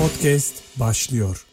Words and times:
Podcast 0.00 0.80
başlıyor. 0.80 1.46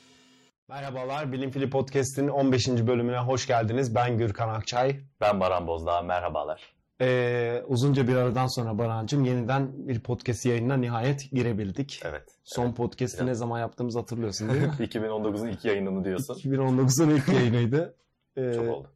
Merhabalar, 0.69 1.31
Bilim 1.31 1.51
Fili 1.51 1.69
Podcast'in 1.69 2.27
15. 2.27 2.67
bölümüne 2.67 3.17
hoş 3.17 3.47
geldiniz. 3.47 3.95
Ben 3.95 4.17
Gürkan 4.17 4.49
Akçay. 4.49 4.99
Ben 5.21 5.39
Baran 5.39 5.67
Bozdağ, 5.67 6.01
merhabalar. 6.01 6.61
Ee, 7.01 7.63
uzunca 7.67 8.07
bir 8.07 8.15
aradan 8.15 8.47
sonra 8.47 8.77
Baran'cığım 8.77 9.25
yeniden 9.25 9.87
bir 9.87 9.99
podcast 9.99 10.45
yayınına 10.45 10.77
nihayet 10.77 11.31
girebildik. 11.31 12.01
Evet. 12.05 12.23
Son 12.43 12.65
evet. 12.65 12.77
podcast'i 12.77 13.17
Biraz- 13.17 13.27
ne 13.27 13.33
zaman 13.35 13.59
yaptığımızı 13.59 13.99
hatırlıyorsun 13.99 14.49
değil 14.49 14.61
mi? 14.61 14.73
2019'un 14.79 15.47
ilk 15.47 15.65
yayınını 15.65 16.03
diyorsun. 16.05 16.33
2019'un 16.35 17.09
ilk 17.09 17.27
yayınıydı. 17.27 17.95
Ee, 18.37 18.53
Çok 18.53 18.67
oldu. 18.67 18.89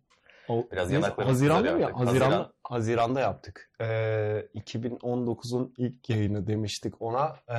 Biraz 0.72 0.90
neyse, 0.90 1.06
yanaklarımız 1.06 1.36
Haziran'da 1.42 1.72
mı. 1.72 1.84
Haziran'da, 1.84 2.10
Haziran. 2.10 2.54
Haziran'da 2.64 3.20
yaptık. 3.20 3.72
Ee, 3.82 3.86
2019'un 4.56 5.74
ilk 5.78 6.10
yayını 6.10 6.48
demiştik 6.48 7.02
ona. 7.02 7.36
Ee, 7.50 7.54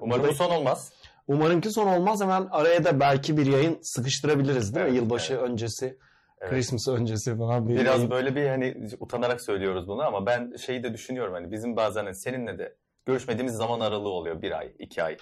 Umarım 0.00 0.28
bu 0.28 0.34
son 0.34 0.50
olmaz. 0.50 0.92
Umarım 1.28 1.60
ki 1.60 1.70
son 1.70 1.86
olmaz. 1.86 2.20
Hemen 2.22 2.48
araya 2.50 2.84
da 2.84 3.00
belki 3.00 3.36
bir 3.36 3.46
yayın 3.46 3.78
sıkıştırabiliriz 3.82 4.74
değil 4.74 4.86
mi? 4.86 4.90
Evet, 4.90 5.02
Yılbaşı 5.02 5.32
evet. 5.34 5.42
öncesi, 5.42 5.98
Evet. 6.40 6.50
Christmas 6.50 6.88
öncesi 6.88 7.38
falan 7.38 7.68
bir 7.68 7.74
Biraz 7.76 7.96
yayın. 7.96 8.10
böyle 8.10 8.36
bir 8.36 8.48
hani 8.48 8.88
utanarak 9.00 9.40
söylüyoruz 9.40 9.88
bunu 9.88 10.02
ama 10.02 10.26
ben 10.26 10.52
şeyi 10.56 10.82
de 10.82 10.92
düşünüyorum 10.94 11.34
hani 11.34 11.50
bizim 11.50 11.76
bazen 11.76 12.04
hani 12.04 12.14
seninle 12.14 12.58
de 12.58 12.76
görüşmediğimiz 13.06 13.54
zaman 13.54 13.80
aralığı 13.80 14.08
oluyor 14.08 14.42
bir 14.42 14.58
ay, 14.58 14.72
iki 14.78 15.02
ay. 15.02 15.16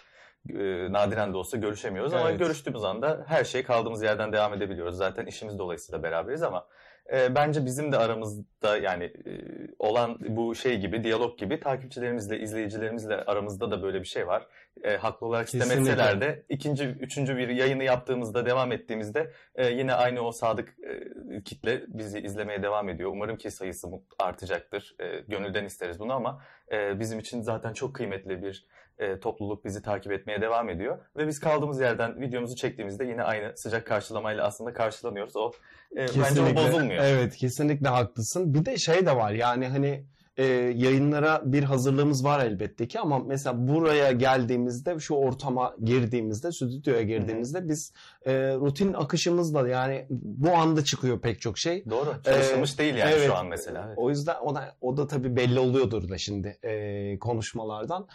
Ee, 0.51 0.93
nadiren 0.93 1.33
de 1.33 1.37
olsa 1.37 1.57
görüşemiyoruz 1.57 2.15
ama 2.15 2.31
Evet. 2.31 2.39
görüştüğümüz 2.39 2.85
anda 2.85 3.25
her 3.27 3.45
şey 3.45 3.63
kaldığımız 3.63 4.03
yerden 4.03 4.33
devam 4.33 4.55
edebiliyoruz. 4.55 4.97
Zaten 4.97 5.27
işimiz 5.27 5.59
dolayısıyla 5.59 6.03
beraberiz 6.03 6.43
ama 6.43 6.67
e, 7.13 7.35
bence 7.35 7.65
bizim 7.65 7.93
de 7.93 7.97
aramızda 7.97 8.77
yani 8.77 9.05
e, 9.05 9.33
olan 9.79 10.19
bu 10.29 10.55
şey 10.55 10.81
gibi, 10.81 11.05
diyalog 11.05 11.39
gibi 11.39 11.61
takipçilerimizle, 11.61 12.41
izleyicilerimizle 12.41 13.17
aramızda 13.17 13.71
da 13.71 13.83
böyle 13.83 14.01
bir 14.01 14.07
şey 14.07 14.27
var. 14.27 14.47
E, 14.85 14.97
haklı 14.97 15.27
olarak 15.27 15.55
istemeseler 15.55 16.21
de 16.21 16.47
ikinci, 16.49 16.85
üçüncü 16.85 17.37
bir 17.37 17.49
yayını 17.49 17.85
yaptığımızda, 17.85 18.47
devam 18.47 18.73
ettiğimizde 18.73 19.33
e, 19.55 19.67
yine 19.67 19.95
aynı 19.95 20.21
o 20.21 20.33
sadık 20.33 20.75
e, 20.83 21.43
kitle 21.43 21.83
bizi 21.89 22.21
izlemeye 22.21 22.63
devam 22.63 22.89
ediyor. 22.89 23.11
Umarım 23.13 23.37
ki 23.37 23.51
sayısı 23.51 23.89
artacaktır. 24.19 24.97
E, 25.01 25.21
gönülden 25.29 25.65
isteriz 25.65 26.01
bunu 26.01 26.13
ama 26.13 26.43
e, 26.73 27.01
bizim 27.01 27.19
için 27.19 27.43
zaten 27.43 27.73
çok 27.73 27.95
kıymetli 27.95 28.43
bir 28.43 28.67
e, 28.99 29.21
topluluk 29.21 29.65
bizi 29.65 29.83
takip 29.83 30.13
etmeye 30.13 30.41
devam 30.41 30.69
ediyor. 30.69 30.99
Ve 31.17 31.27
biz 31.27 31.41
kaldığımız 31.41 31.81
yerden 31.81 32.21
videomuzu 32.21 32.57
çektiğimizde 32.57 33.05
yine 33.05 33.23
aynı 33.23 33.57
sıcak 33.57 33.87
karşılamayla 33.87 34.45
aslında 34.45 34.73
karşılanıyoruz. 34.73 35.37
O 35.37 35.53
e, 35.97 36.07
bence 36.23 36.43
o 36.43 36.57
bozulmuyor. 36.57 37.05
Evet 37.05 37.37
kesinlikle 37.37 37.89
haklısın. 37.89 38.55
Bir 38.55 38.65
de 38.65 38.77
şey 38.77 39.07
de 39.07 39.17
var 39.17 39.33
yani 39.33 39.69
hani 39.69 40.07
e, 40.37 40.45
yayınlara 40.77 41.43
bir 41.45 41.63
hazırlığımız 41.63 42.25
var 42.25 42.47
elbette 42.47 42.89
ki 42.89 43.01
ama 43.01 43.19
mesela 43.19 43.69
buraya 43.69 44.13
geldiğimizde 44.13 44.99
şu 44.99 45.15
ortama 45.15 45.77
girdiğimizde 45.85 46.53
stüdyoya 46.53 47.03
girdiğimizde 47.03 47.69
biz 47.69 47.93
e, 48.27 48.33
rutin 48.55 48.93
akışımızla 48.93 49.69
yani 49.69 50.07
bu 50.11 50.51
anda 50.51 50.85
çıkıyor 50.85 51.21
pek 51.21 51.41
çok 51.41 51.59
şey. 51.59 51.85
Doğru. 51.91 52.15
Çalışılmış 52.25 52.79
değil 52.79 52.95
yani 52.95 53.13
evet. 53.15 53.27
şu 53.27 53.37
an 53.37 53.47
mesela. 53.47 53.85
Evet. 53.87 53.99
O 53.99 54.11
yüzden 54.11 54.37
o 54.43 54.55
da, 54.55 54.77
o 54.81 54.97
da 54.97 55.07
tabii 55.07 55.37
belli 55.37 55.59
oluyordur 55.59 56.09
da 56.09 56.19
şimdi 56.19 56.59
e, 56.63 57.19
konuşmalardan. 57.19 58.07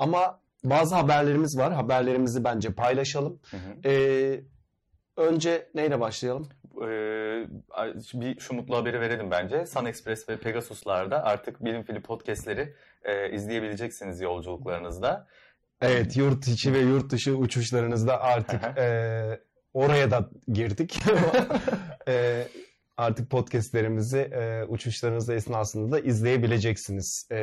Ama 0.00 0.40
bazı 0.64 0.94
haberlerimiz 0.94 1.58
var. 1.58 1.72
Haberlerimizi 1.72 2.44
bence 2.44 2.72
paylaşalım. 2.72 3.40
Hı 3.50 3.56
hı. 3.56 3.88
E, 3.88 4.40
önce 5.16 5.68
neyle 5.74 6.00
başlayalım? 6.00 6.48
Ee, 6.82 7.46
bir 8.14 8.40
şu 8.40 8.54
mutlu 8.54 8.76
haberi 8.76 9.00
verelim 9.00 9.30
bence. 9.30 9.66
Sun 9.66 9.84
Express 9.84 10.28
ve 10.28 10.36
Pegasus'larda 10.36 11.24
artık 11.24 11.64
Bilim 11.64 11.82
Fili 11.82 12.02
podcastleri 12.02 12.74
e, 13.04 13.30
izleyebileceksiniz 13.32 14.20
yolculuklarınızda. 14.20 15.26
Evet 15.80 16.16
yurt 16.16 16.48
içi 16.48 16.72
ve 16.72 16.78
yurt 16.78 17.10
dışı 17.12 17.36
uçuşlarınızda 17.36 18.20
artık 18.20 18.78
e, 18.78 19.40
oraya 19.74 20.10
da 20.10 20.30
girdik. 20.52 21.02
E, 22.08 22.46
artık 23.00 23.30
podcastlerimizi 23.30 24.18
e, 24.18 24.64
uçuşlarınız 24.64 25.30
esnasında 25.30 25.96
da 25.96 26.00
izleyebileceksiniz. 26.00 27.28
E, 27.32 27.36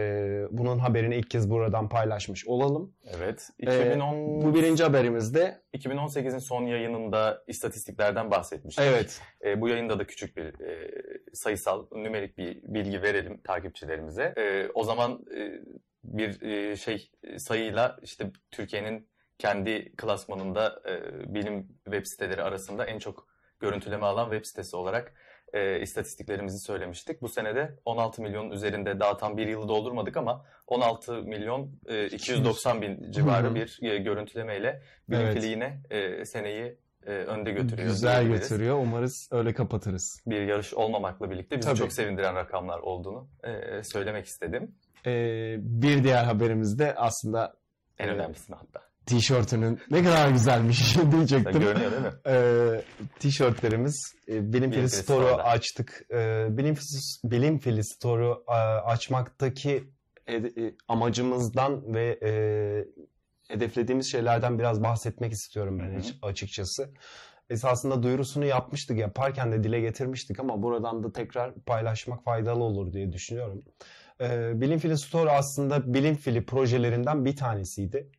bunun 0.52 0.80
haberini 0.80 1.16
ilk 1.16 1.30
kez 1.30 1.50
buradan 1.50 1.90
paylaşmış 1.90 2.48
olalım. 2.48 2.94
Evet. 3.18 3.50
Ee, 3.60 3.64
2010, 3.64 4.42
Bu 4.42 4.56
birinci 4.56 4.84
haberimizde 4.84 5.62
2018'in 5.74 6.40
son 6.40 6.64
yayınında 6.66 7.44
istatistiklerden 7.48 8.32
bahsetmiştik. 8.32 8.86
evet 8.88 9.22
E, 9.46 9.62
bu 9.62 9.70
yayında 9.70 10.00
da 10.00 10.08
küçük 10.08 10.38
bir 10.38 10.46
e, 10.46 10.92
sayısal, 11.34 11.86
nümerik 11.92 12.38
bir 12.38 12.62
bilgi 12.64 13.02
verelim 13.02 13.42
takipçilerimize. 13.44 14.34
E, 14.38 14.68
o 14.74 14.84
zaman 14.84 15.26
e, 15.38 15.62
bir 16.04 16.42
e, 16.42 16.76
şey 16.76 17.12
e, 17.24 17.40
sayıyla 17.40 17.98
işte 18.02 18.32
Türkiye'nin 18.52 19.10
kendi 19.38 19.96
klasmanında 19.96 20.82
e, 20.90 21.34
bilim 21.34 21.68
web 21.84 22.06
siteleri 22.06 22.44
arasında 22.44 22.86
en 22.86 23.00
çok 23.00 23.28
görüntüleme 23.60 24.06
alan 24.06 24.32
web 24.32 24.46
sitesi 24.46 24.76
olarak 24.76 25.14
e, 25.54 25.80
istatistiklerimizi 25.82 26.60
söylemiştik. 26.60 27.22
Bu 27.22 27.30
senede 27.30 27.76
16 27.86 28.22
milyonun 28.22 28.52
üzerinde 28.52 29.00
daha 29.00 29.18
tam 29.18 29.38
bir 29.38 29.48
yılı 29.48 29.68
doldurmadık 29.68 30.18
ama 30.18 30.46
16 30.68 31.14
milyon 31.14 31.80
e, 31.88 32.06
290 32.08 32.82
bin 32.82 33.12
civarı 33.12 33.56
bir 33.56 33.80
e, 33.82 33.98
görüntülemeyle 33.98 34.82
bilim 35.10 35.62
Evet. 35.62 35.92
e, 35.92 36.26
seneyi 36.26 36.78
e, 37.06 37.12
önde 37.12 37.52
götürüyor. 37.52 37.88
güzel 37.88 38.28
götürüyor. 38.28 38.78
Umarız 38.80 39.30
öyle 39.32 39.54
kapatırız. 39.54 40.22
Bir 40.28 40.42
yarış 40.42 40.74
olmamakla 40.74 41.32
birlikte 41.32 41.58
bizi 41.58 41.68
Tabii. 41.68 41.78
çok 41.78 41.94
sevindiren 41.94 42.36
rakamlar 42.36 42.80
olduğunu 42.80 43.30
e, 43.44 43.84
söylemek 43.84 44.26
istedim. 44.26 44.76
E, 45.06 45.12
bir 45.60 46.04
diğer 46.04 46.24
haberimiz 46.24 46.80
de 46.80 46.96
aslında 46.96 47.54
En 48.00 48.08
Evet. 48.08 48.16
önemlisini 48.20 48.56
hatta. 48.56 48.87
Tişörtünün 49.08 49.80
ne 49.92 50.04
kadar 50.04 50.30
güzelmiş 50.30 50.92
Sen 50.94 51.12
diyecektim. 51.12 51.60
görünüyor 51.62 51.92
değil 51.92 52.02
mi? 52.02 52.12
Ee, 52.28 52.82
tişörtlerimiz 53.20 54.14
e, 54.28 54.32
Bilim 54.32 54.54
Bilim 54.54 54.72
Fili 54.72 54.90
Store'u 54.90 55.36
açtık. 55.36 56.02
Ee, 56.14 56.48
Bilim, 56.50 56.76
Bilim 57.24 57.60
Fili 57.60 57.84
Store'u 57.84 58.44
e, 58.50 58.52
açmaktaki 58.86 59.84
ed- 60.28 60.68
e, 60.68 60.76
amacımızdan 60.88 61.94
ve 61.96 62.20
e, 62.24 62.32
hedeflediğimiz 63.54 64.12
şeylerden 64.12 64.60
biraz 64.60 64.84
bahsetmek 64.84 65.32
istiyorum 65.32 65.80
ben 65.80 65.90
Hı 65.92 65.96
hı. 65.96 66.00
hiç- 66.00 66.16
açıkçası. 66.22 66.90
Esasında 67.50 68.04
duyurusunu 68.04 68.46
yapmıştık, 68.46 68.98
yaparken 69.00 69.52
de 69.52 69.64
dile 69.64 69.80
getirmiştik 69.80 70.40
ama 70.40 70.64
buradan 70.64 71.04
da 71.04 71.12
tekrar 71.14 71.54
paylaşmak 71.56 72.24
faydalı 72.24 72.64
olur 72.64 72.94
diye 72.94 73.12
düşünüyorum. 73.12 73.64
Ee, 74.22 74.62
Bilim 74.62 74.80
Fili 74.80 74.98
Store 74.98 75.30
aslında 75.32 75.94
Bilim 75.94 76.16
Fili 76.16 76.46
projelerinden 76.46 77.26
bir 77.26 77.36
tanesiydi. 77.36 78.10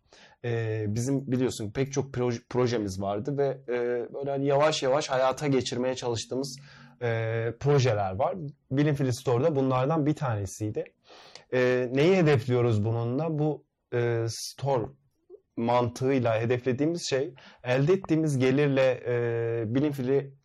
Ee, 0.44 0.84
bizim 0.88 1.32
biliyorsun 1.32 1.70
pek 1.70 1.92
çok 1.92 2.14
proj- 2.14 2.42
projemiz 2.50 3.00
vardı 3.00 3.38
ve 3.38 3.58
e, 3.68 4.06
böyle 4.14 4.30
hani 4.30 4.46
yavaş 4.46 4.82
yavaş 4.82 5.08
hayata 5.10 5.46
geçirmeye 5.46 5.94
çalıştığımız 5.94 6.58
e, 7.02 7.52
projeler 7.60 8.14
var. 8.16 8.36
Bilim 8.70 8.94
Fili 8.94 9.12
Store'da 9.12 9.56
bunlardan 9.56 10.06
bir 10.06 10.14
tanesiydi. 10.14 10.84
E, 11.52 11.88
neyi 11.92 12.16
hedefliyoruz 12.16 12.84
bununla? 12.84 13.38
Bu 13.38 13.64
e, 13.94 14.24
store 14.28 14.86
mantığıyla 15.56 16.40
hedeflediğimiz 16.40 17.08
şey 17.10 17.34
elde 17.64 17.92
ettiğimiz 17.92 18.38
gelirle 18.38 19.00
e, 19.06 19.74
bilim 19.74 19.92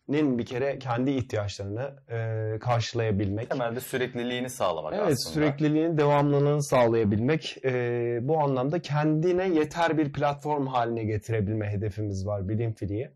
filinin 0.06 0.38
bir 0.38 0.46
kere 0.46 0.78
kendi 0.78 1.10
ihtiyaçlarını 1.10 1.92
e, 2.10 2.58
karşılayabilmek. 2.58 3.50
Temelde 3.50 3.80
sürekliliğini 3.80 4.50
sağlamak 4.50 4.92
Evet 4.92 5.02
aslında. 5.02 5.34
sürekliliğin 5.34 5.98
devamlılığını 5.98 6.62
sağlayabilmek 6.62 7.64
e, 7.64 8.18
bu 8.22 8.38
anlamda 8.38 8.82
kendine 8.82 9.48
yeter 9.48 9.98
bir 9.98 10.12
platform 10.12 10.66
haline 10.66 11.04
getirebilme 11.04 11.70
hedefimiz 11.70 12.26
var 12.26 12.48
Bilim 12.48 12.74
Fili'ye. 12.74 13.12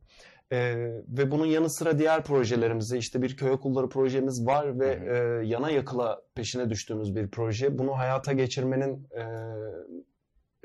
E, 0.52 0.74
ve 1.08 1.30
bunun 1.30 1.46
yanı 1.46 1.70
sıra 1.70 1.98
diğer 1.98 2.22
projelerimize 2.24 2.98
işte 2.98 3.22
bir 3.22 3.36
köy 3.36 3.50
okulları 3.50 3.88
projemiz 3.88 4.46
var 4.46 4.80
ve 4.80 5.00
Hı 5.00 5.42
e, 5.42 5.46
yana 5.46 5.70
yakıla 5.70 6.22
peşine 6.34 6.70
düştüğümüz 6.70 7.16
bir 7.16 7.30
proje. 7.30 7.78
Bunu 7.78 7.98
hayata 7.98 8.32
geçirmenin 8.32 9.08
e, 9.16 9.24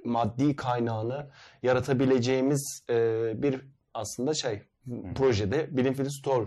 maddi 0.06 0.56
kaynağını 0.56 1.30
yaratabileceğimiz 1.64 2.86
e, 2.90 2.96
bir 3.42 3.62
aslında 3.94 4.34
şey 4.34 4.62
hı. 4.88 5.14
projede 5.14 5.78
Bilim 5.78 6.10
Store 6.10 6.46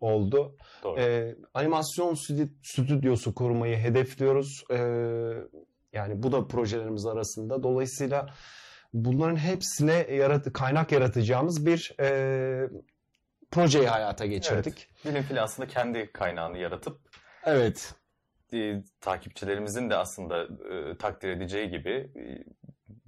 oldu. 0.00 0.56
Doğru. 0.82 1.00
Ee, 1.00 1.36
animasyon 1.54 2.14
stüdyo- 2.14 2.48
stüdyosu 2.62 3.34
kurmayı 3.34 3.76
hedefliyoruz. 3.76 4.64
Ee, 4.70 4.76
yani 5.92 6.22
bu 6.22 6.32
da 6.32 6.46
projelerimiz 6.46 7.06
arasında. 7.06 7.62
Dolayısıyla 7.62 8.26
bunların 8.92 9.36
hepsine 9.36 9.92
yarat 9.92 10.52
kaynak 10.52 10.92
yaratacağımız 10.92 11.66
bir 11.66 11.94
e, 12.00 12.68
projeyi 13.50 13.86
hayata 13.86 14.26
geçirdik. 14.26 14.88
Bilim 15.04 15.22
fili 15.22 15.40
aslında 15.40 15.68
kendi 15.68 16.12
kaynağını 16.12 16.58
yaratıp 16.58 17.00
Evet. 17.44 17.94
e, 18.52 18.82
takipçilerimizin 19.00 19.90
de 19.90 19.96
aslında 19.96 20.42
e, 20.44 20.96
takdir 20.98 21.28
edeceği 21.28 21.70
gibi 21.70 21.90
e, 21.90 22.44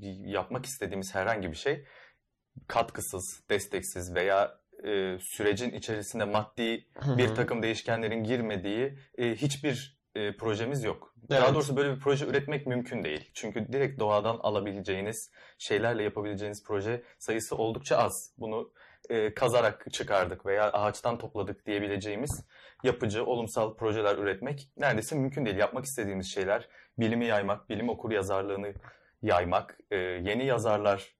yapmak 0.08 0.66
istediğimiz 0.66 1.14
herhangi 1.14 1.50
bir 1.50 1.56
şey 1.56 1.84
katkısız, 2.66 3.42
desteksiz 3.50 4.14
veya 4.14 4.58
e, 4.84 5.18
sürecin 5.20 5.70
içerisinde 5.70 6.24
maddi 6.24 6.86
bir 7.16 7.34
takım 7.34 7.62
değişkenlerin 7.62 8.24
girmediği 8.24 8.98
e, 9.18 9.34
hiçbir 9.34 9.98
e, 10.14 10.36
projemiz 10.36 10.84
yok. 10.84 11.14
Daha 11.30 11.44
Evet. 11.44 11.54
doğrusu 11.54 11.76
böyle 11.76 11.94
bir 11.94 12.00
proje 12.00 12.26
üretmek 12.26 12.66
mümkün 12.66 13.04
değil. 13.04 13.30
Çünkü 13.34 13.72
direkt 13.72 14.00
doğadan 14.00 14.38
alabileceğiniz 14.42 15.30
şeylerle 15.58 16.02
yapabileceğiniz 16.02 16.64
proje 16.64 17.02
sayısı 17.18 17.56
oldukça 17.56 17.96
az. 17.96 18.34
Bunu 18.38 18.72
e, 19.10 19.34
kazarak 19.34 19.86
çıkardık 19.92 20.46
veya 20.46 20.72
ağaçtan 20.72 21.18
topladık 21.18 21.66
diyebileceğimiz 21.66 22.44
yapıcı, 22.84 23.24
olumsal 23.24 23.76
projeler 23.76 24.18
üretmek 24.18 24.68
neredeyse 24.76 25.16
mümkün 25.16 25.44
değil. 25.44 25.56
Yapmak 25.56 25.84
istediğimiz 25.84 26.32
şeyler 26.32 26.68
bilimi 26.98 27.26
yaymak, 27.26 27.68
bilim 27.68 27.88
okur 27.88 28.10
yazarlığını 28.10 28.74
yaymak, 29.22 29.78
e, 29.90 29.96
yeni 29.96 30.46
yazarlar 30.46 31.17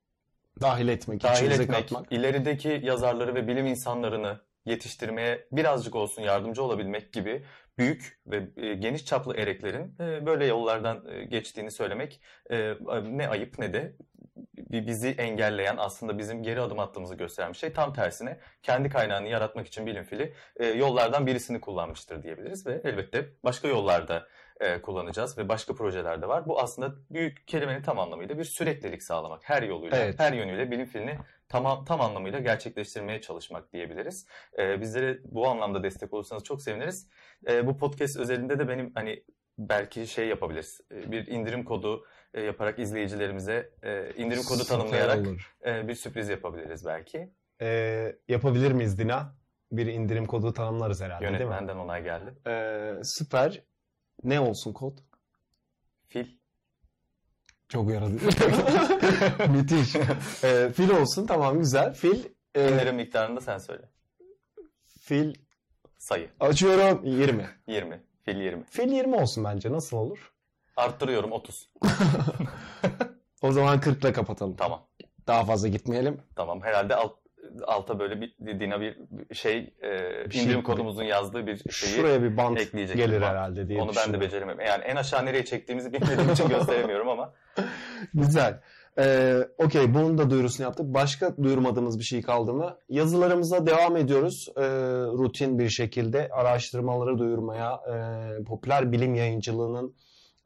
Dahil 0.61 0.89
etmek, 0.89 1.23
dahil 1.23 1.51
etmek, 1.51 1.69
katmak. 1.71 2.13
ilerideki 2.13 2.81
yazarları 2.85 3.35
ve 3.35 3.49
bilim 3.49 3.67
insanlarını 3.67 4.41
yetiştirmeye 4.65 5.47
birazcık 5.53 5.95
olsun 5.95 6.23
yardımcı 6.23 6.63
olabilmek 6.63 7.13
gibi 7.13 7.45
büyük 7.79 8.21
ve 8.27 8.49
e, 8.57 8.75
geniş 8.75 9.05
çaplı 9.05 9.37
ereklerin 9.37 9.95
e, 10.01 10.27
böyle 10.27 10.47
yollardan 10.47 11.05
e, 11.09 11.25
geçtiğini 11.25 11.71
söylemek 11.71 12.21
ne 13.03 13.29
ayıp 13.29 13.59
ne 13.59 13.73
de 13.73 13.97
bi- 14.57 14.87
bizi 14.87 15.09
engelleyen 15.09 15.77
aslında 15.79 16.19
bizim 16.19 16.43
geri 16.43 16.61
adım 16.61 16.79
attığımızı 16.79 17.15
gösteren 17.15 17.53
bir 17.53 17.59
şey. 17.59 17.73
Tam 17.73 17.93
tersine 17.93 18.41
kendi 18.63 18.89
kaynağını 18.89 19.29
yaratmak 19.29 19.67
için 19.67 19.87
bilim 19.87 20.05
fili 20.05 20.35
yollardan 20.77 21.27
birisini 21.27 21.61
kullanmıştır 21.61 22.23
diyebiliriz 22.23 22.67
ve 22.67 22.81
elbette 22.85 23.29
başka 23.45 23.69
yollarda 23.69 24.27
e, 24.61 24.83
kullanacağız 24.83 25.39
ve 25.39 25.49
başka 25.49 25.75
projeler 25.75 26.23
de 26.23 26.29
var. 26.29 26.47
Bu 26.47 26.61
aslında 26.61 26.95
büyük 27.11 27.49
kelimenin 27.49 27.83
tam 27.83 27.99
anlamıyla 27.99 28.39
bir 28.39 28.45
süreklilik 28.45 29.03
sağlamak. 29.03 29.41
Her 29.45 29.63
yoluyla, 29.63 29.97
Evet. 29.99 30.19
her 30.19 30.33
yönüyle 30.33 30.71
bilim 30.71 30.87
filini 30.87 31.19
tamam 31.49 31.85
tam 31.85 32.01
anlamıyla 32.01 32.39
gerçekleştirmeye 32.39 33.21
çalışmak 33.21 33.73
diyebiliriz. 33.73 34.27
E, 34.59 34.81
bizlere 34.81 35.19
bu 35.25 35.49
anlamda 35.49 35.83
destek 35.83 36.15
olursanız 36.15 36.45
çok 36.45 36.63
seviniriz. 36.63 37.09
E, 37.49 37.67
bu 37.67 37.77
podcast 37.77 38.17
özelinde 38.17 38.59
de 38.59 38.69
benim 38.69 38.93
hani 38.95 39.25
belki 39.59 40.07
şey 40.07 40.29
yapabiliriz. 40.29 40.81
E, 40.93 41.13
bir 41.13 41.27
indirim 41.27 41.65
kodu 41.65 42.05
e, 42.35 42.41
yaparak 42.41 42.79
izleyicilerimize 42.79 43.71
e, 43.83 44.13
indirim 44.17 44.43
kodu 44.43 44.59
Süper 44.59 44.79
tanımlayarak 44.79 45.19
olur. 45.27 45.55
bir 45.67 45.95
sürpriz 45.95 46.29
yapabiliriz 46.29 46.87
belki. 46.87 47.31
Ee, 47.63 48.17
yapabilir 48.29 48.73
miyiz 48.73 48.99
Dina? 48.99 49.35
Bir 49.73 49.87
indirim 49.87 50.27
kodu 50.27 50.53
tanımlarız 50.53 51.01
herhalde 51.03 51.21
değil 51.25 51.33
mi? 51.33 51.39
Yönetmenden 51.39 51.77
onay 51.77 52.03
geldi. 52.03 52.35
Ee, 52.47 52.95
süper. 53.05 53.63
Ne 54.25 54.41
olsun 54.41 54.73
kod? 54.73 54.99
Fil. 56.09 56.27
Çok 57.69 57.91
yaradı. 57.91 58.13
Müthiş. 59.53 59.95
Ee, 60.45 60.71
fil 60.75 60.91
olsun 60.91 61.27
tamam 61.27 61.59
güzel. 61.59 61.95
Fil. 61.95 62.25
e, 62.55 62.73
İndirim 62.73 62.97
miktarını 62.97 63.37
da 63.37 63.41
sen 63.41 63.59
söyle. 63.59 63.89
fil 65.01 65.35
Sayı. 65.99 66.31
açıyorum 66.41 67.05
20. 67.05 67.49
20. 67.67 68.03
Fil 68.25 68.37
20. 68.41 68.65
Fil 68.65 68.93
20 68.93 69.15
olsun 69.17 69.45
bence 69.45 69.73
nasıl 69.73 69.97
olur? 69.97 70.33
Arttırıyorum 70.77 71.33
30. 71.33 71.71
O 73.43 73.53
zaman 73.53 73.81
40 73.81 74.05
ile 74.05 74.13
kapatalım. 74.13 74.57
Tamam. 74.57 74.87
Daha 75.27 75.45
fazla 75.45 75.69
gitmeyelim. 75.69 76.23
Tamam. 76.37 76.63
Herhalde 76.63 76.95
alt, 76.97 77.13
alta 77.67 77.99
böyle 77.99 78.21
bir 78.21 78.35
Dina 78.61 78.81
bir 78.81 78.97
şey 79.35 79.75
e, 79.83 79.91
Bir 80.27 80.35
şey 80.35 80.45
indirim 80.45 80.63
koy. 80.63 80.75
kodumuzun 80.75 81.05
yazdığı 81.05 81.47
bir 81.47 81.57
şeyi 81.57 81.93
Şuraya 81.97 82.23
bir 82.23 82.37
bant 82.37 82.61
ekleyecek. 82.61 82.97
gelir 82.97 83.21
Bant. 83.21 83.31
herhalde 83.31 83.69
diye 83.69 83.83
Onu 83.83 83.93
ben 83.97 84.13
de 84.13 84.21
beceremem. 84.21 84.61
Yani 84.61 84.85
en 84.85 84.97
aşağı 84.97 85.27
nereye 85.27 85.45
çektiğimizi 85.45 85.93
bilmediğim 85.93 86.31
için 86.33 86.49
gösteremiyorum 86.59 87.09
ama 87.09 87.33
Güzel. 88.15 88.61
Ee, 89.01 89.37
Okey 89.59 89.95
bunun 89.95 90.19
da 90.19 90.31
duyurusunu 90.31 90.65
yaptık. 90.67 90.87
Başka 90.95 91.37
duyurmadığımız 91.37 91.99
bir 91.99 92.05
şey 92.05 92.23
kaldı 92.23 92.53
mı? 92.55 92.77
Yazılarımıza 92.89 93.67
devam 93.67 93.97
ediyoruz. 93.97 94.49
Ee, 94.57 94.63
rutin 95.19 95.59
bir 95.59 95.69
şekilde 95.69 96.29
araştırmaları 96.33 97.19
duyurmaya, 97.19 97.81
e, 98.41 98.45
popüler 98.45 98.93
bilim 98.93 99.15
yayıncılığının 99.15 99.95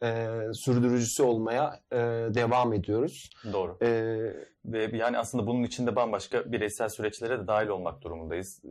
e, 0.02 0.28
sürdürücüsü 0.54 1.22
olmaya 1.22 1.80
e, 1.92 1.96
devam 2.34 2.72
ediyoruz. 2.72 3.30
doğru. 3.52 3.78
Ee, 3.82 4.18
Ve 4.64 4.96
yani 4.96 5.18
aslında 5.18 5.46
bunun 5.46 5.62
içinde 5.62 5.96
bambaşka 5.96 6.52
bireysel 6.52 6.88
süreçlere 6.88 7.38
de 7.38 7.46
dahil 7.46 7.68
olmak 7.68 8.02
durumundayız. 8.02 8.62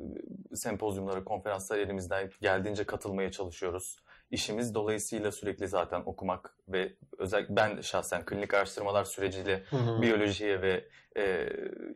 Sempozyumlara, 0.54 1.24
konferanslara 1.24 1.80
elimizden 1.80 2.30
geldiğince 2.42 2.84
katılmaya 2.84 3.32
çalışıyoruz. 3.32 3.98
İşimiz 4.32 4.76
dolayısıyla 4.76 5.32
sürekli 5.32 5.68
zaten 5.68 6.02
okumak 6.06 6.56
ve 6.68 6.94
özel 7.18 7.46
ben 7.50 7.82
şahsen 7.82 8.26
klinik 8.26 8.54
araştırmalar 8.54 9.04
süreciyle 9.04 9.64
biyolojiye 10.02 10.62
ve 10.62 10.88
e, 11.18 11.48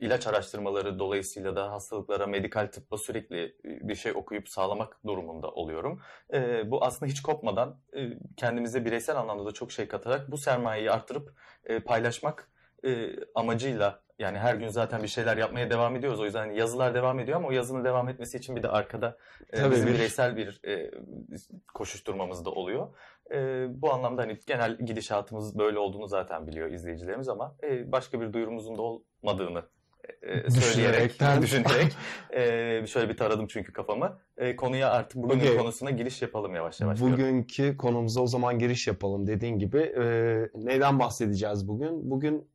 ilaç 0.02 0.28
araştırmaları 0.28 1.00
dolayısıyla 1.00 1.56
da 1.56 1.72
hastalıklara, 1.72 2.28
medikal 2.28 2.68
tıbba 2.68 2.98
sürekli 2.98 3.56
bir 3.64 3.96
şey 3.96 4.12
okuyup 4.12 4.50
sağlamak 4.50 4.98
durumunda 5.06 5.52
oluyorum. 5.52 6.02
E, 6.34 6.72
bu 6.72 6.86
aslında 6.86 7.12
hiç 7.12 7.22
kopmadan 7.22 7.80
e, 7.96 8.10
kendimize 8.38 8.86
bireysel 8.86 9.18
anlamda 9.18 9.46
da 9.46 9.52
çok 9.52 9.72
şey 9.72 9.88
katarak 9.88 10.32
bu 10.32 10.38
sermayeyi 10.38 10.92
arttırıp 10.92 11.34
e, 11.66 11.80
paylaşmak 11.80 12.50
e, 12.86 13.16
amacıyla 13.36 14.05
yani 14.19 14.38
her 14.38 14.56
gün 14.56 14.67
zaten 14.67 15.03
bir 15.03 15.07
şeyler 15.07 15.38
yapmaya 15.38 15.69
devam 15.69 15.95
ediyoruz. 15.95 16.19
O 16.19 16.25
yüzden 16.25 16.39
hani 16.39 16.57
yazılar 16.59 16.94
devam 16.94 17.19
ediyor 17.19 17.38
ama 17.38 17.47
o 17.47 17.51
yazının 17.51 17.83
devam 17.85 18.09
etmesi 18.09 18.38
için 18.38 18.56
bir 18.56 18.63
de 18.63 18.67
arkada 18.69 19.17
e, 19.53 19.57
Tabii 19.57 19.71
bizim 19.75 19.88
bir- 19.88 19.94
bireysel 19.94 20.38
bir 20.38 20.62
e, 20.67 20.91
koşuşturmamız 21.73 22.45
da 22.45 22.50
oluyor. 22.50 22.88
E, 23.33 23.65
bu 23.81 23.94
anlamda 23.94 24.21
hani 24.21 24.39
genel 24.47 24.77
gidişatımız 24.77 25.57
böyle 25.59 25.79
olduğunu 25.79 26.07
zaten 26.07 26.47
biliyor 26.47 26.71
izleyicilerimiz 26.71 27.29
ama 27.29 27.56
e, 27.63 27.91
başka 27.91 28.21
bir 28.21 28.33
duyurumuzun 28.33 28.77
da 28.77 28.81
olmadığını 28.81 29.63
e, 30.21 30.27
söyleyerek, 30.51 30.51
Düşünerekten. 30.56 31.41
düşünerek 31.41 31.91
e, 32.33 32.88
şöyle 32.88 33.09
bir 33.09 33.17
taradım 33.17 33.47
çünkü 33.47 33.73
kafamı. 33.73 34.19
E, 34.38 34.56
konuya 34.56 34.89
artık 34.91 35.23
bugünün 35.23 35.39
Okey. 35.39 35.57
konusuna 35.57 35.89
giriş 35.91 36.21
yapalım 36.21 36.56
yavaş 36.56 36.81
yavaş. 36.81 37.01
Bugünkü 37.01 37.77
konumuza 37.77 38.21
o 38.21 38.27
zaman 38.27 38.59
giriş 38.59 38.88
yapalım 38.88 39.27
dediğin 39.27 39.59
gibi. 39.59 39.77
Ee, 39.79 40.50
neyden 40.56 41.00
bahsedeceğiz 41.00 41.67
bugün? 41.67 42.12
Bugün 42.12 42.47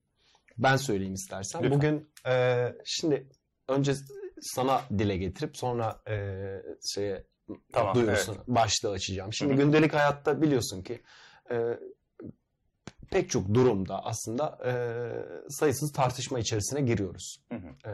ben 0.62 0.76
söyleyeyim 0.76 1.14
istersen. 1.14 1.62
Lütfen. 1.62 1.78
Bugün 1.78 2.10
e, 2.26 2.66
şimdi 2.84 3.28
önce 3.68 3.94
sana 4.40 4.82
dile 4.98 5.16
getirip 5.16 5.56
sonra 5.56 6.02
e, 6.08 6.36
şeye 6.94 7.24
Tamam, 7.72 7.94
duyurusunu 7.94 8.36
başlığı 8.46 8.90
açacağım. 8.90 9.32
Şimdi 9.32 9.52
Hı 9.52 9.56
hı. 9.56 9.62
gündelik 9.62 9.94
hayatta 9.94 10.42
biliyorsun 10.42 10.82
ki 10.82 11.02
e, 11.50 11.78
pek 13.10 13.30
çok 13.30 13.54
durumda 13.54 14.04
aslında 14.04 14.58
e, 14.66 14.72
sayısız 15.50 15.92
tartışma 15.92 16.38
içerisine 16.38 16.80
giriyoruz. 16.80 17.42
Hı 17.52 17.58
hı. 17.58 17.90
E, 17.90 17.92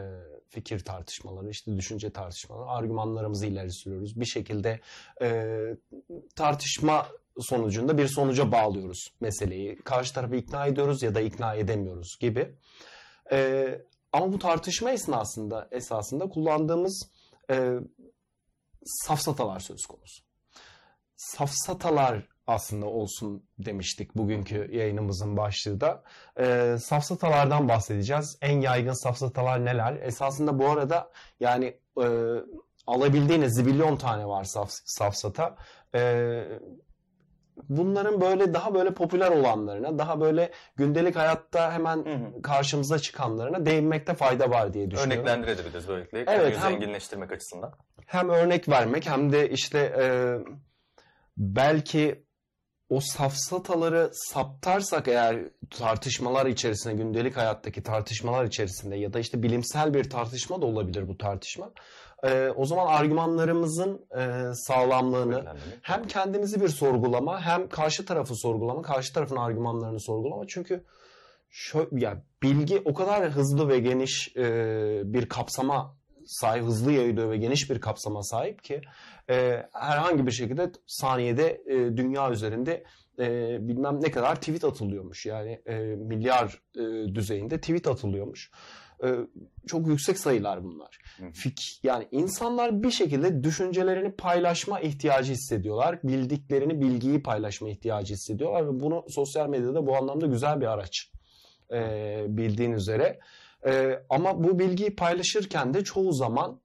fikir 0.49 0.79
tartışmaları, 0.79 1.49
işte 1.49 1.77
düşünce 1.77 2.09
tartışmaları, 2.09 2.69
argümanlarımızı 2.69 3.45
ileri 3.45 3.71
sürüyoruz. 3.71 4.19
Bir 4.19 4.25
şekilde 4.25 4.79
e, 5.21 5.57
tartışma 6.35 7.07
sonucunda 7.41 7.97
bir 7.97 8.07
sonuca 8.07 8.51
bağlıyoruz 8.51 9.13
meseleyi. 9.19 9.75
Karşı 9.75 10.13
tarafı 10.13 10.35
ikna 10.35 10.65
ediyoruz 10.65 11.03
ya 11.03 11.15
da 11.15 11.21
ikna 11.21 11.55
edemiyoruz 11.55 12.17
gibi. 12.19 12.55
E, 13.31 13.67
ama 14.13 14.33
bu 14.33 14.39
tartışma 14.39 14.91
esnasında 14.91 15.67
esasında 15.71 16.29
kullandığımız 16.29 17.09
e, 17.51 17.73
safsatalar 18.85 19.59
söz 19.59 19.85
konusu. 19.85 20.23
Safsatalar 21.15 22.27
aslında 22.47 22.85
olsun 22.85 23.43
demiştik 23.59 24.15
bugünkü 24.15 24.75
yayınımızın 24.75 25.37
başlığı 25.37 25.81
da. 25.81 26.03
E, 26.39 26.77
safsatalardan 26.79 27.69
bahsedeceğiz. 27.69 28.37
En 28.41 28.61
yaygın 28.61 29.03
safsatalar 29.03 29.65
neler? 29.65 29.99
Esasında 30.01 30.59
bu 30.59 30.69
arada 30.69 31.11
yani 31.39 31.77
e, 32.01 32.07
alabildiğiniz 32.87 33.53
zibilyon 33.55 33.95
tane 33.95 34.27
var 34.27 34.43
saf, 34.43 34.69
safsata. 34.71 35.55
E, 35.95 36.43
bunların 37.69 38.21
böyle 38.21 38.53
daha 38.53 38.73
böyle 38.73 38.93
popüler 38.93 39.31
olanlarına, 39.31 39.97
daha 39.99 40.21
böyle 40.21 40.51
gündelik 40.75 41.15
hayatta 41.15 41.73
hemen 41.73 41.97
Hı 41.97 42.13
hı. 42.13 42.41
karşımıza 42.41 42.99
çıkanlarına 42.99 43.65
değinmekte 43.65 44.13
fayda 44.13 44.49
var 44.49 44.73
diye 44.73 44.91
düşünüyorum. 44.91 45.27
Örneklendirebiliriz 45.27 45.87
böylelikle. 45.87 46.23
Evet, 46.27 46.57
hem- 46.57 46.71
zenginleştirmek 46.71 47.31
açısından. 47.31 47.73
hem 48.05 48.29
örnek 48.29 48.69
vermek 48.69 49.09
hem 49.09 49.31
de 49.31 49.49
işte 49.49 49.79
e, 49.99 50.05
belki 51.37 52.23
o 52.89 52.99
safsataları 53.01 54.09
saptarsak 54.13 55.07
eğer 55.07 55.37
tartışmalar 55.69 56.45
içerisinde, 56.45 56.93
gündelik 56.93 57.37
hayattaki 57.37 57.83
tartışmalar 57.83 58.45
içerisinde 58.45 58.95
ya 58.95 59.13
da 59.13 59.19
işte 59.19 59.43
bilimsel 59.43 59.93
bir 59.93 60.09
tartışma 60.09 60.61
da 60.61 60.65
olabilir 60.65 61.07
bu 61.07 61.17
tartışma. 61.17 61.71
E, 62.23 62.49
o 62.49 62.65
zaman 62.65 62.87
argümanlarımızın 62.87 64.05
e, 64.17 64.53
sağlamlığını 64.53 65.45
hem 65.81 66.07
kendimizi 66.07 66.61
bir 66.61 66.67
sorgulama 66.67 67.41
hem 67.41 67.69
karşı 67.69 68.05
tarafı 68.05 68.35
sorgulama, 68.35 68.81
karşı 68.81 69.13
tarafın 69.13 69.35
argümanlarını 69.35 69.99
sorgulama. 69.99 70.47
Çünkü 70.47 70.83
şöyle, 71.49 71.87
ya 71.91 72.23
bilgi 72.43 72.81
o 72.85 72.93
kadar 72.93 73.29
hızlı 73.29 73.69
ve 73.69 73.79
geniş 73.79 74.35
e, 74.37 75.01
bir 75.05 75.29
kapsama 75.29 75.97
sahip, 76.25 76.63
hızlı 76.63 76.91
yayılıyor 76.91 77.31
ve 77.31 77.37
geniş 77.37 77.69
bir 77.69 77.81
kapsama 77.81 78.23
sahip 78.23 78.63
ki 78.63 78.81
e, 79.29 79.65
herhangi 79.73 80.25
bir 80.25 80.31
şekilde 80.31 80.71
saniyede 80.87 81.61
e, 81.65 81.97
dünya 81.97 82.31
üzerinde 82.31 82.83
e, 83.19 83.57
bilmem 83.67 84.01
ne 84.01 84.11
kadar 84.11 84.35
tweet 84.35 84.63
atılıyormuş. 84.63 85.25
Yani 85.25 85.61
e, 85.65 85.77
milyar 85.79 86.61
e, 86.75 87.15
düzeyinde 87.15 87.59
tweet 87.61 87.87
atılıyormuş. 87.87 88.51
E, 89.03 89.07
çok 89.67 89.87
yüksek 89.87 90.19
sayılar 90.19 90.63
bunlar. 90.63 90.99
Fik 91.33 91.79
yani 91.83 92.07
insanlar 92.11 92.83
bir 92.83 92.91
şekilde 92.91 93.43
düşüncelerini 93.43 94.11
paylaşma 94.11 94.79
ihtiyacı 94.79 95.33
hissediyorlar. 95.33 95.99
Bildiklerini, 96.03 96.81
bilgiyi 96.81 97.23
paylaşma 97.23 97.69
ihtiyacı 97.69 98.13
hissediyorlar 98.13 98.67
ve 98.67 98.79
bunu 98.79 99.05
sosyal 99.09 99.49
medyada 99.49 99.87
bu 99.87 99.95
anlamda 99.95 100.25
güzel 100.25 100.61
bir 100.61 100.65
araç. 100.65 101.11
E, 101.73 102.25
bildiğin 102.27 102.71
üzere. 102.71 103.19
E, 103.65 103.99
ama 104.09 104.43
bu 104.43 104.59
bilgiyi 104.59 104.95
paylaşırken 104.95 105.73
de 105.73 105.83
çoğu 105.83 106.13
zaman 106.13 106.61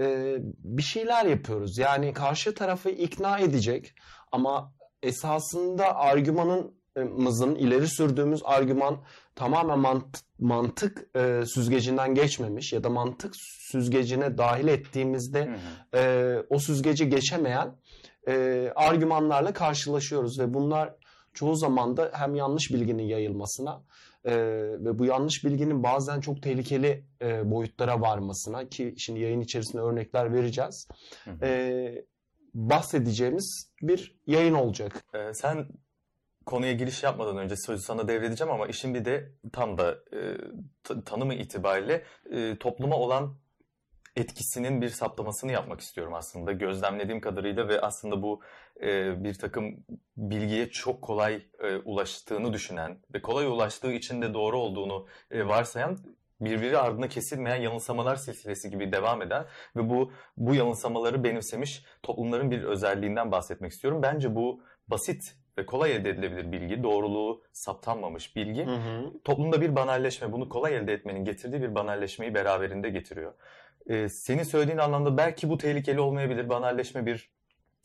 e, 0.00 0.36
bir 0.58 0.82
şeyler 0.82 1.26
yapıyoruz. 1.26 1.78
Yani 1.78 2.12
karşı 2.12 2.54
tarafı 2.54 2.90
ikna 2.90 3.38
edecek 3.38 3.94
ama 4.32 4.72
esasında 5.02 5.96
argümanımızın 6.96 7.54
ileri 7.54 7.88
sürdüğümüz 7.88 8.40
argüman 8.44 8.98
tamamen 9.34 9.78
mant 9.78 10.20
mantık 10.38 11.16
e, 11.16 11.42
süzgecinden 11.46 12.14
geçmemiş 12.14 12.72
ya 12.72 12.84
da 12.84 12.90
mantık 12.90 13.34
süzgecine 13.70 14.38
dahil 14.38 14.68
ettiğimizde 14.68 15.56
e, 15.94 16.36
o 16.50 16.58
süzgeci 16.58 17.08
geçemeyen 17.08 17.76
e, 18.28 18.72
argümanlarla 18.76 19.52
karşılaşıyoruz 19.52 20.38
ve 20.38 20.54
bunlar 20.54 20.94
çoğu 21.34 21.56
zaman 21.56 21.96
da 21.96 22.10
hem 22.14 22.34
yanlış 22.34 22.70
bilginin 22.70 23.02
yayılmasına 23.02 23.82
e, 24.24 24.36
ve 24.84 24.98
bu 24.98 25.04
yanlış 25.04 25.44
bilginin 25.44 25.82
bazen 25.82 26.20
çok 26.20 26.42
tehlikeli 26.42 27.04
e, 27.22 27.50
boyutlara 27.50 28.00
varmasına 28.00 28.68
ki 28.68 28.94
şimdi 28.98 29.20
yayın 29.20 29.40
içerisinde 29.40 29.82
örnekler 29.82 30.34
vereceğiz. 30.34 30.88
E, 31.42 32.04
bahsedeceğimiz 32.54 33.72
bir 33.82 34.16
yayın 34.26 34.54
olacak. 34.54 35.04
Ee, 35.14 35.34
sen 35.34 35.68
konuya 36.46 36.72
giriş 36.72 37.02
yapmadan 37.02 37.36
önce 37.36 37.56
sözü 37.56 37.82
sana 37.82 38.08
devredeceğim 38.08 38.52
ama 38.52 38.66
işin 38.66 38.94
bir 38.94 39.04
de 39.04 39.32
tam 39.52 39.78
da 39.78 39.98
e, 40.12 40.36
tanımı 41.04 41.34
itibariyle 41.34 42.04
e, 42.30 42.56
topluma 42.58 42.96
olan 42.96 43.36
etkisinin 44.16 44.82
bir 44.82 44.88
saptamasını 44.88 45.52
yapmak 45.52 45.80
istiyorum 45.80 46.14
aslında. 46.14 46.52
Gözlemlediğim 46.52 47.20
kadarıyla 47.20 47.68
ve 47.68 47.80
aslında 47.80 48.22
bu 48.22 48.40
e, 48.82 49.24
bir 49.24 49.34
takım 49.34 49.84
bilgiye 50.16 50.70
çok 50.70 51.02
kolay 51.02 51.42
e, 51.62 51.76
ulaştığını 51.76 52.52
düşünen 52.52 52.98
ve 53.14 53.22
kolay 53.22 53.46
ulaştığı 53.46 53.92
için 53.92 54.22
de 54.22 54.34
doğru 54.34 54.58
olduğunu 54.58 55.06
e, 55.30 55.46
varsayan 55.46 55.98
birbiri 56.40 56.78
ardına 56.78 57.08
kesilmeyen 57.08 57.56
yanılsamalar 57.56 58.16
silsilesi 58.16 58.70
gibi 58.70 58.92
devam 58.92 59.22
eden 59.22 59.46
ve 59.76 59.90
bu 59.90 60.12
bu 60.36 60.54
yanılsamaları 60.54 61.24
benimsemiş 61.24 61.84
toplumların 62.02 62.50
bir 62.50 62.62
özelliğinden 62.62 63.32
bahsetmek 63.32 63.72
istiyorum. 63.72 64.02
Bence 64.02 64.34
bu 64.34 64.62
basit 64.88 65.43
ve 65.58 65.66
kolay 65.66 65.96
elde 65.96 66.10
edilebilir 66.10 66.52
bilgi, 66.52 66.82
doğruluğu 66.82 67.42
saptanmamış 67.52 68.36
bilgi 68.36 68.66
hı 68.66 68.76
hı. 68.76 69.12
toplumda 69.24 69.60
bir 69.60 69.76
banalleşme, 69.76 70.32
bunu 70.32 70.48
kolay 70.48 70.76
elde 70.76 70.92
etmenin 70.92 71.24
getirdiği 71.24 71.62
bir 71.62 71.74
banalleşmeyi 71.74 72.34
beraberinde 72.34 72.90
getiriyor. 72.90 73.32
Ee, 73.86 74.08
senin 74.08 74.42
söylediğin 74.42 74.78
anlamda 74.78 75.16
belki 75.16 75.48
bu 75.48 75.58
tehlikeli 75.58 76.00
olmayabilir, 76.00 76.48
banalleşme 76.48 77.06
bir 77.06 77.30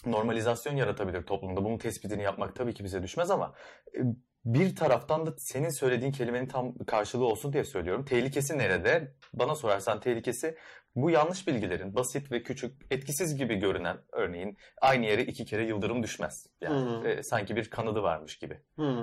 normalizasyon 0.06 0.76
yaratabilir 0.76 1.24
toplumda. 1.24 1.64
Bunun 1.64 1.78
tespitini 1.78 2.24
yapmak 2.24 2.56
tabii 2.56 2.74
ki 2.74 2.84
bize 2.84 3.04
düşmez 3.04 3.32
ama 3.32 3.54
e, 3.96 4.02
bir 4.46 4.76
taraftan 4.76 5.26
da 5.26 5.34
senin 5.38 5.70
söylediğin 5.70 6.12
kelimenin 6.12 6.48
tam 6.48 6.78
karşılığı 6.78 7.26
olsun 7.26 7.54
diye 7.54 7.64
söylüyorum. 7.64 8.06
Tehlikesi 8.06 8.58
nerede? 8.58 9.14
Bana 9.34 9.56
sorarsan 9.56 10.00
tehlikesi 10.00 10.58
bu 11.02 11.10
yanlış 11.10 11.48
bilgilerin 11.48 11.96
basit 11.96 12.32
ve 12.32 12.44
küçük, 12.44 12.74
etkisiz 12.92 13.38
gibi 13.38 13.56
görünen 13.56 13.98
örneğin 14.12 14.58
aynı 14.82 15.06
yere 15.06 15.24
iki 15.24 15.46
kere 15.46 15.66
yıldırım 15.66 16.04
düşmez. 16.04 16.48
Yani 16.62 17.08
e, 17.08 17.24
sanki 17.24 17.56
bir 17.56 17.70
kanadı 17.70 18.04
varmış 18.04 18.38
gibi. 18.38 18.54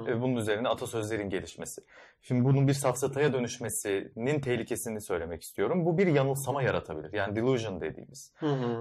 E, 0.09 0.21
bunun 0.21 0.37
üzerine 0.37 0.69
atasözlerin 0.69 1.31
gelişmesi. 1.31 1.83
Şimdi 2.23 2.45
bunun 2.45 2.69
bir 2.69 2.73
safsataya 2.73 3.33
dönüşmesinin 3.33 4.41
tehlikesini 4.41 5.01
söylemek 5.01 5.43
istiyorum. 5.43 5.87
Bu 5.87 5.99
bir 5.99 6.07
yanılsama 6.07 6.63
yaratabilir. 6.63 7.13
Yani 7.13 7.37
delusion 7.37 7.81
dediğimiz. 7.81 8.33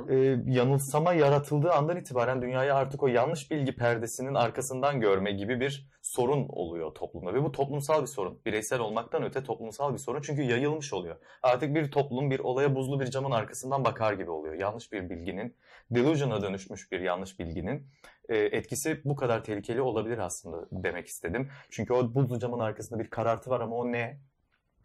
E, 0.09 0.15
yanılsama 0.45 1.13
yaratıldığı 1.13 1.71
andan 1.71 1.97
itibaren 1.97 2.41
dünyayı 2.41 2.73
artık 2.75 3.03
o 3.03 3.07
yanlış 3.07 3.51
bilgi 3.51 3.75
perdesinin 3.75 4.33
arkasından 4.33 4.99
görme 4.99 5.31
gibi 5.31 5.59
bir 5.59 5.89
sorun 6.01 6.45
oluyor 6.49 6.95
toplumda. 6.95 7.33
Ve 7.33 7.43
bu 7.43 7.51
toplumsal 7.51 8.01
bir 8.01 8.07
sorun. 8.07 8.39
Bireysel 8.45 8.79
olmaktan 8.79 9.23
öte 9.23 9.43
toplumsal 9.43 9.93
bir 9.93 9.97
sorun. 9.97 10.21
Çünkü 10.21 10.41
yayılmış 10.41 10.93
oluyor. 10.93 11.15
Artık 11.43 11.75
bir 11.75 11.91
toplum 11.91 12.31
bir 12.31 12.39
olaya 12.39 12.75
buzlu 12.75 12.99
bir 12.99 13.04
camın 13.11 13.31
arkasından 13.31 13.85
bakar 13.85 14.13
gibi 14.13 14.31
oluyor. 14.31 14.53
Yanlış 14.53 14.91
bir 14.91 15.09
bilginin, 15.09 15.55
delusion'a 15.91 16.41
dönüşmüş 16.41 16.91
bir 16.91 16.99
yanlış 16.99 17.39
bilginin 17.39 17.87
e, 18.29 18.37
etkisi 18.37 19.01
bu 19.05 19.15
kadar 19.15 19.43
tehlikeli 19.43 19.81
olabilir 19.81 20.17
aslında 20.17 20.67
demek 20.71 21.07
istedim. 21.07 21.49
Çünkü 21.69 21.93
o 21.93 22.15
buzlu 22.15 22.39
camın 22.39 22.59
arkasında 22.59 22.99
bir 22.99 23.09
karartı 23.09 23.49
var 23.49 23.61
ama 23.61 23.75
o 23.75 23.91
ne? 23.91 24.19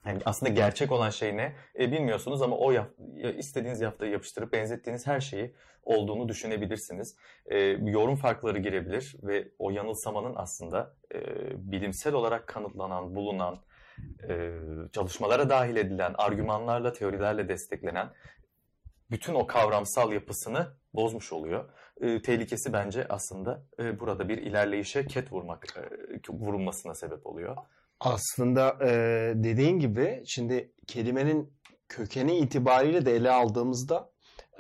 Yani 0.07 0.21
aslında 0.25 0.53
gerçek 0.53 0.93
olan 0.93 1.11
şey 1.11 1.37
ne? 1.37 1.53
E, 1.79 1.93
bilmiyorsunuz 1.93 2.43
ama 2.43 2.57
o 2.57 2.71
yap, 2.71 2.91
istediğiniz 3.39 3.81
yaftayı 3.81 4.13
yapıştırıp 4.13 4.53
benzettiğiniz 4.53 5.07
her 5.07 5.21
şeyi 5.21 5.55
olduğunu 5.85 6.29
düşünebilirsiniz. 6.29 7.17
E, 7.47 7.59
yorum 7.69 8.17
farkları 8.17 8.59
girebilir 8.59 9.17
ve 9.23 9.49
o 9.59 9.71
yanılsamanın 9.71 10.33
aslında 10.37 10.95
e, 11.15 11.21
bilimsel 11.73 12.15
olarak 12.15 12.47
kanıtlanan, 12.47 13.15
bulunan, 13.15 13.59
e, 14.29 14.53
çalışmalara 14.93 15.51
dahil 15.51 15.77
edilen, 15.77 16.15
argümanlarla, 16.19 16.93
teorilerle 16.93 17.49
desteklenen 17.49 18.11
bütün 19.11 19.35
o 19.35 19.47
kavramsal 19.47 20.13
yapısını 20.13 20.67
bozmuş 20.95 21.33
oluyor. 21.33 21.65
E, 22.01 22.23
tehlikesi 22.23 22.73
bence 22.73 23.07
aslında 23.09 23.63
e, 23.79 24.01
burada 24.01 24.29
bir 24.29 24.39
ilerleyişe 24.39 25.07
ket 25.07 25.33
vurmak, 25.33 25.67
e, 25.77 26.33
vurulmasına 26.33 26.95
sebep 26.95 27.27
oluyor. 27.27 27.57
Aslında 28.01 28.79
e, 28.83 28.89
dediğin 29.35 29.79
gibi 29.79 30.23
şimdi 30.27 30.73
kelimenin 30.87 31.53
kökeni 31.89 32.39
itibariyle 32.39 33.07
de 33.07 33.17
ele 33.17 33.31
aldığımızda 33.31 34.11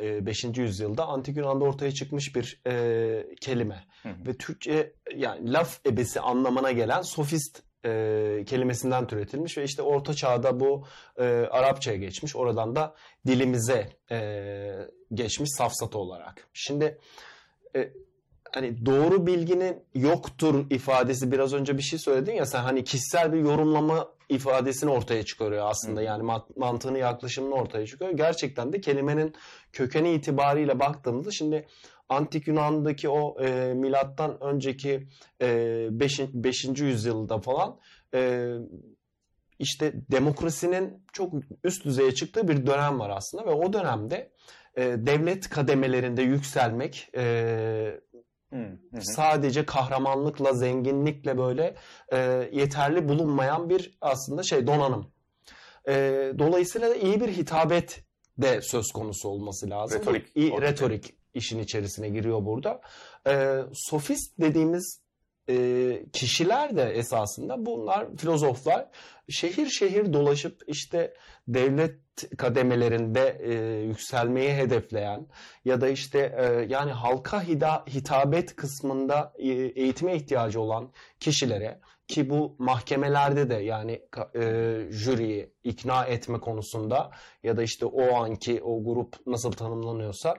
5. 0.00 0.44
yüzyılda 0.44 1.06
antik 1.06 1.36
Yunan'da 1.36 1.64
ortaya 1.64 1.92
çıkmış 1.92 2.36
bir 2.36 2.60
e, 2.66 3.34
kelime. 3.40 3.84
Hı 4.02 4.08
hı. 4.08 4.26
Ve 4.26 4.36
Türkçe 4.36 4.92
yani 5.16 5.52
laf 5.52 5.86
ebesi 5.86 6.20
anlamına 6.20 6.72
gelen 6.72 7.02
sofist 7.02 7.62
e, 7.84 8.44
kelimesinden 8.46 9.06
türetilmiş 9.06 9.58
ve 9.58 9.64
işte 9.64 9.82
Orta 9.82 10.14
Çağ'da 10.14 10.60
bu 10.60 10.84
e, 11.18 11.24
Arapçaya 11.50 11.96
geçmiş. 11.96 12.36
Oradan 12.36 12.76
da 12.76 12.94
dilimize 13.26 13.88
e, 14.10 14.88
geçmiş 15.14 15.50
safsatı 15.58 15.98
olarak. 15.98 16.48
Şimdi 16.52 16.98
e, 17.76 17.92
hani 18.52 18.86
doğru 18.86 19.26
bilginin 19.26 19.84
yoktur 19.94 20.70
ifadesi 20.70 21.32
biraz 21.32 21.54
önce 21.54 21.78
bir 21.78 21.82
şey 21.82 21.98
söyledin 21.98 22.32
ya 22.32 22.46
sen 22.46 22.62
hani 22.62 22.84
kişisel 22.84 23.32
bir 23.32 23.38
yorumlama 23.38 24.08
ifadesini 24.28 24.90
ortaya 24.90 25.24
çıkarıyor 25.24 25.66
aslında. 25.70 26.02
Yani 26.02 26.32
mantığını 26.56 26.98
yaklaşımını 26.98 27.54
ortaya 27.54 27.86
çıkıyor. 27.86 28.10
Gerçekten 28.10 28.72
de 28.72 28.80
kelimenin 28.80 29.34
kökeni 29.72 30.12
itibariyle 30.12 30.80
baktığımızda 30.80 31.30
şimdi 31.30 31.66
Antik 32.10 32.48
Yunan'daki 32.48 33.08
o 33.08 33.42
e, 33.42 33.74
milattan 33.74 34.40
önceki 34.40 35.08
5. 35.40 36.20
E, 36.20 36.28
5. 36.34 36.64
yüzyılda 36.64 37.40
falan 37.40 37.78
e, 38.14 38.54
işte 39.58 39.92
demokrasinin 40.10 41.04
çok 41.12 41.34
üst 41.64 41.84
düzeye 41.84 42.14
çıktığı 42.14 42.48
bir 42.48 42.66
dönem 42.66 42.98
var 42.98 43.10
aslında 43.10 43.46
ve 43.46 43.50
o 43.50 43.72
dönemde 43.72 44.32
e, 44.76 44.82
devlet 44.82 45.48
kademelerinde 45.48 46.22
yükselmek 46.22 47.10
e, 47.16 48.00
Sadece 49.00 49.66
kahramanlıkla, 49.66 50.52
zenginlikle 50.52 51.38
böyle 51.38 51.74
e, 52.12 52.48
yeterli 52.52 53.08
bulunmayan 53.08 53.70
bir 53.70 53.98
aslında 54.00 54.42
şey 54.42 54.66
donanım. 54.66 55.12
E, 55.88 55.92
dolayısıyla 56.38 56.90
da 56.90 56.94
iyi 56.94 57.20
bir 57.20 57.28
hitabet 57.28 58.04
de 58.38 58.60
söz 58.62 58.92
konusu 58.92 59.28
olması 59.28 59.70
lazım. 59.70 60.00
Retorik. 60.00 60.26
İyi, 60.34 60.60
retorik 60.60 61.19
işin 61.34 61.58
içerisine 61.58 62.08
giriyor 62.08 62.44
burada. 62.44 62.80
E, 63.26 63.56
sofist 63.72 64.40
dediğimiz 64.40 65.00
e, 65.48 66.02
kişiler 66.12 66.76
de 66.76 66.82
esasında 66.82 67.66
bunlar 67.66 68.16
filozoflar 68.16 68.88
şehir 69.28 69.66
şehir 69.66 70.12
dolaşıp 70.12 70.62
işte 70.66 71.14
devlet 71.48 72.00
kademelerinde 72.36 73.38
e, 73.42 73.52
yükselmeyi 73.82 74.52
hedefleyen 74.52 75.26
ya 75.64 75.80
da 75.80 75.88
işte 75.88 76.36
e, 76.38 76.66
yani 76.68 76.92
halka 76.92 77.42
hida, 77.42 77.84
hitabet 77.88 78.56
kısmında 78.56 79.32
e, 79.38 79.48
eğitime 79.52 80.16
ihtiyacı 80.16 80.60
olan 80.60 80.92
kişilere 81.20 81.80
ki 82.08 82.30
bu 82.30 82.56
mahkemelerde 82.58 83.50
de 83.50 83.54
yani 83.54 83.92
e, 84.34 84.42
jüriyi 84.90 85.52
ikna 85.64 86.04
etme 86.04 86.40
konusunda 86.40 87.10
ya 87.42 87.56
da 87.56 87.62
işte 87.62 87.86
o 87.86 88.14
anki 88.14 88.62
o 88.62 88.84
grup 88.84 89.26
nasıl 89.26 89.52
tanımlanıyorsa 89.52 90.34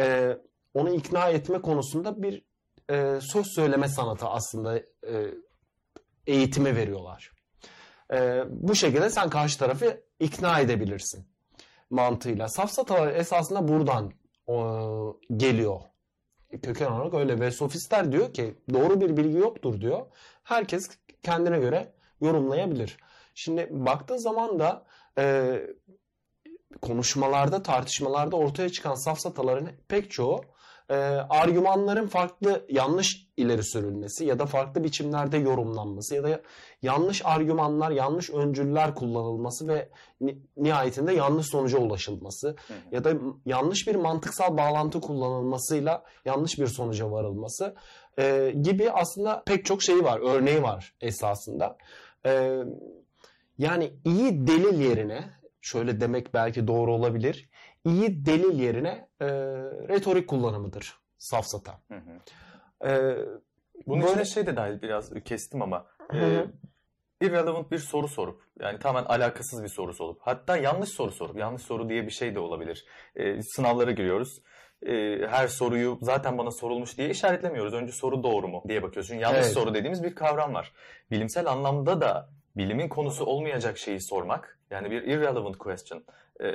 e, 0.00 0.38
onu 0.74 0.94
ikna 0.94 1.28
etme 1.28 1.60
konusunda 1.60 2.22
bir 2.22 2.44
e, 2.90 3.18
söz 3.20 3.46
söyleme 3.54 3.88
sanatı 3.88 4.26
aslında 4.26 4.78
e, 4.78 5.34
eğitimi 6.26 6.76
veriyorlar. 6.76 7.32
E, 8.12 8.42
bu 8.48 8.74
şekilde 8.74 9.10
sen 9.10 9.30
karşı 9.30 9.58
tarafı 9.58 10.00
ikna 10.20 10.60
edebilirsin 10.60 11.26
mantığıyla. 11.90 12.48
Safsatalar 12.48 13.14
esasında 13.14 13.68
buradan 13.68 14.12
e, 14.48 14.54
geliyor. 15.36 15.80
Köken 16.62 16.90
olarak 16.90 17.14
öyle 17.14 17.40
ve 17.40 17.50
sofistler 17.50 18.12
diyor 18.12 18.34
ki 18.34 18.54
doğru 18.72 19.00
bir 19.00 19.16
bilgi 19.16 19.38
yoktur 19.38 19.80
diyor. 19.80 20.06
Herkes 20.42 20.90
kendine 21.22 21.58
göre 21.58 21.92
yorumlayabilir. 22.20 22.96
Şimdi 23.34 23.68
baktığı 23.70 24.18
zaman 24.18 24.58
da 24.58 24.86
e, 25.18 25.56
konuşmalarda, 26.82 27.62
tartışmalarda 27.62 28.36
ortaya 28.36 28.68
çıkan 28.68 28.94
safsataların 28.94 29.68
pek 29.88 30.10
çoğu 30.10 30.40
e, 30.90 30.94
argümanların 31.28 32.06
farklı 32.06 32.66
yanlış 32.68 33.26
ileri 33.36 33.64
sürülmesi 33.64 34.24
ya 34.24 34.38
da 34.38 34.46
farklı 34.46 34.84
biçimlerde 34.84 35.36
yorumlanması 35.38 36.14
ya 36.14 36.22
da 36.22 36.40
yanlış 36.82 37.22
argümanlar, 37.24 37.90
yanlış 37.90 38.30
öncüller 38.30 38.94
kullanılması 38.94 39.68
ve 39.68 39.88
ni- 40.20 40.38
nihayetinde 40.56 41.12
yanlış 41.12 41.46
sonuca 41.46 41.78
ulaşılması 41.78 42.48
Hı 42.48 42.52
hı. 42.52 42.76
ya 42.92 43.04
da 43.04 43.12
yanlış 43.46 43.86
bir 43.86 43.94
mantıksal 43.94 44.56
bağlantı 44.56 45.00
kullanılmasıyla 45.00 46.02
yanlış 46.24 46.58
bir 46.58 46.66
sonuca 46.66 47.10
varılması 47.10 47.74
e, 48.18 48.54
gibi 48.62 48.90
aslında 48.90 49.42
pek 49.46 49.64
çok 49.64 49.82
şeyi 49.82 50.04
var, 50.04 50.20
örneği 50.20 50.62
var 50.62 50.94
esasında. 51.00 51.76
E, 52.26 52.62
yani 53.58 53.92
iyi 54.04 54.46
delil 54.46 54.80
yerine, 54.80 55.39
şöyle 55.60 56.00
demek 56.00 56.34
belki 56.34 56.68
doğru 56.68 56.92
olabilir, 56.94 57.50
iyi 57.84 58.26
delil 58.26 58.58
yerine 58.60 59.08
e, 59.20 59.26
retorik 59.88 60.28
kullanımıdır 60.28 60.98
safsata. 61.18 61.80
Hı 61.92 61.94
hı. 61.98 62.88
E, 62.90 63.16
Bunun 63.86 64.00
Böyle- 64.02 64.10
içine 64.12 64.24
şey 64.24 64.46
de 64.46 64.56
dahil 64.56 64.82
biraz 64.82 65.14
kestim 65.24 65.62
ama 65.62 65.86
Hı 66.10 66.16
e, 66.16 66.20
hı. 66.20 66.46
irrelevant 67.20 67.70
bir 67.70 67.78
soru 67.78 68.08
sorup 68.08 68.42
yani 68.60 68.78
tamamen 68.78 69.08
alakasız 69.08 69.62
bir 69.62 69.68
soru 69.68 69.92
sorup 69.94 70.18
hatta 70.22 70.56
yanlış 70.56 70.88
soru 70.88 71.12
sorup 71.12 71.36
yanlış 71.38 71.62
soru 71.62 71.88
diye 71.88 72.06
bir 72.06 72.10
şey 72.10 72.34
de 72.34 72.38
olabilir. 72.40 72.84
E, 73.16 73.42
sınavlara 73.42 73.90
giriyoruz. 73.90 74.42
E, 74.86 74.92
her 75.30 75.48
soruyu 75.48 75.98
zaten 76.02 76.38
bana 76.38 76.50
sorulmuş 76.50 76.98
diye 76.98 77.10
işaretlemiyoruz. 77.10 77.74
Önce 77.74 77.92
soru 77.92 78.22
doğru 78.22 78.48
mu 78.48 78.62
diye 78.68 78.82
bakıyoruz. 78.82 79.08
Çünkü 79.08 79.22
yanlış 79.22 79.40
Evet. 79.44 79.52
soru 79.52 79.74
dediğimiz 79.74 80.02
bir 80.02 80.14
kavram 80.14 80.54
var. 80.54 80.72
Bilimsel 81.10 81.46
anlamda 81.46 82.00
da 82.00 82.28
bilimin 82.56 82.88
konusu 82.88 83.24
olmayacak 83.24 83.78
şeyi 83.78 84.00
sormak 84.02 84.58
yani 84.70 84.90
bir 84.90 85.02
irrelevant 85.02 85.58
question 85.58 86.04
e, 86.40 86.54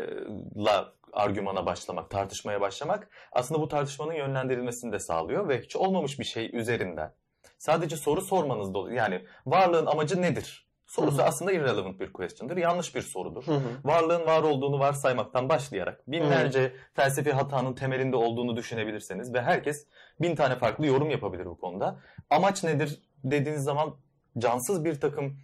la 0.58 0.94
argümana 1.14 1.66
başlamak, 1.66 2.10
tartışmaya 2.10 2.62
başlamak 2.62 3.10
aslında 3.32 3.62
bu 3.62 3.68
tartışmanın 3.68 4.14
yönlendirilmesini 4.14 4.92
de 4.92 5.00
sağlıyor 5.00 5.50
ve 5.50 5.62
hiç 5.62 5.76
olmamış 5.76 6.20
bir 6.20 6.26
şey 6.26 6.50
üzerinden 6.54 7.14
sadece 7.58 7.98
soru 7.98 8.22
sormanız 8.22 8.74
da 8.74 8.78
oluyor. 8.78 8.98
Yani 8.98 9.26
varlığın 9.46 9.86
amacı 9.86 10.22
nedir? 10.22 10.66
Sorusu 10.86 11.18
Hı 11.18 11.22
hı. 11.22 11.26
aslında 11.26 11.52
irrelevant 11.52 12.00
bir 12.00 12.14
question'dır. 12.14 12.58
Yanlış 12.58 12.96
bir 12.96 13.02
sorudur. 13.02 13.48
hı 13.48 13.52
hı. 13.52 13.70
Varlığın 13.84 14.26
var 14.26 14.44
olduğunu 14.44 14.80
varsaymaktan 14.80 15.50
başlayarak 15.50 16.12
binlerce 16.12 16.74
felsefi 16.94 17.32
hatanın 17.32 17.74
temelinde 17.74 18.16
olduğunu 18.16 18.58
düşünebilirseniz 18.58 19.34
ve 19.34 19.42
herkes 19.42 19.88
bin 20.22 20.36
tane 20.36 20.56
farklı 20.56 20.86
yorum 20.86 21.10
yapabilir 21.10 21.46
bu 21.46 21.58
konuda. 21.58 22.00
Amaç 22.30 22.64
nedir 22.64 23.02
dediğiniz 23.24 23.64
zaman 23.64 23.96
cansız 24.38 24.86
bir 24.86 25.00
takım 25.00 25.38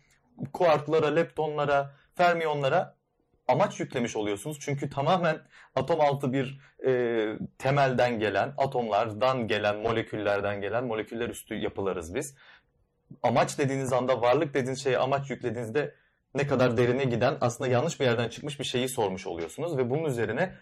kuarklara, 0.54 1.08
leptonlara, 1.08 1.92
fermiyonlara 2.22 2.96
amaç 3.48 3.80
yüklemiş 3.80 4.16
oluyorsunuz. 4.16 4.58
Çünkü 4.62 4.90
tamamen 4.90 5.38
atom 5.76 6.02
altı 6.02 6.34
bir 6.34 6.60
e, 6.86 6.92
temelden 7.58 8.20
gelen, 8.20 8.54
atomlardan 8.58 9.48
gelen, 9.48 9.78
moleküllerden 9.78 10.62
gelen, 10.62 10.86
moleküller 10.86 11.30
üstü 11.30 11.56
yapılarız 11.56 12.16
biz. 12.16 12.36
Amaç 13.24 13.58
dediğiniz 13.58 13.94
anda, 13.94 14.22
varlık 14.22 14.54
dediğiniz 14.54 14.84
şeye 14.84 14.98
amaç 14.98 15.30
yüklediğinizde 15.30 15.96
ne 16.36 16.48
kadar 16.48 16.78
derine 16.78 17.04
giden 17.04 17.38
aslında 17.42 17.70
yanlış 17.70 18.00
bir 18.00 18.06
yerden 18.06 18.30
çıkmış 18.30 18.60
bir 18.60 18.66
şeyi 18.66 18.90
sormuş 18.90 19.28
oluyorsunuz 19.28 19.78
ve 19.78 19.90
bunun 19.90 20.04
üzerine 20.04 20.56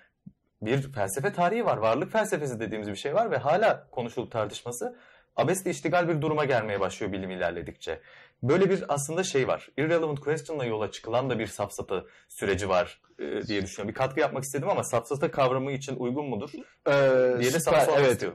bir 0.62 0.94
felsefe 0.94 1.34
tarihi 1.34 1.66
var. 1.66 1.78
Varlık 1.78 2.12
felsefesi 2.12 2.60
dediğimiz 2.60 2.90
bir 2.90 2.96
şey 2.96 3.14
var 3.14 3.32
ve 3.32 3.38
hala 3.38 3.88
konuşulup 3.92 4.32
tartışması 4.32 4.96
abesle 5.36 5.72
iştigal 5.72 6.08
bir 6.08 6.22
duruma 6.22 6.46
gelmeye 6.46 6.80
başlıyor 6.80 7.12
bilim 7.12 7.32
ilerledikçe. 7.32 8.02
Böyle 8.44 8.70
bir 8.70 8.94
aslında 8.94 9.24
şey 9.24 9.48
var. 9.48 9.70
Irrelevant 9.78 10.20
question'la 10.20 10.66
yola 10.66 10.92
çıkılan 10.92 11.30
da 11.30 11.40
bir 11.40 11.48
safsata 11.48 12.06
süreci 12.28 12.70
var 12.70 13.02
e, 13.20 13.48
diye 13.48 13.62
düşünüyorum. 13.62 13.88
Bir 13.88 13.94
katkı 13.94 14.20
yapmak 14.20 14.44
istedim 14.44 14.70
ama 14.70 14.84
safsata 14.84 15.32
kavramı 15.32 15.72
için 15.72 15.96
uygun 15.96 16.26
mudur? 16.26 16.50
Ee, 16.88 17.40
Diye 17.40 17.54
de 17.54 17.60
süper, 17.60 17.90
evet. 17.98 18.26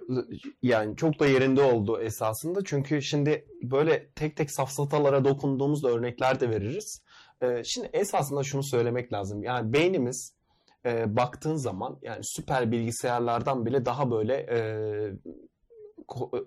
Yani 0.63 0.97
çok 0.97 1.21
da 1.21 1.27
yerinde 1.27 1.63
oldu 1.63 2.01
esasında. 2.01 2.65
Çünkü 2.65 3.03
şimdi 3.03 3.47
böyle 3.63 4.11
tek 4.11 4.37
tek 4.37 4.51
safsatalara 4.51 5.25
dokunduğumuzda 5.25 5.89
örnekler 5.89 6.41
de 6.41 6.51
veririz. 6.51 7.03
Ee, 7.43 7.65
şimdi 7.65 7.91
esasında 7.93 8.43
şunu 8.43 8.63
söylemek 8.63 9.13
lazım. 9.13 9.43
Yani 9.43 9.73
beynimiz 9.73 10.35
e, 10.87 11.17
baktığın 11.17 11.57
zaman 11.57 11.99
yani 12.03 12.21
süper 12.23 12.73
bilgisayarlardan 12.73 13.67
bile 13.67 13.85
daha 13.85 14.11
böyle 14.11 14.35
e, 14.35 14.59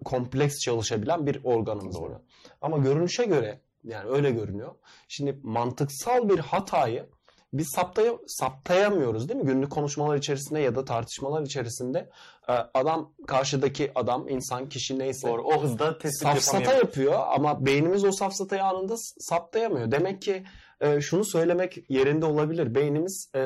kompleks 0.05 0.59
çalışabilen 0.59 1.27
bir 1.27 1.41
organımız 1.43 1.95
Doğru. 1.95 2.21
Ama 2.61 2.77
görünüşe 2.77 3.25
göre 3.25 3.59
yani 3.83 4.09
öyle 4.09 4.31
görünüyor. 4.31 4.75
Şimdi 5.07 5.39
mantıksal 5.43 6.29
bir 6.29 6.39
hatayı 6.39 7.05
biz 7.53 7.67
saptaya, 7.75 8.13
saptayamıyoruz 8.27 9.29
değil 9.29 9.39
mi? 9.39 9.45
Günlük 9.45 9.71
konuşmalar 9.71 10.17
içerisinde 10.17 10.59
ya 10.59 10.75
da 10.75 10.85
tartışmalar 10.85 11.41
içerisinde 11.41 12.09
e, 12.47 12.53
adam 12.53 13.13
karşıdaki 13.27 13.91
adam 13.95 14.29
insan 14.29 14.69
kişi 14.69 14.99
neyse 14.99 15.27
Doğru. 15.27 15.41
O 15.41 15.63
hızda 15.63 15.97
tespit 15.97 16.21
safsata 16.23 16.73
yapıyor 16.73 17.13
ama 17.27 17.65
beynimiz 17.65 18.03
o 18.03 18.11
safsatayı 18.11 18.63
anında 18.63 18.95
saptayamıyor. 19.19 19.91
Demek 19.91 20.21
ki 20.21 20.43
e, 20.81 21.01
şunu 21.01 21.25
söylemek 21.25 21.89
yerinde 21.89 22.25
olabilir. 22.25 22.75
Beynimiz 22.75 23.31
e, 23.35 23.39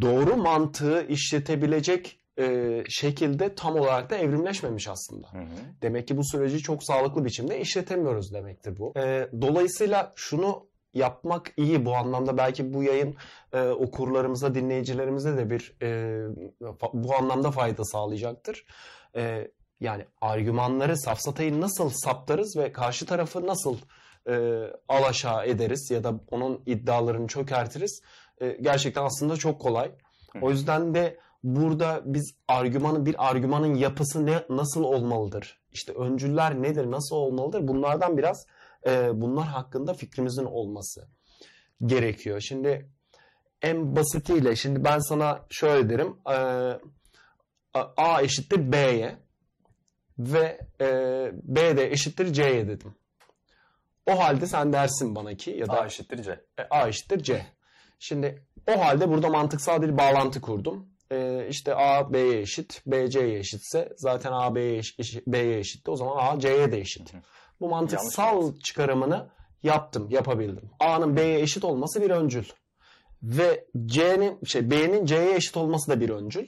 doğru 0.00 0.36
mantığı 0.36 1.06
işletebilecek 1.08 2.18
e, 2.38 2.82
şekilde 2.88 3.54
tam 3.54 3.76
olarak 3.76 4.10
da 4.10 4.16
evrimleşmemiş 4.16 4.88
aslında. 4.88 5.32
Hı 5.32 5.38
hı. 5.38 5.82
Demek 5.82 6.08
ki 6.08 6.16
bu 6.16 6.24
süreci 6.24 6.58
çok 6.58 6.84
sağlıklı 6.84 7.24
biçimde 7.24 7.60
işletemiyoruz 7.60 8.34
demektir 8.34 8.78
bu. 8.78 8.92
Ee, 8.96 9.28
dolayısıyla 9.40 10.12
şunu 10.16 10.66
yapmak 10.94 11.52
iyi 11.56 11.84
bu 11.84 11.94
anlamda 11.96 12.36
belki 12.36 12.74
bu 12.74 12.82
yayın 12.82 13.14
e, 13.52 13.68
okurlarımıza, 13.68 14.54
dinleyicilerimize 14.54 15.36
de 15.36 15.50
bir 15.50 15.76
e, 15.82 16.20
bu 16.92 17.14
anlamda 17.14 17.50
fayda 17.50 17.84
sağlayacaktır. 17.84 18.64
E, 19.16 19.50
yani 19.80 20.04
argümanları, 20.20 20.98
safsatayı 20.98 21.60
nasıl 21.60 21.90
saptarız 21.90 22.56
ve 22.56 22.72
karşı 22.72 23.06
tarafı 23.06 23.46
nasıl 23.46 23.78
e, 24.28 24.62
alaşağı 24.88 25.46
ederiz 25.46 25.90
ya 25.90 26.04
da 26.04 26.20
onun 26.30 26.62
iddialarını 26.66 27.26
çökertiriz 27.26 28.02
e, 28.40 28.48
gerçekten 28.48 29.02
aslında 29.02 29.36
çok 29.36 29.60
kolay. 29.60 29.90
O 30.42 30.50
yüzden 30.50 30.94
de 30.94 31.18
burada 31.46 32.02
biz 32.04 32.34
argümanın 32.48 33.06
bir 33.06 33.28
argümanın 33.28 33.74
yapısı 33.74 34.26
ne 34.26 34.42
nasıl 34.50 34.82
olmalıdır? 34.84 35.60
İşte 35.72 35.92
öncüller 35.92 36.62
nedir? 36.62 36.90
Nasıl 36.90 37.16
olmalıdır? 37.16 37.68
Bunlardan 37.68 38.16
biraz 38.18 38.46
e, 38.86 39.20
bunlar 39.20 39.46
hakkında 39.46 39.94
fikrimizin 39.94 40.44
olması 40.44 41.08
gerekiyor. 41.86 42.40
Şimdi 42.40 42.90
en 43.62 43.96
basitiyle 43.96 44.56
şimdi 44.56 44.84
ben 44.84 44.98
sana 44.98 45.46
şöyle 45.50 45.90
derim. 45.90 46.16
e, 46.30 46.36
A- 47.96 48.22
eşittir 48.22 48.72
B'ye 48.72 49.16
ve 50.18 50.60
e, 50.80 50.86
B 51.42 51.76
de 51.76 51.90
eşittir 51.90 52.32
C'ye 52.32 52.68
dedim. 52.68 52.94
O 54.06 54.18
halde 54.18 54.46
sen 54.46 54.72
dersin 54.72 55.14
bana 55.14 55.34
ki 55.34 55.50
ya 55.50 55.66
da 55.66 55.80
A 55.80 55.86
eşittir 55.86 56.22
C. 56.22 56.30
e, 56.58 56.62
A 56.70 56.88
eşittir 56.88 57.22
C. 57.22 57.46
Şimdi 57.98 58.42
o 58.68 58.80
halde 58.84 59.08
burada 59.08 59.28
mantıksal 59.28 59.82
bir 59.82 59.98
bağlantı 59.98 60.40
kurdum. 60.40 60.88
E, 61.12 61.46
işte 61.50 61.74
A 61.74 62.12
B'ye 62.12 62.40
eşit, 62.40 62.82
B 62.86 63.10
C'ye 63.10 63.38
eşitse 63.38 63.92
zaten 63.96 64.32
A 64.32 64.54
B'ye 64.54 64.76
eş- 64.78 64.94
eş- 64.98 65.26
B'ye 65.26 65.58
eşitti. 65.58 65.90
O 65.90 65.96
zaman 65.96 66.16
A 66.36 66.38
C'ye 66.38 66.72
de 66.72 66.78
eşit. 66.78 67.12
Hı 67.12 67.16
hı. 67.16 67.20
Bu 67.60 67.68
mantıksal 67.68 68.54
çıkarımını 68.64 69.30
yaptım, 69.62 70.06
yapabildim. 70.10 70.70
A'nın 70.80 71.16
B'ye 71.16 71.40
eşit 71.40 71.64
olması 71.64 72.02
bir 72.02 72.10
öncül. 72.10 72.44
Ve 73.22 73.66
C'nin 73.86 74.44
şey 74.44 74.70
B'nin 74.70 75.06
C'ye 75.06 75.34
eşit 75.34 75.56
olması 75.56 75.90
da 75.90 76.00
bir 76.00 76.08
öncül. 76.10 76.46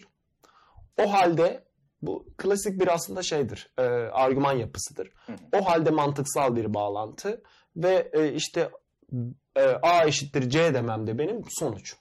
O 1.03 1.13
halde 1.13 1.65
bu 2.03 2.27
klasik 2.39 2.81
bir 2.81 2.95
aslında 2.95 3.23
şeydir. 3.23 3.71
e, 3.79 3.83
argüman 4.13 4.53
yapısıdır. 4.53 5.11
Hı 5.27 5.33
hı. 5.33 5.37
O 5.53 5.65
halde 5.67 5.91
mantıksal 5.91 6.57
bir 6.57 6.75
bağlantı 6.75 7.43
ve 7.77 8.11
e, 8.13 8.33
işte 8.33 8.71
e, 9.57 9.63
A 9.63 10.05
eşittir 10.07 10.51
C 10.51 10.75
demem 10.75 11.07
de 11.07 11.19
benim 11.19 11.43
sonuç. 11.49 11.97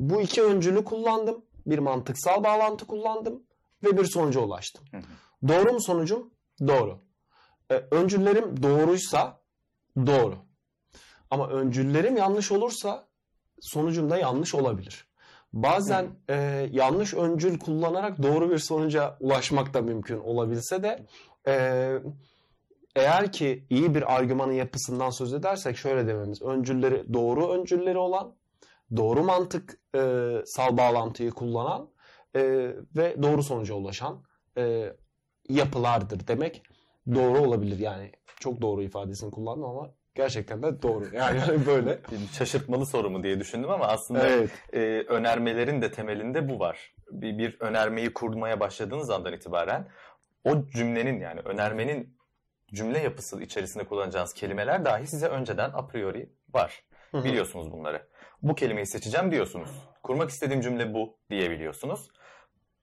Bu 0.00 0.20
iki 0.22 0.42
öncülü 0.42 0.84
kullandım. 0.84 1.44
Bir 1.66 1.78
mantıksal 1.78 2.44
bağlantı 2.44 2.86
kullandım 2.86 3.42
ve 3.84 3.98
bir 3.98 4.04
sonuca 4.04 4.40
ulaştım. 4.40 4.84
Hı 4.90 4.96
hı. 4.96 5.48
Doğru 5.48 5.72
mu 5.72 5.80
sonucum? 5.80 6.30
Doğru. 6.60 6.98
E, 7.70 7.74
öncüllerim 7.90 8.62
doğruysa 8.62 9.40
doğru. 9.96 10.36
Ama 11.30 11.48
öncüllerim 11.48 12.16
yanlış 12.16 12.52
olursa 12.52 13.08
sonucum 13.60 14.10
da 14.10 14.16
yanlış 14.16 14.54
olabilir. 14.54 15.06
Bazen 15.52 16.06
e, 16.28 16.68
yanlış 16.72 17.14
öncül 17.14 17.58
kullanarak 17.58 18.22
doğru 18.22 18.50
bir 18.50 18.58
sonuca 18.58 19.16
ulaşmak 19.20 19.74
da 19.74 19.82
mümkün 19.82 20.18
olabilse 20.18 20.82
de 20.82 21.06
e, 21.46 21.98
eğer 22.96 23.32
ki 23.32 23.64
iyi 23.70 23.94
bir 23.94 24.14
argümanın 24.16 24.52
yapısından 24.52 25.10
söz 25.10 25.34
edersek 25.34 25.76
şöyle 25.76 26.06
dememiz. 26.06 26.42
Öncülleri 26.42 27.14
doğru 27.14 27.48
öncülleri 27.48 27.98
olan, 27.98 28.34
doğru 28.96 29.24
mantık 29.24 29.78
e, 29.94 30.32
sal 30.46 30.76
bağlantıyı 30.76 31.30
kullanan 31.30 31.90
e, 32.36 32.42
ve 32.96 33.22
doğru 33.22 33.42
sonuca 33.42 33.74
ulaşan 33.74 34.24
e, 34.58 34.92
yapılardır 35.48 36.26
demek 36.26 36.62
doğru 37.14 37.38
olabilir. 37.38 37.78
Yani 37.78 38.12
çok 38.40 38.60
doğru 38.60 38.82
ifadesini 38.82 39.30
kullandım 39.30 39.64
ama 39.64 39.94
Gerçekten 40.14 40.62
de 40.62 40.82
doğru. 40.82 41.04
Yani 41.12 41.66
böyle. 41.66 41.98
Şaşırtmalı 42.32 42.86
soru 42.86 43.10
mu 43.10 43.22
diye 43.22 43.40
düşündüm 43.40 43.70
ama 43.70 43.86
aslında 43.86 44.28
evet. 44.28 44.50
e, 44.72 44.80
önermelerin 45.08 45.82
de 45.82 45.90
temelinde 45.90 46.48
bu 46.48 46.58
var. 46.58 46.94
Bir, 47.10 47.38
bir 47.38 47.60
önermeyi 47.60 48.12
kurmaya 48.12 48.60
başladığınız 48.60 49.10
andan 49.10 49.32
itibaren 49.32 49.88
o 50.44 50.68
cümlenin 50.68 51.20
yani 51.20 51.40
önermenin 51.40 52.16
cümle 52.74 52.98
yapısı 52.98 53.42
içerisinde 53.42 53.84
kullanacağınız 53.84 54.34
kelimeler 54.34 54.84
dahi 54.84 55.06
size 55.06 55.28
önceden 55.28 55.70
a 55.74 55.86
priori 55.86 56.32
var. 56.54 56.84
Hı 57.10 57.18
hı. 57.18 57.24
Biliyorsunuz 57.24 57.72
bunları. 57.72 58.06
Bu 58.42 58.54
kelimeyi 58.54 58.86
seçeceğim 58.86 59.30
diyorsunuz. 59.30 59.70
Kurmak 60.02 60.30
istediğim 60.30 60.60
cümle 60.60 60.94
bu 60.94 61.18
diyebiliyorsunuz. 61.30 62.08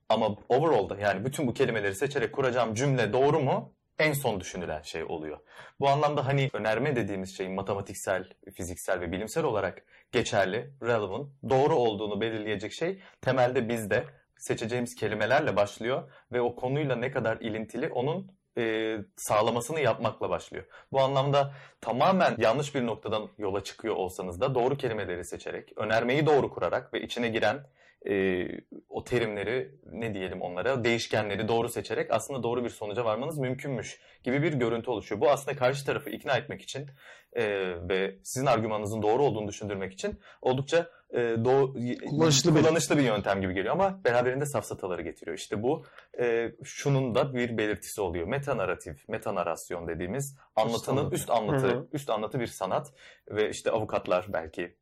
Ama 0.08 0.36
overall'da 0.48 0.96
yani 0.96 1.24
bütün 1.24 1.46
bu 1.46 1.54
kelimeleri 1.54 1.94
seçerek 1.94 2.32
kuracağım 2.32 2.74
cümle 2.74 3.12
doğru 3.12 3.40
mu? 3.40 3.74
En 3.98 4.12
son 4.12 4.40
düşünülen 4.40 4.82
şey 4.82 5.04
oluyor. 5.04 5.38
Bu 5.80 5.88
anlamda 5.88 6.26
hani 6.26 6.50
önerme 6.52 6.96
dediğimiz 6.96 7.36
şeyin 7.36 7.52
matematiksel, 7.52 8.30
fiziksel 8.54 9.00
ve 9.00 9.12
bilimsel 9.12 9.44
olarak 9.44 9.84
geçerli, 10.12 10.70
relevant, 10.82 11.28
doğru 11.48 11.74
olduğunu 11.74 12.20
belirleyecek 12.20 12.72
şey 12.72 13.02
temelde 13.20 13.68
bizde 13.68 14.04
seçeceğimiz 14.36 14.94
kelimelerle 14.94 15.56
başlıyor 15.56 16.12
ve 16.32 16.40
o 16.40 16.56
konuyla 16.56 16.96
ne 16.96 17.10
kadar 17.10 17.36
ilintili 17.40 17.88
onun 17.88 18.32
e, 18.58 18.96
sağlamasını 19.16 19.80
yapmakla 19.80 20.30
başlıyor. 20.30 20.64
Bu 20.92 21.00
anlamda 21.00 21.54
tamamen 21.80 22.34
yanlış 22.38 22.74
bir 22.74 22.86
noktadan 22.86 23.28
yola 23.38 23.64
çıkıyor 23.64 23.96
olsanız 23.96 24.40
da 24.40 24.54
doğru 24.54 24.76
kelimeleri 24.76 25.24
seçerek, 25.24 25.72
önermeyi 25.76 26.26
doğru 26.26 26.50
kurarak 26.50 26.94
ve 26.94 27.02
içine 27.02 27.28
giren 27.28 27.66
e, 28.08 28.46
o 28.88 29.04
terimleri 29.04 29.74
ne 29.92 30.14
diyelim 30.14 30.42
onlara 30.42 30.84
değişkenleri 30.84 31.48
doğru 31.48 31.68
seçerek 31.68 32.10
aslında 32.10 32.42
doğru 32.42 32.64
bir 32.64 32.70
sonuca 32.70 33.04
varmanız 33.04 33.38
mümkünmüş 33.38 34.00
gibi 34.22 34.42
bir 34.42 34.52
görüntü 34.52 34.90
oluşuyor. 34.90 35.20
Bu 35.20 35.30
aslında 35.30 35.56
karşı 35.56 35.86
tarafı 35.86 36.10
ikna 36.10 36.36
etmek 36.36 36.62
için 36.62 36.90
e, 37.32 37.44
ve 37.88 38.18
sizin 38.22 38.46
argümanınızın 38.46 39.02
doğru 39.02 39.22
olduğunu 39.22 39.48
düşündürmek 39.48 39.92
için 39.92 40.20
oldukça 40.42 40.90
e, 41.12 41.18
doğ- 41.18 41.98
Kullanışlı 42.08 42.54
bir- 42.56 42.60
kullanışlı 42.62 42.98
bir 42.98 43.02
yöntem 43.02 43.40
gibi 43.40 43.54
geliyor 43.54 43.74
ama 43.74 44.04
beraberinde 44.04 44.46
safsataları 44.46 45.02
getiriyor. 45.02 45.36
İşte 45.36 45.62
bu 45.62 45.84
e, 46.20 46.52
şunun 46.64 47.14
da 47.14 47.34
bir 47.34 47.58
belirtisi 47.58 48.00
oluyor. 48.00 48.26
Meta 48.26 48.56
naratif, 48.56 49.08
meta 49.08 49.34
narasyon 49.34 49.88
dediğimiz 49.88 50.36
anlatının 50.56 50.96
anlatı. 50.98 51.14
üst 51.16 51.30
anlatı, 51.30 51.88
üst 51.92 52.10
anlatı 52.10 52.40
bir 52.40 52.46
sanat 52.46 52.92
ve 53.30 53.50
işte 53.50 53.70
avukatlar 53.70 54.26
belki 54.32 54.76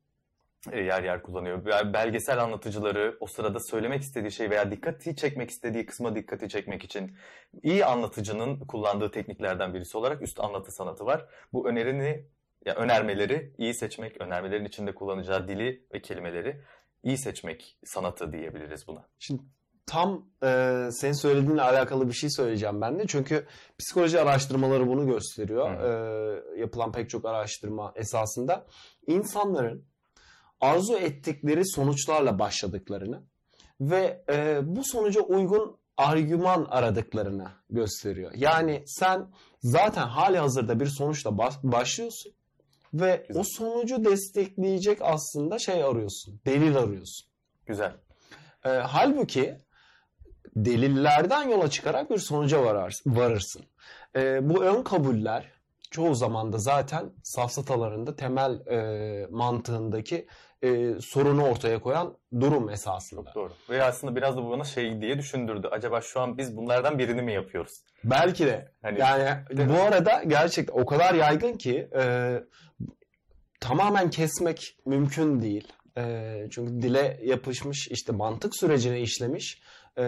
e, 0.71 0.79
yer 0.79 1.03
yer 1.03 1.21
kullanıyor. 1.21 1.65
Bel- 1.65 1.93
Belgesel 1.93 2.43
anlatıcıları 2.43 3.17
o 3.19 3.27
sırada 3.27 3.59
söylemek 3.59 4.01
istediği 4.01 4.31
şey 4.31 4.49
veya 4.49 4.71
dikkati 4.71 5.15
çekmek 5.15 5.49
istediği 5.49 5.85
kısma 5.85 6.15
dikkati 6.15 6.49
çekmek 6.49 6.83
için 6.83 7.15
iyi 7.63 7.85
anlatıcının 7.85 8.59
kullandığı 8.59 9.11
tekniklerden 9.11 9.73
birisi 9.73 9.97
olarak 9.97 10.21
üst 10.21 10.39
anlatı 10.39 10.71
sanatı 10.71 11.05
var. 11.05 11.25
Bu 11.53 11.69
önerini 11.69 12.25
ya 12.65 12.75
önermeleri 12.75 13.53
iyi 13.57 13.73
seçmek, 13.73 14.21
önermelerin 14.21 14.65
içinde 14.65 14.95
kullanacağı 14.95 15.47
dili 15.47 15.87
ve 15.93 16.01
kelimeleri 16.01 16.61
iyi 17.03 17.17
seçmek 17.17 17.77
sanatı 17.85 18.31
diyebiliriz 18.31 18.87
buna. 18.87 19.05
Şimdi 19.19 19.41
tam 19.85 20.25
e, 20.43 20.89
senin 20.91 21.21
söylediğinle 21.21 21.61
alakalı 21.61 22.07
bir 22.07 22.13
şey 22.13 22.29
söyleyeceğim 22.29 22.81
ben 22.81 22.99
de. 22.99 23.07
Çünkü 23.07 23.45
psikoloji 23.79 24.19
araştırmaları 24.19 24.87
bunu 24.87 25.05
gösteriyor. 25.07 25.79
Hı 25.79 26.43
E, 26.55 26.59
yapılan 26.59 26.91
pek 26.91 27.09
çok 27.09 27.25
araştırma 27.25 27.93
esasında 27.95 28.65
insanların 29.07 29.85
arzu 30.61 30.93
ettikleri 30.97 31.61
sonuçlarla 31.67 32.39
başladıklarını 32.39 33.23
ve 33.81 34.23
e, 34.29 34.59
bu 34.63 34.81
sonuca 34.83 35.21
uygun 35.21 35.77
argüman 35.97 36.67
aradıklarını 36.69 37.47
gösteriyor. 37.69 38.31
Yani 38.35 38.83
sen 38.85 39.27
zaten 39.61 40.07
hali 40.07 40.37
hazırda 40.37 40.79
bir 40.79 40.87
sonuçla 40.97 41.37
baş- 41.37 41.63
başlıyorsun 41.63 42.33
ve 42.93 43.25
Güzel. 43.27 43.41
o 43.41 43.45
sonucu 43.45 44.05
destekleyecek 44.05 44.99
aslında 45.01 45.59
şey 45.59 45.83
arıyorsun, 45.83 46.41
delil 46.45 46.77
arıyorsun. 46.77 47.27
Güzel. 47.65 47.93
E, 48.65 48.69
halbuki 48.69 49.57
delillerden 50.55 51.49
yola 51.49 51.69
çıkarak 51.69 52.09
bir 52.09 52.17
sonuca 52.17 52.63
varar, 52.63 52.95
varırsın. 53.05 53.61
E, 54.15 54.49
bu 54.49 54.63
ön 54.63 54.83
kabuller 54.83 55.51
çoğu 55.91 56.15
zaman 56.15 56.53
da 56.53 56.57
zaten 56.57 57.11
safsatalarında 57.23 58.15
temel 58.15 58.67
e, 58.67 59.27
mantığındaki 59.29 60.27
e, 60.63 60.93
sorunu 61.01 61.43
ortaya 61.47 61.79
koyan 61.79 62.17
durum 62.39 62.69
esasında. 62.69 63.23
Çok 63.23 63.35
doğru. 63.35 63.53
Ve 63.69 63.83
aslında 63.83 64.15
biraz 64.15 64.37
da 64.37 64.45
bu 64.45 64.49
bana 64.51 64.63
şey 64.63 65.01
diye 65.01 65.17
düşündürdü. 65.17 65.67
Acaba 65.71 66.01
şu 66.01 66.19
an 66.19 66.37
biz 66.37 66.57
bunlardan 66.57 66.99
birini 66.99 67.21
mi 67.21 67.33
yapıyoruz? 67.33 67.73
Belki 68.03 68.45
de. 68.45 68.71
Hani 68.81 68.99
Yani 68.99 69.69
bu 69.69 69.81
arada 69.81 70.23
gerçekten 70.27 70.73
o 70.73 70.85
kadar 70.85 71.13
yaygın 71.13 71.53
ki 71.53 71.89
e, 71.99 72.33
tamamen 73.59 74.09
kesmek 74.09 74.77
mümkün 74.85 75.41
değil. 75.41 75.67
E, 75.97 76.45
çünkü 76.51 76.81
dile 76.81 77.19
yapışmış 77.23 77.87
işte 77.87 78.11
mantık 78.11 78.55
sürecine 78.55 79.01
işlemiş 79.01 79.61
e, 79.99 80.05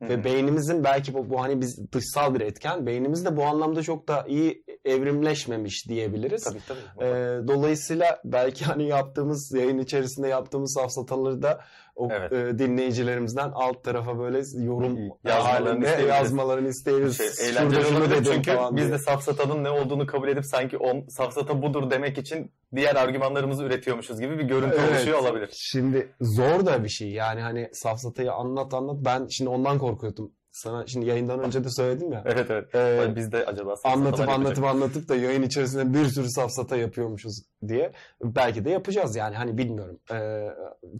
ve 0.00 0.24
beynimizin 0.24 0.84
belki 0.84 1.14
bu, 1.14 1.30
bu 1.30 1.42
hani 1.42 1.60
biz 1.60 1.92
dışsal 1.92 2.34
bir 2.34 2.40
etken 2.40 2.86
beynimiz 2.86 3.24
de 3.24 3.36
bu 3.36 3.44
anlamda 3.44 3.82
çok 3.82 4.08
da 4.08 4.24
iyi 4.28 4.64
evrimleşmemiş 4.84 5.88
diyebiliriz. 5.88 6.44
tabii 6.44 6.58
tabii. 6.68 7.08
E, 7.08 7.08
dolayısıyla 7.48 8.20
belki 8.24 8.64
hani 8.64 8.88
yaptığımız 8.88 9.52
yayın 9.56 9.78
içerisinde 9.78 10.28
yaptığımız 10.28 10.74
safsataları 10.80 11.42
da 11.42 11.60
o 11.96 12.08
Evet. 12.12 12.32
e, 12.32 12.58
dinleyicilerimizden 12.58 13.50
alt 13.54 13.84
tarafa 13.84 14.18
böyle 14.18 14.42
yorum 14.64 14.98
Yazmalarını 15.24 15.68
halinde 15.68 15.86
isteyebiliriz. 15.86 16.08
yazmalarını 16.16 16.68
isteyebiliriz. 16.68 17.16
şey, 17.16 17.48
eğlenceli 17.50 17.86
olabilir 17.96 18.24
çünkü 18.32 18.52
falan 18.54 18.76
biz 18.76 18.84
diye. 18.84 18.92
de 18.94 18.98
safsatanın 18.98 19.64
ne 19.64 19.70
olduğunu 19.70 20.06
kabul 20.06 20.28
edip 20.28 20.44
sanki 20.46 20.78
o 20.78 21.04
safsata 21.08 21.62
budur 21.62 21.90
demek 21.90 22.18
için 22.18 22.52
diğer 22.76 22.96
argümanlarımızı 22.96 23.62
üretiyormuşuz 23.64 24.20
gibi 24.20 24.38
bir 24.38 24.44
görüntü 24.44 24.76
Evet. 24.80 24.90
oluşuyor 24.90 25.18
olabilir. 25.18 25.50
Şimdi 25.52 26.14
zor 26.20 26.66
da 26.66 26.84
bir 26.84 26.88
şey 26.88 27.10
yani 27.10 27.40
hani 27.40 27.68
safsatayı 27.72 28.32
anlat 28.32 28.74
anlat 28.74 28.96
ben 29.04 29.26
şimdi 29.30 29.50
ondan 29.50 29.78
korkuyordum. 29.78 30.32
Sana 30.54 30.86
şimdi 30.86 31.06
yayından 31.06 31.40
önce 31.40 31.64
de 31.64 31.70
söyledim 31.70 32.12
ya. 32.12 32.22
Evet 32.26 32.50
evet. 32.50 32.74
Ee, 32.74 33.16
biz 33.16 33.32
de 33.32 33.46
acaba 33.46 33.74
anlatıp 33.84 34.28
anlatıp 34.28 34.64
anlatıp 34.64 35.08
da 35.08 35.16
yayın 35.16 35.42
içerisinde 35.42 35.94
bir 35.94 36.04
sürü 36.04 36.30
safsata 36.30 36.76
yapıyormuşuz 36.76 37.42
diye. 37.68 37.92
Belki 38.22 38.64
de 38.64 38.70
yapacağız 38.70 39.16
yani 39.16 39.36
hani 39.36 39.58
bilmiyorum. 39.58 39.98
Ee, 40.12 40.48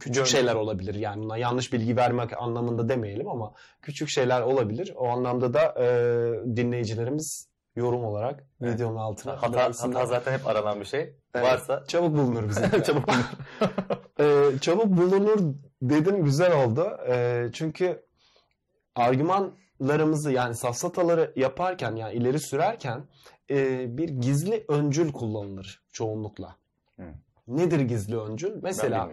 küçük 0.00 0.14
Gör- 0.14 0.24
şeyler 0.24 0.54
olabilir 0.54 0.94
yani 0.94 1.22
buna 1.22 1.36
yanlış 1.36 1.72
bilgi 1.72 1.96
vermek 1.96 2.42
anlamında 2.42 2.88
demeyelim 2.88 3.28
ama 3.28 3.52
küçük 3.82 4.08
şeyler 4.08 4.40
olabilir. 4.42 4.92
O 4.96 5.08
anlamda 5.08 5.54
da 5.54 5.74
e, 5.78 5.86
dinleyicilerimiz 6.56 7.48
yorum 7.76 8.04
olarak 8.04 8.44
Evet. 8.62 8.74
videonun 8.74 8.96
altına 8.96 9.42
Hata, 9.42 9.64
hata 9.78 10.06
zaten 10.06 10.32
hep 10.38 10.46
aranan 10.46 10.80
bir 10.80 10.84
şey. 10.86 11.00
Evet. 11.34 11.46
Varsa 11.46 11.84
Çabuk 11.88 12.12
bulunur 12.16 12.48
bizim. 12.48 12.82
çabuk 12.82 13.04
Ee, 14.20 14.44
çabuk 14.60 14.86
bulunur 14.86 15.54
dedim 15.82 16.24
güzel 16.24 16.64
oldu. 16.64 16.88
Ee, 17.08 17.46
çünkü 17.52 18.04
argümanlarımızı 18.94 20.32
yani 20.32 20.54
safsataları 20.56 21.32
yaparken 21.36 21.96
yani 21.96 22.14
ileri 22.14 22.40
sürerken 22.40 23.04
e, 23.50 23.86
bir 23.98 24.08
gizli 24.08 24.64
öncül 24.68 25.12
kullanılır 25.12 25.82
çoğunlukla. 25.92 26.56
Hı. 26.96 27.02
Nedir 27.48 27.80
gizli 27.80 28.18
öncül? 28.18 28.52
Mesela 28.62 29.10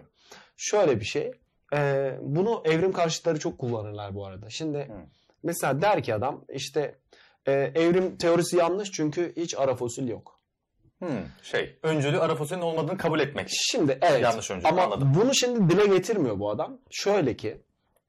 şöyle 0.57 0.99
bir 0.99 1.05
şey. 1.05 1.31
e, 1.73 2.11
bunu 2.21 2.61
evrim 2.65 2.91
karşıtları 2.91 3.39
çok 3.39 3.57
kullanırlar 3.57 4.15
bu 4.15 4.25
arada. 4.25 4.49
Şimdi 4.49 4.77
Hı. 4.77 4.93
mesela 5.43 5.81
der 5.81 6.03
ki 6.03 6.15
adam 6.15 6.45
işte 6.49 6.95
e, 7.45 7.51
evrim 7.51 8.17
teorisi 8.17 8.57
yanlış 8.57 8.91
çünkü 8.91 9.33
hiç 9.37 9.55
ara 9.57 9.75
fosil 9.75 10.07
yok. 10.07 10.39
Hmm, 10.99 11.09
şey, 11.43 11.79
öncülü 11.83 12.19
ara 12.19 12.35
fosilin 12.35 12.61
olmadığını 12.61 12.97
kabul 12.97 13.19
etmek. 13.19 13.47
Şimdi 13.51 13.97
evet. 14.01 14.21
Yanlış 14.21 14.51
öncül, 14.51 14.69
Ama 14.69 14.83
anladım. 14.83 15.13
bunu 15.21 15.35
şimdi 15.35 15.69
dile 15.69 15.85
getirmiyor 15.85 16.39
bu 16.39 16.49
adam. 16.49 16.77
Şöyle 16.91 17.35
ki 17.37 17.61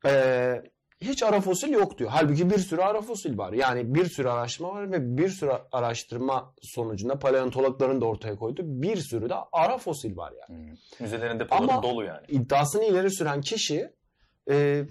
e, 0.07 0.63
hiç 1.03 1.23
ara 1.23 1.41
fosil 1.41 1.69
yok 1.73 1.99
diyor. 1.99 2.11
Halbuki 2.11 2.51
bir 2.51 2.59
sürü 2.59 2.81
ara 2.81 3.01
fosil 3.01 3.39
var. 3.39 3.53
Yani 3.53 3.95
bir 3.95 4.05
sürü 4.07 4.29
araştırma 4.29 4.75
var 4.75 4.93
ve 4.93 5.17
bir 5.19 5.29
sürü 5.29 5.53
araştırma 5.73 6.55
sonucunda 6.63 7.19
paleontologların 7.19 8.01
da 8.01 8.05
ortaya 8.07 8.37
koyduğu 8.37 8.63
bir 8.65 8.97
sürü 8.97 9.29
de 9.31 9.35
ara 9.53 9.79
fosil 9.79 10.17
var 10.17 10.33
yani. 10.41 10.59
Hmm. 10.69 10.77
Müzelerin 11.01 11.41
depoları 11.41 11.73
Ama- 11.73 11.83
dolu 11.83 12.05
yani. 12.05 12.27
İddiasını 12.29 12.85
ileri 12.85 13.11
süren 13.11 13.41
kişi 13.41 13.91
e, 14.51 14.85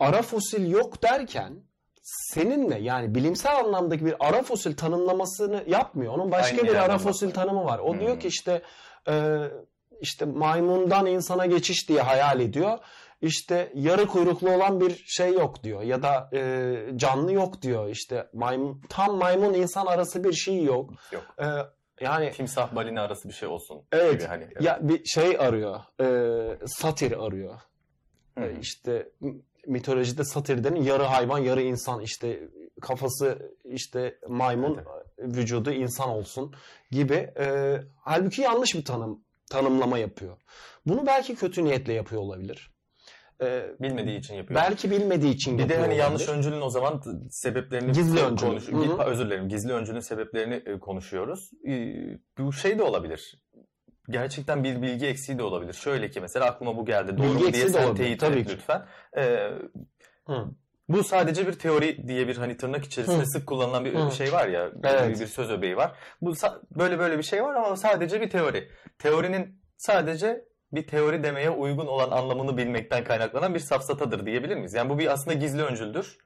ara 0.00 0.22
fosil 0.22 0.70
yok 0.70 1.02
derken 1.02 1.54
seninle 2.02 2.78
yani 2.78 3.14
bilimsel 3.14 3.56
anlamdaki 3.56 4.06
bir 4.06 4.14
ara 4.28 4.42
fosil 4.42 4.76
tanımlamasını 4.76 5.64
yapmıyor. 5.66 6.14
Onun 6.14 6.30
başka 6.30 6.56
Aynı 6.56 6.68
bir 6.68 6.74
ara 6.74 6.98
fosil 6.98 7.30
tanımı 7.30 7.64
var. 7.64 7.78
O 7.78 7.92
Hmm. 7.92 8.00
diyor 8.00 8.20
ki 8.20 8.28
işte 8.28 8.62
e, 9.08 9.38
işte 10.00 10.24
maymundan 10.24 11.06
insana 11.06 11.46
geçiş 11.46 11.88
diye 11.88 12.00
hayal 12.00 12.40
ediyor. 12.40 12.78
İşte 13.22 13.72
yarı 13.74 14.06
kuyruklu 14.06 14.50
olan 14.50 14.80
bir 14.80 15.04
şey 15.06 15.32
yok 15.32 15.64
diyor 15.64 15.82
ya 15.82 16.02
da 16.02 16.30
e, 16.32 16.74
canlı 16.96 17.32
yok 17.32 17.62
diyor. 17.62 17.88
İşte 17.88 18.28
maymun 18.32 18.82
tam 18.88 19.16
maymun 19.16 19.54
insan 19.54 19.86
arası 19.86 20.24
bir 20.24 20.32
şey 20.32 20.62
yok. 20.62 20.90
Yok. 21.12 21.34
E, 21.38 21.46
yani 22.04 22.30
Timsah 22.32 22.74
balina 22.74 23.02
arası 23.02 23.28
bir 23.28 23.34
şey 23.34 23.48
olsun. 23.48 23.82
Evet. 23.92 24.12
Gibi 24.12 24.24
hani. 24.24 24.44
Evet. 24.44 24.62
ya 24.62 24.78
bir 24.82 25.04
şey 25.04 25.38
arıyor. 25.38 25.80
E, 26.00 26.66
satir 26.66 27.26
arıyor. 27.26 27.54
E, 28.36 28.58
işte 28.60 29.08
mitolojide 29.66 30.24
satir 30.24 30.64
denen 30.64 30.82
yarı 30.82 31.02
hayvan 31.02 31.38
yarı 31.38 31.62
insan 31.62 32.00
işte 32.00 32.48
kafası 32.80 33.52
işte 33.64 34.18
maymun 34.28 34.80
vücudu 35.18 35.70
insan 35.70 36.08
olsun 36.08 36.54
gibi. 36.90 37.32
E, 37.38 37.76
halbuki 38.00 38.42
yanlış 38.42 38.74
bir 38.74 38.84
tanım 38.84 39.24
tanımlama 39.50 39.98
yapıyor. 39.98 40.36
Bunu 40.86 41.06
belki 41.06 41.34
kötü 41.34 41.64
niyetle 41.64 41.92
yapıyor 41.92 42.22
olabilir. 42.22 42.71
E, 43.42 43.66
Bilmediği 43.80 44.18
için 44.18 44.34
yapıyor. 44.34 44.60
belki 44.60 44.90
bilmediği 44.90 45.34
için 45.34 45.58
Bir 45.58 45.68
de 45.68 45.76
hani 45.78 45.96
yanlış 45.96 46.28
öncülün 46.28 46.60
o 46.60 46.70
zaman 46.70 47.02
sebeplerini 47.30 47.92
Gizli 47.92 48.20
öncül. 48.20 48.46
konuş- 48.46 48.68
özür 49.06 49.26
dilerim. 49.26 49.48
Gizli 49.48 49.72
öncülün 49.72 50.00
sebeplerini 50.00 50.54
e, 50.54 50.78
konuşuyoruz. 50.78 51.50
E, 51.68 51.72
Bu 52.38 52.52
şey 52.52 52.78
de 52.78 52.82
olabilir. 52.82 53.42
Gerçekten 54.10 54.64
bir 54.64 54.82
bilgi 54.82 55.06
eksiği 55.06 55.38
de 55.38 55.42
olabilir. 55.42 55.72
Şöyle 55.72 56.10
ki 56.10 56.20
mesela 56.20 56.46
aklıma 56.46 56.76
bu 56.76 56.84
geldi. 56.86 57.18
Doğru 57.18 57.26
Bilgi 57.26 57.44
mu 57.44 57.52
diye 57.52 57.68
sen 57.68 57.94
teyit 57.94 58.20
tabii 58.20 58.38
et 58.38 58.46
ki. 58.46 58.52
lütfen. 58.52 58.86
E, 59.16 59.50
Hı. 60.26 60.46
bu 60.88 61.04
sadece 61.04 61.46
bir 61.46 61.52
teori 61.52 62.08
diye 62.08 62.28
bir 62.28 62.36
hani 62.36 62.56
tırnak 62.56 62.84
içerisinde 62.84 63.22
Hı. 63.22 63.26
sık 63.26 63.46
kullanılan 63.46 63.84
bir 63.84 63.94
Hı. 63.94 64.10
şey 64.12 64.32
var 64.32 64.48
ya. 64.48 64.70
Evet. 64.84 65.14
Bir, 65.14 65.20
bir 65.20 65.26
söz 65.26 65.50
öbeği 65.50 65.76
var. 65.76 65.92
Bu 66.20 66.30
sa- 66.30 66.60
böyle 66.78 66.98
böyle 66.98 67.18
bir 67.18 67.22
şey 67.22 67.42
var 67.44 67.54
ama 67.54 67.76
sadece 67.76 68.20
bir 68.20 68.30
teori. 68.30 68.68
Teorinin 68.98 69.62
sadece 69.76 70.44
bir 70.72 70.86
teori 70.86 71.22
demeye 71.22 71.50
uygun 71.50 71.86
olan 71.86 72.10
anlamını 72.10 72.56
bilmekten 72.56 73.04
kaynaklanan 73.04 73.54
bir 73.54 73.60
safsatadır 73.60 74.26
diyebilir 74.26 74.56
miyiz? 74.56 74.74
Yani 74.74 74.90
bu 74.90 74.98
bir 74.98 75.12
aslında 75.12 75.36
gizli 75.36 75.62
öncüldür. 75.62 76.18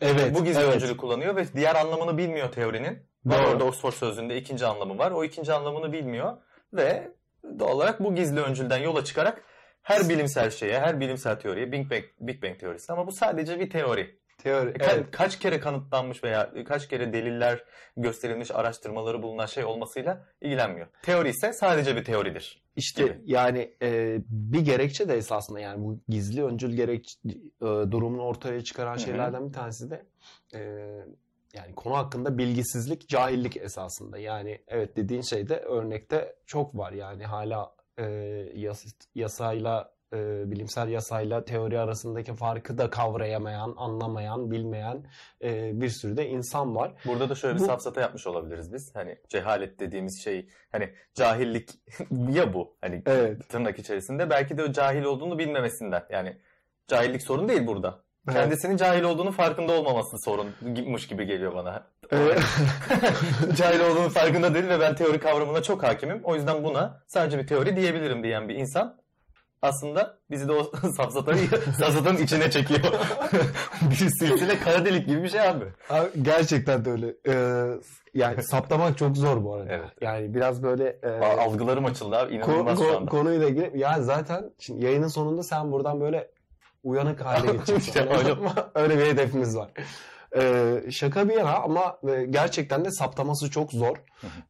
Evet. 0.00 0.34
Bu 0.34 0.44
gizli 0.44 0.60
evet. 0.60 0.74
öncülü 0.74 0.96
kullanıyor 0.96 1.36
ve 1.36 1.52
diğer 1.54 1.74
anlamını 1.74 2.18
bilmiyor 2.18 2.52
teorinin. 2.52 3.12
Doğru. 3.30 3.48
orada 3.48 3.64
Oxford 3.64 3.92
sözlüğünde 3.92 4.36
ikinci 4.36 4.66
anlamı 4.66 4.98
var. 4.98 5.10
O 5.10 5.24
ikinci 5.24 5.52
anlamını 5.52 5.92
bilmiyor 5.92 6.36
ve 6.72 7.12
doğal 7.58 7.76
olarak 7.76 8.00
bu 8.00 8.14
gizli 8.14 8.40
öncülden 8.40 8.78
yola 8.78 9.04
çıkarak 9.04 9.42
her 9.82 10.08
bilimsel 10.08 10.50
şeye, 10.50 10.80
her 10.80 11.00
bilimsel 11.00 11.40
teoriye, 11.40 11.72
Big 11.72 11.90
Bang, 11.90 12.04
Big 12.20 12.42
Bang 12.42 12.58
teorisi 12.58 12.92
ama 12.92 13.06
bu 13.06 13.12
sadece 13.12 13.60
bir 13.60 13.70
teori. 13.70 14.21
Teori. 14.42 14.70
E, 14.70 14.74
Evet. 14.80 15.06
Kaç 15.10 15.38
kere 15.38 15.60
kanıtlanmış 15.60 16.24
veya 16.24 16.52
kaç 16.64 16.88
kere 16.88 17.12
deliller 17.12 17.64
gösterilmiş, 17.96 18.50
araştırmaları 18.50 19.22
bulunan 19.22 19.46
şey 19.46 19.64
olmasıyla 19.64 20.26
ilgilenmiyor. 20.40 20.86
Teori 21.02 21.28
ise 21.28 21.52
sadece 21.52 21.96
bir 21.96 22.04
teoridir. 22.04 22.62
İşte 22.76 23.02
gibi. 23.02 23.20
yani 23.24 23.74
e, 23.82 24.18
bir 24.28 24.60
gerekçe 24.60 25.08
de 25.08 25.16
esasında 25.16 25.60
yani 25.60 25.84
bu 25.84 26.00
gizli 26.08 26.44
öncül 26.44 26.70
gerek 26.70 27.14
e, 27.26 27.64
durumunu 27.64 28.22
ortaya 28.22 28.64
çıkaran 28.64 28.96
şeylerden 28.96 29.48
bir 29.48 29.52
tanesi 29.52 29.90
de 29.90 30.06
e, 30.54 30.60
yani 31.54 31.74
konu 31.76 31.96
hakkında 31.96 32.38
bilgisizlik, 32.38 33.08
cahillik 33.08 33.56
esasında. 33.56 34.18
Yani 34.18 34.62
evet 34.68 34.96
dediğin 34.96 35.22
şeyde 35.22 35.56
örnekte 35.56 36.36
çok 36.46 36.78
var 36.78 36.92
yani 36.92 37.24
hala 37.24 37.74
e, 37.98 38.04
yas, 38.54 38.84
yasayla 39.14 39.91
e, 40.12 40.50
bilimsel 40.50 40.88
yasayla 40.88 41.44
teori 41.44 41.78
arasındaki 41.78 42.34
farkı 42.34 42.78
da 42.78 42.90
kavrayamayan, 42.90 43.74
anlamayan, 43.76 44.50
bilmeyen 44.50 45.04
e, 45.44 45.80
bir 45.80 45.88
sürü 45.88 46.16
de 46.16 46.28
insan 46.28 46.76
var. 46.76 46.92
Burada 47.06 47.28
da 47.30 47.34
şöyle 47.34 47.54
bir 47.54 47.60
Bu- 47.60 47.64
safsata 47.66 48.00
yapmış 48.00 48.26
olabiliriz 48.26 48.72
biz. 48.72 48.94
Hani 48.94 49.18
cehalet 49.28 49.80
dediğimiz 49.80 50.24
şey 50.24 50.48
hani 50.72 50.90
cahillik 51.14 51.70
ya 52.30 52.54
bu. 52.54 52.76
Hani 52.80 53.02
Evet. 53.06 53.48
tırnak 53.48 53.78
içerisinde 53.78 54.30
belki 54.30 54.58
de 54.58 54.62
o 54.64 54.72
cahil 54.72 55.02
olduğunu 55.02 55.38
bilmemesinden. 55.38 56.02
Yani 56.10 56.36
cahillik 56.88 57.22
sorun 57.22 57.48
değil 57.48 57.66
burada. 57.66 58.02
Evet. 58.28 58.36
Kendisinin 58.40 58.76
cahil 58.76 59.02
olduğunu 59.02 59.32
farkında 59.32 59.72
olmaması 59.72 60.16
sorunmuş 60.24 61.06
gibi 61.08 61.26
geliyor 61.26 61.54
bana. 61.54 61.86
Evet. 62.10 62.40
cahil 63.56 63.80
olduğunu 63.80 64.08
farkında 64.08 64.54
değil 64.54 64.68
ve 64.68 64.80
ben 64.80 64.94
teori 64.94 65.18
kavramına 65.20 65.62
çok 65.62 65.82
hakimim. 65.82 66.20
O 66.24 66.34
yüzden 66.34 66.64
buna 66.64 67.02
sadece 67.06 67.38
bir 67.38 67.46
teori 67.46 67.76
diyebilirim 67.76 68.22
diyen 68.24 68.48
bir 68.48 68.54
insan 68.54 69.01
aslında 69.62 70.18
bizi 70.30 70.48
de 70.48 70.52
o 70.52 70.64
safsatanın, 70.96 71.46
safsatanın 71.78 72.18
içine 72.18 72.50
çekiyor. 72.50 72.80
bir 73.90 73.94
silsile 73.94 74.58
kara 74.58 74.84
delik 74.84 75.06
gibi 75.08 75.22
bir 75.22 75.28
şey 75.28 75.40
abi. 75.48 75.64
Abi, 75.90 76.08
gerçekten 76.22 76.84
de 76.84 76.90
öyle. 76.90 77.14
Ee, 77.28 77.66
yani 78.14 78.42
saptamak 78.42 78.98
çok 78.98 79.16
zor 79.16 79.44
bu 79.44 79.54
arada. 79.54 79.72
Evet. 79.72 79.88
Yani 80.00 80.34
biraz 80.34 80.62
böyle 80.62 80.98
e, 81.02 81.08
Algılarım 81.18 81.84
açıldı 81.84 82.16
abi. 82.16 82.34
ko- 82.34 82.36
İnanılmaz 82.36 82.78
şu 82.78 82.84
ko- 82.84 82.96
anda. 82.96 83.10
konuyla 83.10 83.48
ilgili. 83.48 83.78
Ya 83.78 84.02
zaten 84.02 84.50
şimdi 84.58 84.84
yayının 84.84 85.08
sonunda 85.08 85.42
sen 85.42 85.72
buradan 85.72 86.00
böyle 86.00 86.30
uyanık 86.82 87.20
hale 87.20 87.46
geçeceksin. 87.52 87.76
İşte 87.76 88.00
öyle. 88.18 88.34
öyle 88.74 88.98
bir 88.98 89.06
hedefimiz 89.06 89.56
var. 89.56 89.70
Ee, 90.36 90.82
şaka 90.90 91.28
bir 91.28 91.34
yana 91.34 91.54
ama 91.56 91.98
e, 92.08 92.24
gerçekten 92.24 92.84
de 92.84 92.90
saptaması 92.90 93.50
çok 93.50 93.72
zor. 93.72 93.96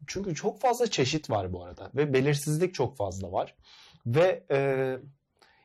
Çünkü 0.06 0.34
çok 0.34 0.60
fazla 0.60 0.86
çeşit 0.86 1.30
var 1.30 1.52
bu 1.52 1.64
arada 1.64 1.90
ve 1.96 2.12
belirsizlik 2.12 2.74
çok 2.74 2.96
fazla 2.96 3.32
var. 3.32 3.54
Ve 4.06 4.44
e, 4.50 4.96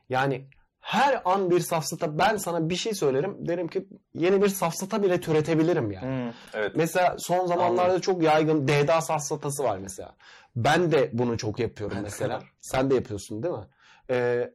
yani 0.08 0.48
her 0.80 1.22
an 1.24 1.50
bir 1.50 1.60
safsata 1.60 2.18
ben 2.18 2.36
sana 2.36 2.68
bir 2.70 2.76
şey 2.76 2.94
söylerim 2.94 3.48
derim 3.48 3.68
ki 3.68 3.86
yeni 4.14 4.42
bir 4.42 4.48
safsata 4.48 5.02
bile 5.02 5.20
türetebilirim 5.20 5.90
yani. 5.90 6.06
Hmm, 6.26 6.32
evet. 6.54 6.72
Mesela 6.76 7.16
son 7.18 7.46
zamanlarda 7.46 7.82
Anladım. 7.82 8.00
çok 8.00 8.22
yaygın 8.22 8.68
DDA 8.68 9.00
safsatası 9.00 9.64
var 9.64 9.78
mesela. 9.78 10.16
Ben 10.56 10.92
de 10.92 11.10
bunu 11.12 11.38
çok 11.38 11.58
yapıyorum 11.58 11.98
mesela. 12.02 12.42
Sen 12.60 12.90
de 12.90 12.94
yapıyorsun 12.94 13.42
değil 13.42 13.54
mi? 13.54 13.66
Ee, 14.10 14.50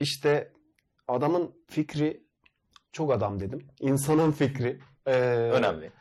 işte 0.00 0.52
adamın 1.08 1.54
fikri 1.66 2.22
çok 2.92 3.12
adam 3.12 3.40
dedim. 3.40 3.66
İnsanın 3.80 4.32
fikri. 4.32 4.80
ee, 5.06 5.12
Önemli. 5.52 5.92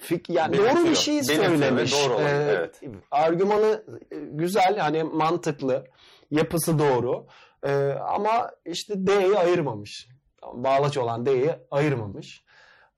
Fik, 0.00 0.30
yani 0.30 0.52
Belirtiyor. 0.52 0.76
doğru 0.76 0.90
bir 0.90 0.94
şey 0.94 1.22
söylemiş. 1.22 1.92
doğru 1.92 2.20
Ee, 2.20 2.28
evet. 2.28 2.80
Argümanı 3.10 3.84
e, 4.10 4.16
güzel, 4.18 4.78
hani 4.78 5.02
mantıklı, 5.02 5.86
yapısı 6.30 6.78
doğru. 6.78 7.26
Ee, 7.62 7.72
ama 7.92 8.50
işte 8.64 9.06
D'yi 9.06 9.38
ayırmamış. 9.38 10.08
Bağlaç 10.52 10.96
olan 10.96 11.26
D'yi 11.26 11.50
ayırmamış. 11.70 12.44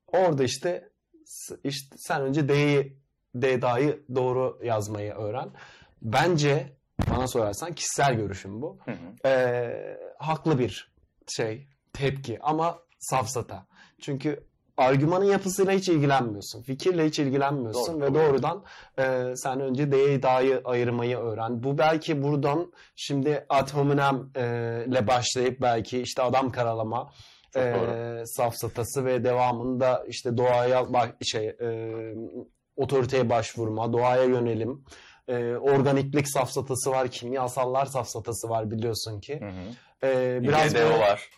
Orada 0.06 0.44
işte 0.44 0.88
işte 1.64 1.96
sen 1.98 2.22
önce 2.22 2.48
D'yi 2.48 2.96
D'da'yı 3.36 4.02
doğru 4.14 4.60
yazmayı 4.62 5.12
öğren. 5.12 5.50
Bence 6.02 6.76
bana 7.10 7.26
sorarsan 7.26 7.74
kişisel 7.74 8.14
görüşüm 8.14 8.62
bu. 8.62 8.78
Hı 8.84 8.90
hı. 8.90 9.28
Ee, 9.28 9.98
haklı 10.18 10.58
bir 10.58 10.92
şey, 11.28 11.68
tepki 11.92 12.38
ama 12.42 12.78
safsata. 12.98 13.66
Çünkü 14.00 14.44
argümanın 14.76 15.24
yapısıyla 15.24 15.72
hiç 15.72 15.88
ilgilenmiyorsun. 15.88 16.62
Fikirle 16.62 17.06
hiç 17.06 17.18
ilgilenmiyorsun 17.18 18.00
Doğru, 18.00 18.10
ve 18.10 18.14
doğru. 18.14 18.24
doğrudan 18.24 18.64
e, 18.98 19.32
sen 19.36 19.60
önce 19.60 19.92
D'yi 19.92 20.22
Da'yı 20.22 20.60
ayırmayı 20.64 21.18
öğren. 21.18 21.62
Bu 21.62 21.78
belki 21.78 22.22
buradan 22.22 22.72
şimdi 22.96 23.46
ad 23.48 23.70
hominem 23.74 24.30
e, 24.36 24.42
ile 24.88 25.06
başlayıp 25.06 25.60
belki 25.60 25.98
işte 26.02 26.22
adam 26.22 26.50
karalama 26.52 27.10
Çok 27.54 27.62
e, 27.62 27.74
doğru. 27.74 28.22
safsatası 28.26 29.04
ve 29.04 29.24
devamında 29.24 30.04
işte 30.08 30.36
doğaya 30.36 30.92
bak 30.92 31.14
şey 31.22 31.46
e, 31.48 31.88
otoriteye 32.76 33.30
başvurma, 33.30 33.92
doğaya 33.92 34.24
yönelim. 34.24 34.84
E, 35.28 35.54
organiklik 35.56 36.28
safsatası 36.28 36.90
var, 36.90 37.08
kimyasallar 37.08 37.86
safsatası 37.86 38.48
var 38.48 38.70
biliyorsun 38.70 39.20
ki. 39.20 39.40
Hı 39.40 39.46
hı. 39.48 40.06
E, 40.08 40.42
Biraz 40.42 40.74
böyle- 40.74 40.98
var. 40.98 41.30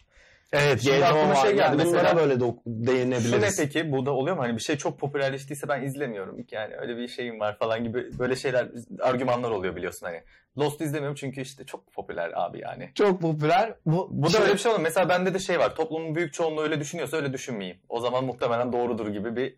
Evet, 0.55 0.81
Şimdi 0.81 1.05
aklıma 1.05 1.35
şey 1.35 1.51
geldi 1.51 1.61
Yani 1.61 1.85
bunlara 1.85 2.03
mesela. 2.03 2.17
böyle 2.17 2.40
de 2.40 2.45
Şu 2.45 2.57
ne 2.67 2.87
değinebiliriz. 2.87 3.57
peki? 3.61 3.93
Bu 3.93 4.07
da 4.07 4.11
oluyor 4.11 4.37
mu? 4.37 4.43
Hani 4.43 4.57
bir 4.57 4.62
şey 4.62 4.77
çok 4.77 4.99
popülerleştiyse 5.01 5.69
ben 5.69 5.83
izlemiyorum. 5.83 6.37
Yani 6.51 6.75
öyle 6.77 6.97
bir 6.97 7.09
şeyim 7.09 7.40
var 7.40 7.59
falan 7.59 7.85
gibi 7.85 8.19
böyle 8.19 8.37
şeyler, 8.37 8.69
argümanlar 9.01 9.51
oluyor 9.51 9.77
biliyorsun 9.77 10.07
hani. 10.07 10.23
Lost 10.59 10.81
izlemiyorum 10.81 11.14
çünkü 11.14 11.40
işte 11.40 11.64
çok 11.64 11.93
popüler 11.93 12.31
abi 12.35 12.61
yani. 12.61 12.90
Çok 12.95 13.21
popüler. 13.23 13.75
Bu, 13.87 14.09
Bu 14.12 14.27
da 14.27 14.31
şey- 14.31 14.43
öyle 14.43 14.53
bir 14.53 14.59
şey 14.59 14.73
olur. 14.73 14.81
Mesela 14.81 15.09
bende 15.09 15.35
de 15.35 15.38
şey 15.38 15.59
var. 15.59 15.75
Toplumun 15.77 16.14
büyük 16.14 16.33
çoğunluğu 16.33 16.62
öyle 16.62 16.81
düşünüyorsa 16.81 17.17
öyle 17.17 17.33
düşünmeyeyim. 17.33 17.79
O 17.88 18.01
zaman 18.01 18.25
muhtemelen 18.25 18.73
doğrudur 18.73 19.09
gibi 19.09 19.37
bir 19.37 19.57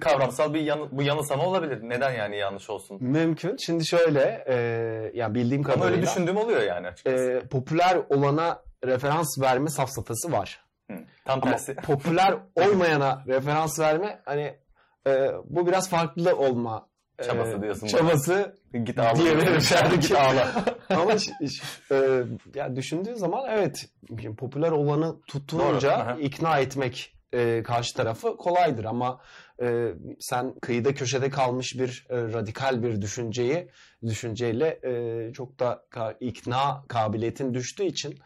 kavramsal 0.00 0.54
bir 0.54 0.60
yanı, 0.60 0.88
bu 0.92 1.02
yanılsama 1.02 1.46
olabilir. 1.46 1.78
Neden 1.82 2.10
yani 2.12 2.36
yanlış 2.36 2.70
olsun? 2.70 2.98
Mümkün. 3.00 3.56
Şimdi 3.56 3.86
şöyle, 3.86 4.44
e, 4.48 4.54
ya 5.14 5.34
bildiğim 5.34 5.64
Ama 5.64 5.74
kadarıyla 5.74 5.96
öyle 5.96 6.06
düşündüğüm 6.06 6.36
oluyor 6.36 6.62
yani 6.62 6.86
açıkçası. 6.88 7.30
e, 7.44 7.48
popüler 7.48 7.98
olana 8.10 8.62
referans 8.86 9.40
verme 9.40 9.68
safsatası 9.70 10.32
var. 10.32 10.64
Hı. 10.90 10.96
Tam 11.24 11.40
Ama 11.42 11.50
tersi. 11.50 11.74
popüler 11.86 12.34
olmayana 12.54 13.24
referans 13.26 13.78
verme 13.80 14.20
hani 14.24 14.56
e, 15.06 15.30
bu 15.44 15.66
biraz 15.66 15.88
farklı 15.90 16.36
olma 16.36 16.88
e, 17.18 17.22
Çabası 17.24 17.62
diyorsun 17.62 17.86
Çabası 17.86 18.56
Git 18.84 18.98
ağla. 18.98 19.16
diyebilirim. 19.16 19.58
İçeride 19.58 19.96
git 20.00 20.12
ağla. 20.12 20.64
Ama 20.90 21.18
ş- 21.18 21.32
ş- 21.48 21.94
e, 21.94 22.22
ya 22.54 22.76
düşündüğü 22.76 23.16
zaman 23.16 23.44
evet 23.50 23.88
popüler 24.38 24.70
olanı 24.70 25.16
Doğru, 25.52 25.88
aha. 25.90 26.16
ikna 26.20 26.58
etmek 26.58 27.16
e, 27.32 27.62
karşı 27.62 27.94
tarafı 27.94 28.36
kolaydır 28.36 28.84
ama 28.84 29.20
e, 29.62 29.92
sen 30.20 30.54
kıyıda 30.62 30.94
köşede 30.94 31.30
kalmış 31.30 31.78
bir 31.78 32.06
e, 32.10 32.16
radikal 32.16 32.82
bir 32.82 33.02
düşünceyi 33.02 33.68
düşünceyle 34.06 34.80
e, 34.82 35.32
çok 35.32 35.58
da 35.58 35.84
ka- 35.90 36.16
ikna 36.20 36.84
kabiliyetin 36.88 37.54
düştüğü 37.54 37.84
için 37.84 38.18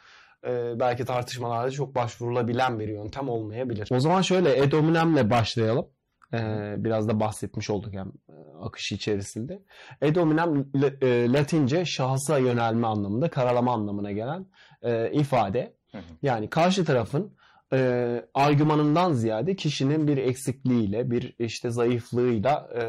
e, 0.47 0.81
belki 0.81 1.05
tartışmalarda 1.05 1.71
çok 1.71 1.95
başvurulabilen 1.95 2.79
bir 2.79 2.89
yöntem 2.89 3.29
olmayabilir. 3.29 3.89
O 3.93 4.01
zaman 4.01 4.23
şöyle 4.23 4.57
Ed 4.63 4.73
hominem'le 4.73 5.31
başlayalım. 5.31 5.87
Ee, 6.35 6.75
biraz 6.79 7.09
da 7.09 7.21
bahsetmiş 7.21 7.71
olduk 7.71 7.93
hem 7.93 8.13
e, 8.29 8.33
akışı 8.63 8.95
içerisinde. 8.95 9.63
Ad 10.03 10.17
hominem 10.17 10.67
la- 10.75 11.07
e, 11.07 11.33
Latince 11.33 11.85
şahsa 11.85 12.39
yönelme 12.39 12.87
anlamında, 12.87 13.31
karalama 13.31 13.73
anlamına 13.73 14.13
gelen 14.13 14.47
e, 14.83 15.11
ifade. 15.13 15.75
Hı 15.93 15.99
hı. 15.99 16.03
Yani 16.23 16.51
karşı 16.51 16.85
tarafın 16.85 17.35
e, 17.73 18.23
argümanından 18.35 19.13
ziyade 19.13 19.57
kişinin 19.57 20.09
bir 20.09 20.17
eksikliğiyle, 20.17 21.11
bir 21.11 21.35
işte 21.39 21.71
zayıflığıyla 21.71 22.69
e, 22.75 22.83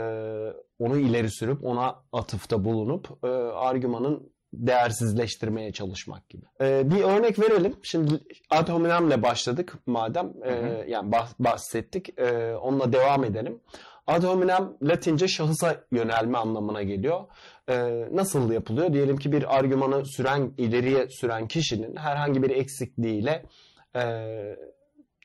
onu 0.79 0.97
ileri 0.97 1.31
sürüp 1.31 1.63
ona 1.63 1.95
atıfta 2.13 2.65
bulunup 2.65 3.23
e, 3.23 3.27
argümanın 3.53 4.33
değersizleştirmeye 4.53 5.71
çalışmak 5.73 6.29
gibi. 6.29 6.45
E, 6.61 6.91
bir 6.91 7.03
örnek 7.03 7.39
verelim. 7.39 7.75
Şimdi 7.83 8.13
ad 8.49 8.69
hominemle 8.69 9.23
başladık 9.23 9.77
madem. 9.85 10.33
E, 10.43 10.51
yani 10.87 11.11
bah, 11.11 11.29
bahsettik. 11.39 12.19
E, 12.19 12.55
onunla 12.55 12.93
devam 12.93 13.23
edelim. 13.23 13.61
Ad 14.07 14.23
hominem 14.23 14.73
Latince 14.81 15.27
şahısa 15.27 15.83
yönelme 15.91 16.37
anlamına 16.37 16.83
geliyor. 16.83 17.21
Ee, 17.69 18.07
nasıl 18.11 18.51
yapılıyor? 18.51 18.93
Diyelim 18.93 19.17
ki 19.17 19.31
bir 19.31 19.57
argümanı 19.57 20.05
süren, 20.05 20.53
ileriye 20.57 21.09
süren 21.09 21.47
kişinin 21.47 21.95
herhangi 21.95 22.43
bir 22.43 22.49
eksikliğiyle 22.49 23.45
e, 23.95 24.01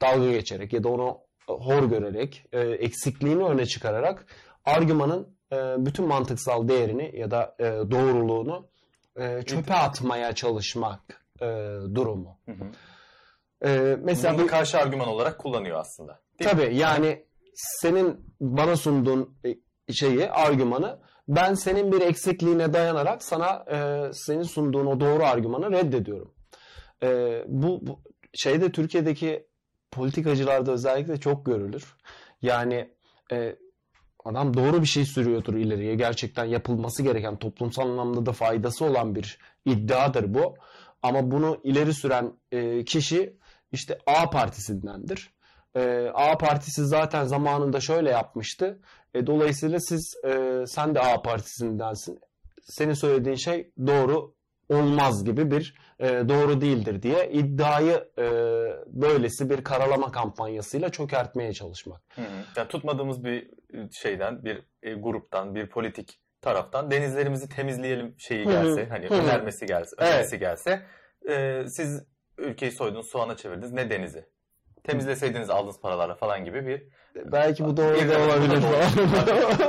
dalga 0.03 0.31
geçerek 0.31 0.73
ya 0.73 0.85
da 0.85 0.89
onu 0.89 1.19
hor 1.49 1.83
görerek, 1.83 2.45
e, 2.53 2.61
eksikliğini 2.61 3.45
öne 3.45 3.67
çıkararak 3.67 4.27
argümanın 4.65 5.37
e, 5.53 5.57
bütün 5.79 6.07
mantıksal 6.07 6.69
değerini 6.69 7.19
ya 7.19 7.31
da 7.31 7.57
e, 7.59 7.65
doğruluğunu 7.65 8.69
e, 9.17 9.43
çöpe 9.43 9.75
atmaya 9.75 10.35
çalışmak 10.35 11.01
e, 11.41 11.47
durumu. 11.95 12.39
Hı 12.47 12.53
hı. 12.53 12.65
E, 13.71 13.97
mesela 14.03 14.35
Bunu 14.35 14.43
bir, 14.43 14.49
karşı 14.49 14.79
argüman 14.79 15.09
olarak 15.09 15.39
kullanıyor 15.39 15.81
aslında. 15.81 16.21
Değil 16.39 16.51
mi? 16.51 16.59
tabii 16.61 16.77
yani 16.77 17.27
senin 17.55 18.35
bana 18.41 18.77
sunduğun 18.77 19.39
e, 19.45 19.57
şeyi, 19.93 20.31
argümanı 20.31 21.01
ben 21.29 21.55
senin 21.55 21.93
bir 21.93 22.01
eksikliğine 22.01 22.73
dayanarak 22.73 23.23
sana 23.23 23.65
e, 23.71 24.11
senin 24.13 24.43
sunduğun 24.43 24.87
o 24.87 25.01
doğru 25.01 25.25
argümanı 25.25 25.71
reddediyorum. 25.71 26.35
E, 27.03 27.43
bu, 27.47 27.87
bu 27.87 28.01
şeyde 28.35 28.73
Türkiye'deki 28.73 29.47
politikacılarda 29.91 30.73
özellikle 30.73 31.21
çok 31.21 31.47
görülür. 31.47 31.97
Yani 32.43 32.91
e, 33.33 33.57
adam 34.27 34.57
doğru 34.57 34.83
bir 34.83 34.87
şey 34.87 35.05
sürüyordur 35.05 35.55
ileriye. 35.55 35.95
Gerçekten 35.95 36.45
yapılması 36.45 37.03
gereken 37.03 37.37
toplumsal 37.37 37.83
anlamda 37.83 38.27
da 38.27 38.33
faydası 38.33 38.85
olan 38.85 39.15
bir 39.15 39.39
iddiadır 39.65 40.35
bu. 40.35 40.55
Ama 41.03 41.31
bunu 41.31 41.61
ileri 41.65 41.95
süren 41.95 42.33
e, 42.53 42.85
kişi 42.85 43.37
işte 43.73 43.99
A 44.07 44.31
partisindendir. 44.31 45.31
E, 45.77 46.11
A 46.15 46.39
partisi 46.39 46.87
zaten 46.87 47.25
zamanında 47.25 47.81
şöyle 47.81 48.11
yapmıştı. 48.11 48.79
E, 49.15 49.27
dolayısıyla 49.27 49.81
siz 49.81 50.15
e, 50.25 50.65
sen 50.67 50.95
de 50.95 51.01
A 51.01 51.23
partisindensin. 51.23 52.21
Senin 52.63 52.95
söylediğin 52.95 53.37
şey 53.37 53.71
doğru 53.87 54.35
olmaz 54.69 55.25
gibi 55.25 55.51
bir 55.51 55.75
e, 56.01 56.09
doğru 56.09 56.61
değildir 56.61 57.03
diye 57.03 57.31
iddiayı 57.33 58.09
e, 58.19 58.25
böylesi 58.87 59.51
bir 59.51 59.65
karalama 59.65 60.13
kampanyasıyla 60.13 60.89
çökertmeye 60.89 61.53
çalışmak. 61.53 62.03
Hı 62.15 62.23
hı. 62.23 62.27
Yani 62.57 62.69
tutmadığımız 62.69 63.25
bir 63.25 63.51
şeyden, 63.93 64.45
bir 64.45 64.63
e, 64.83 64.95
gruptan, 64.95 65.55
bir 65.55 65.69
politik 65.71 66.21
taraftan 66.41 66.91
denizlerimizi 66.91 67.49
temizleyelim 67.49 68.15
şeyi 68.19 68.45
gelse, 68.47 68.87
hani 68.91 69.09
Hı 69.11 69.15
hı. 69.15 69.19
önermesi 69.19 69.67
gelse, 69.67 69.97
Evet. 69.99 70.13
önerisi 70.15 70.39
gelse, 70.39 70.83
e, 71.29 71.63
siz 71.69 72.03
ülkeyi 72.39 72.73
soydunuz, 72.73 73.07
soğana 73.11 73.37
çevirdiniz, 73.37 73.73
ne 73.73 73.91
denizi? 73.91 74.25
Temizleseydiniz 74.85 75.51
aldığınız 75.51 75.81
paralarla 75.81 76.15
falan 76.15 76.45
gibi 76.45 76.67
bir 76.67 76.83
Belki 77.33 77.65
bu 77.65 77.77
doğru 77.77 77.95
Bir 77.95 78.09
da 78.09 78.19
olabilir. 78.19 78.63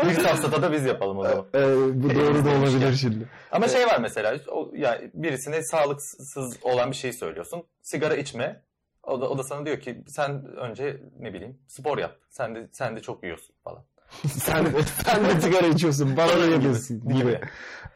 bir 0.09 0.13
safsata 0.23 0.61
da 0.61 0.71
biz 0.71 0.85
yapalım 0.85 1.17
o 1.17 1.23
zaman. 1.23 1.45
E, 1.55 1.59
bu 2.03 2.15
doğru 2.15 2.45
da 2.45 2.49
olabilir 2.49 2.93
şimdi. 2.93 3.29
Ama 3.51 3.67
şey 3.67 3.85
var 3.87 3.99
mesela, 4.01 4.37
o, 4.47 4.71
ya 4.75 5.01
birisine 5.13 5.63
sağlıksız 5.63 6.57
olan 6.61 6.91
bir 6.91 6.95
şey 6.95 7.13
söylüyorsun. 7.13 7.63
Sigara 7.81 8.15
içme. 8.15 8.61
O 9.07 9.21
da, 9.21 9.29
o 9.29 9.37
da 9.37 9.43
sana 9.43 9.65
diyor 9.65 9.79
ki 9.79 10.03
sen 10.07 10.45
önce 10.45 11.01
ne 11.19 11.33
bileyim 11.33 11.59
spor 11.67 11.97
yap. 11.97 12.15
Sen 12.29 12.55
de 12.55 12.69
sen 12.71 12.95
de 12.95 13.01
çok 13.01 13.23
yiyorsun 13.23 13.55
falan. 13.63 13.83
sen, 14.27 14.65
sen 15.05 15.25
de 15.25 15.41
sigara 15.41 15.67
içiyorsun. 15.67 16.17
Bana 16.17 16.35
ne 16.35 16.45
yapıyorsun 16.45 16.99
gibi. 17.07 17.17
Gibi. 17.17 17.39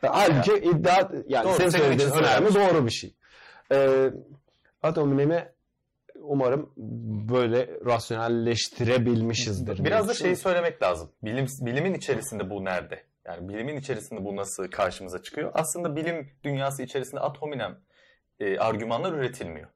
Halbuki 0.01 0.53
iddia 0.53 1.09
yani 1.27 1.45
Doğru, 1.45 1.53
senin 1.53 1.69
söylediğin 1.69 2.11
önemli 2.11 2.53
doğru 2.53 2.85
bir 2.85 2.91
şey. 2.91 3.15
Ee, 3.71 4.11
Atomünemi 4.83 5.51
umarım 6.15 6.73
böyle 7.29 7.69
rasyonelleştirebilmişizdir. 7.85 9.83
Biraz 9.83 10.07
da 10.07 10.13
şeyi 10.13 10.35
söylemek 10.35 10.81
lazım. 10.81 11.11
Bilim 11.23 11.47
bilimin 11.61 11.93
içerisinde 11.93 12.49
bu 12.49 12.65
nerede? 12.65 13.03
Yani 13.25 13.49
bilimin 13.49 13.77
içerisinde 13.77 14.25
bu 14.25 14.35
nasıl 14.35 14.67
karşımıza 14.71 15.21
çıkıyor? 15.21 15.51
Aslında 15.53 15.95
bilim 15.95 16.31
dünyası 16.43 16.83
içerisinde 16.83 17.19
ad 17.21 17.37
hominem 17.37 17.79
e, 18.39 18.57
argümanlar 18.57 19.13
üretilmiyor. 19.13 19.69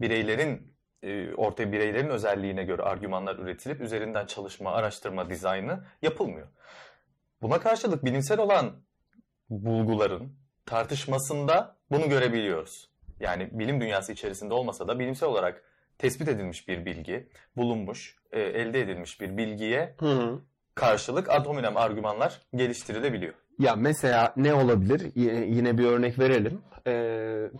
Bireylerin 0.00 0.74
e, 1.02 1.34
ortaya 1.34 1.72
bireylerin 1.72 2.08
özelliğine 2.08 2.64
göre 2.64 2.82
argümanlar 2.82 3.36
üretilip 3.36 3.80
üzerinden 3.80 4.26
çalışma, 4.26 4.72
araştırma, 4.72 5.30
dizaynı 5.30 5.84
yapılmıyor. 6.02 6.48
Buna 7.42 7.60
karşılık 7.60 8.04
bilimsel 8.04 8.38
olan 8.40 8.72
bulguların 9.50 10.32
tartışmasında 10.66 11.76
bunu 11.90 12.08
görebiliyoruz. 12.08 12.90
Yani 13.20 13.48
bilim 13.52 13.80
dünyası 13.80 14.12
içerisinde 14.12 14.54
olmasa 14.54 14.88
da 14.88 14.98
bilimsel 14.98 15.28
olarak 15.28 15.62
tespit 15.98 16.28
edilmiş 16.28 16.68
bir 16.68 16.84
bilgi, 16.84 17.28
bulunmuş, 17.56 18.16
e, 18.32 18.40
elde 18.40 18.80
edilmiş 18.80 19.20
bir 19.20 19.36
bilgiye 19.36 19.96
Hı 20.00 20.06
hı. 20.06 20.40
karşılık 20.74 21.30
ad 21.30 21.46
hominem 21.46 21.76
argümanlar 21.76 22.40
geliştirilebiliyor. 22.54 23.34
Ya 23.58 23.76
mesela 23.76 24.32
ne 24.36 24.54
olabilir? 24.54 25.12
Y- 25.14 25.46
yine 25.46 25.78
bir 25.78 25.84
örnek 25.84 26.18
verelim. 26.18 26.62
Ee, 26.86 27.50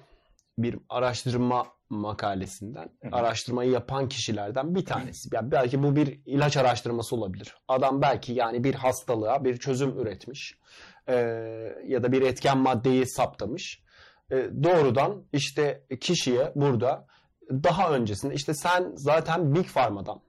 bir 0.59 0.79
araştırma 0.89 1.67
makalesinden, 1.97 2.89
araştırmayı 3.13 3.71
yapan 3.71 4.09
kişilerden 4.09 4.75
bir 4.75 4.85
tanesi. 4.85 5.29
Yani 5.33 5.51
belki 5.51 5.83
bu 5.83 5.97
bir 5.97 6.21
ilaç 6.27 6.57
araştırması 6.57 7.17
olabilir. 7.17 7.55
Adam 7.69 8.03
belki 8.03 8.33
yani 8.33 8.65
bir 8.65 8.75
hastalığa 8.75 9.45
bir 9.45 9.57
çözüm 9.57 9.99
üretmiş. 9.99 10.59
Ee, 11.09 11.15
ya 11.87 12.03
da 12.03 12.13
bir 12.13 12.23
etken 12.23 12.59
maddeyi 12.59 13.07
saptamış. 13.07 13.83
Ee, 14.31 14.51
doğrudan 14.63 15.25
işte 15.33 15.83
kişiye 16.01 16.53
burada 16.55 17.07
daha 17.51 17.91
öncesinde 17.91 18.35
işte 18.35 18.55
sen 18.55 18.93
zaten 18.95 19.55
Big 19.55 19.67
Pharma'dan 19.67 20.21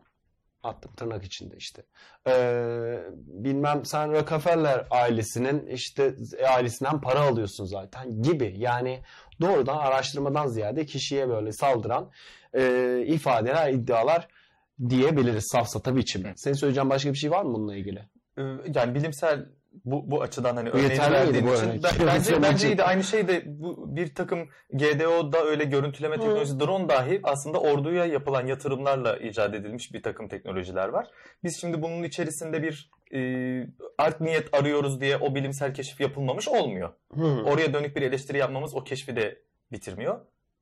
attım 0.63 0.91
tırnak 0.97 1.23
içinde 1.23 1.55
işte. 1.57 1.83
Ee, 2.27 3.03
bilmem 3.15 3.85
sen 3.85 4.11
Rockefeller 4.11 4.87
ailesinin 4.91 5.67
işte 5.67 6.15
ailesinden 6.49 7.01
para 7.01 7.19
alıyorsun 7.21 7.65
zaten 7.65 8.21
gibi. 8.21 8.53
Yani 8.57 9.01
doğrudan 9.41 9.77
araştırmadan 9.77 10.47
ziyade 10.47 10.85
kişiye 10.85 11.29
böyle 11.29 11.51
saldıran 11.51 12.09
e, 12.53 13.03
ifadeler, 13.07 13.69
iddialar 13.71 14.27
diyebiliriz 14.89 15.47
safsata 15.51 15.95
biçimi. 15.95 16.33
Senin 16.35 16.55
söyleyeceğin 16.55 16.89
başka 16.89 17.09
bir 17.13 17.17
şey 17.17 17.31
var 17.31 17.43
mı 17.43 17.53
bununla 17.53 17.75
ilgili? 17.75 17.99
Ee, 18.37 18.41
Yani 18.75 18.95
bilimsel 18.95 19.45
bu, 19.85 20.11
bu 20.11 20.21
açıdan 20.21 20.55
hani 20.55 20.69
örneğini 20.69 20.99
verdiğin 21.13 21.47
için 21.47 21.69
örnek? 21.69 21.83
ben- 21.83 21.89
Senin 21.89 22.07
bence, 22.07 22.41
bence 22.41 22.55
için. 22.55 22.67
iyiydi. 22.67 22.83
Aynı 22.83 23.03
şey 23.03 23.27
de 23.27 23.43
bu 23.45 23.95
bir 23.95 24.15
takım 24.15 24.49
GDO'da 24.73 25.43
öyle 25.43 25.63
görüntüleme 25.63 26.15
teknolojisi 26.17 26.59
drone 26.59 26.89
dahi 26.89 27.19
aslında 27.23 27.59
orduya 27.59 28.05
yapılan 28.05 28.47
yatırımlarla 28.47 29.17
icat 29.17 29.55
edilmiş 29.55 29.93
bir 29.93 30.03
takım 30.03 30.27
teknolojiler 30.27 30.87
var. 30.89 31.07
Biz 31.43 31.61
şimdi 31.61 31.81
bunun 31.81 32.03
içerisinde 32.03 32.63
bir 32.63 32.91
e, 33.13 33.19
art 33.97 34.21
niyet 34.21 34.53
arıyoruz 34.53 35.01
diye 35.01 35.17
o 35.17 35.35
bilimsel 35.35 35.73
keşif 35.73 36.01
yapılmamış 36.01 36.47
olmuyor. 36.47 36.89
Oraya 37.45 37.73
dönük 37.73 37.95
bir 37.95 38.01
eleştiri 38.01 38.37
yapmamız 38.37 38.75
o 38.75 38.83
keşfi 38.83 39.15
de 39.15 39.39
bitirmiyor. 39.71 40.19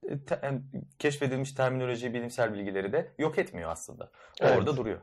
E, 0.09 0.19
te- 0.25 0.51
keşfedilmiş 0.99 1.51
terminoloji, 1.53 2.13
bilimsel 2.13 2.53
bilgileri 2.53 2.93
de 2.93 3.11
yok 3.17 3.37
etmiyor 3.37 3.71
aslında. 3.71 4.03
O 4.41 4.45
Evet. 4.45 4.57
Orada 4.57 4.77
duruyor. 4.77 4.99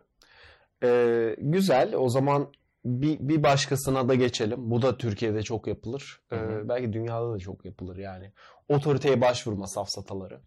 Ee, 0.85 1.35
güzel. 1.39 1.95
O 1.95 2.09
zaman 2.09 2.53
bir, 2.89 3.19
bir 3.21 3.43
başkasına 3.43 4.09
da 4.09 4.15
geçelim. 4.15 4.71
Bu 4.71 4.83
da 4.83 4.99
Türkiye'de 4.99 5.43
çok 5.43 5.67
yapılır. 5.67 6.21
Ee, 6.33 6.69
belki 6.69 6.93
dünyada 6.93 7.33
da 7.33 7.39
çok 7.39 7.65
yapılır 7.65 7.97
yani. 7.97 8.33
Otoriteye 8.69 9.21
başvurma 9.21 9.67
safsataları. 9.67 10.41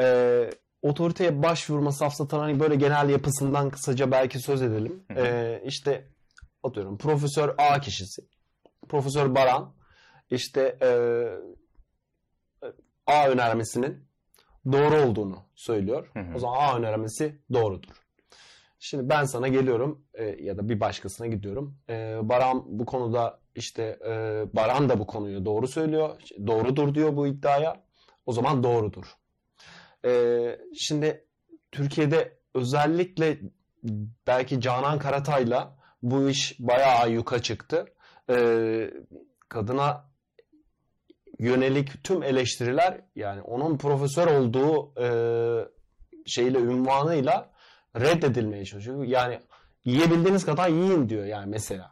Ee, 0.00 0.50
otoriteye 0.82 1.42
başvurma 1.42 1.92
safsataları 1.92 2.44
hani 2.50 2.60
böyle 2.60 2.74
genel 2.74 3.08
yapısından 3.08 3.70
kısaca 3.70 4.10
belki 4.10 4.38
söz 4.38 4.62
edelim. 4.62 5.04
Ee, 5.16 5.62
işte 5.64 6.08
atıyorum 6.62 6.98
Profesör 6.98 7.54
A 7.58 7.80
kişisi. 7.80 8.22
Profesör 8.88 9.34
Baran 9.34 9.74
işte 10.30 10.78
e, 10.82 10.90
A 13.06 13.28
önermesinin 13.28 14.08
doğru 14.72 14.96
olduğunu 14.96 15.38
söylüyor. 15.54 16.10
Hı 16.12 16.20
hı. 16.20 16.36
O 16.36 16.38
zaman 16.38 16.58
A 16.58 16.76
önermesi 16.76 17.42
doğrudur. 17.52 18.03
Şimdi 18.86 19.08
ben 19.08 19.24
sana 19.24 19.48
geliyorum 19.48 20.04
e, 20.14 20.24
ya 20.24 20.58
da 20.58 20.68
bir 20.68 20.80
başkasına 20.80 21.26
gidiyorum. 21.26 21.78
E, 21.88 22.18
Baran 22.22 22.62
bu 22.66 22.86
konuda 22.86 23.40
işte 23.54 23.98
e, 24.06 24.10
Baran 24.52 24.88
da 24.88 24.98
bu 24.98 25.06
konuyu 25.06 25.44
doğru 25.44 25.68
söylüyor. 25.68 26.16
Doğrudur 26.46 26.94
diyor 26.94 27.16
bu 27.16 27.26
iddiaya. 27.26 27.84
O 28.26 28.32
zaman 28.32 28.62
doğrudur. 28.62 29.04
E, 30.04 30.10
şimdi 30.78 31.24
Türkiye'de 31.72 32.38
özellikle 32.54 33.38
belki 34.26 34.60
Canan 34.60 34.98
Karatay'la 34.98 35.76
bu 36.02 36.30
iş 36.30 36.56
bayağı 36.58 37.10
yuka 37.10 37.42
çıktı. 37.42 37.86
E, 38.30 38.36
kadına 39.48 40.10
yönelik 41.38 42.04
tüm 42.04 42.22
eleştiriler 42.22 43.00
yani 43.16 43.42
onun 43.42 43.78
profesör 43.78 44.26
olduğu 44.26 45.00
e, 45.00 45.08
şeyle 46.26 46.58
ünvanıyla 46.58 47.53
reddedilmeye 47.96 48.64
çalışıyor. 48.64 49.04
Yani 49.04 49.40
yiyebildiğiniz 49.84 50.46
kadar 50.46 50.68
yiyin 50.68 51.08
diyor 51.08 51.24
yani 51.24 51.50
mesela. 51.50 51.90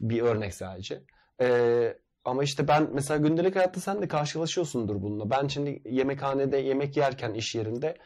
Bir 0.00 0.22
örnek 0.22 0.54
sadece. 0.54 1.02
Ee, 1.40 1.98
ama 2.24 2.44
işte 2.44 2.68
ben 2.68 2.88
mesela 2.92 3.18
gündelik 3.18 3.56
hayatta 3.56 3.80
sen 3.80 4.02
de 4.02 4.08
karşılaşıyorsundur 4.08 5.02
bununla. 5.02 5.30
Ben 5.30 5.46
şimdi 5.46 5.82
yemekhanede 5.84 6.56
yemek 6.56 6.96
yerken 6.96 7.34
iş 7.34 7.54
yerinde 7.54 7.96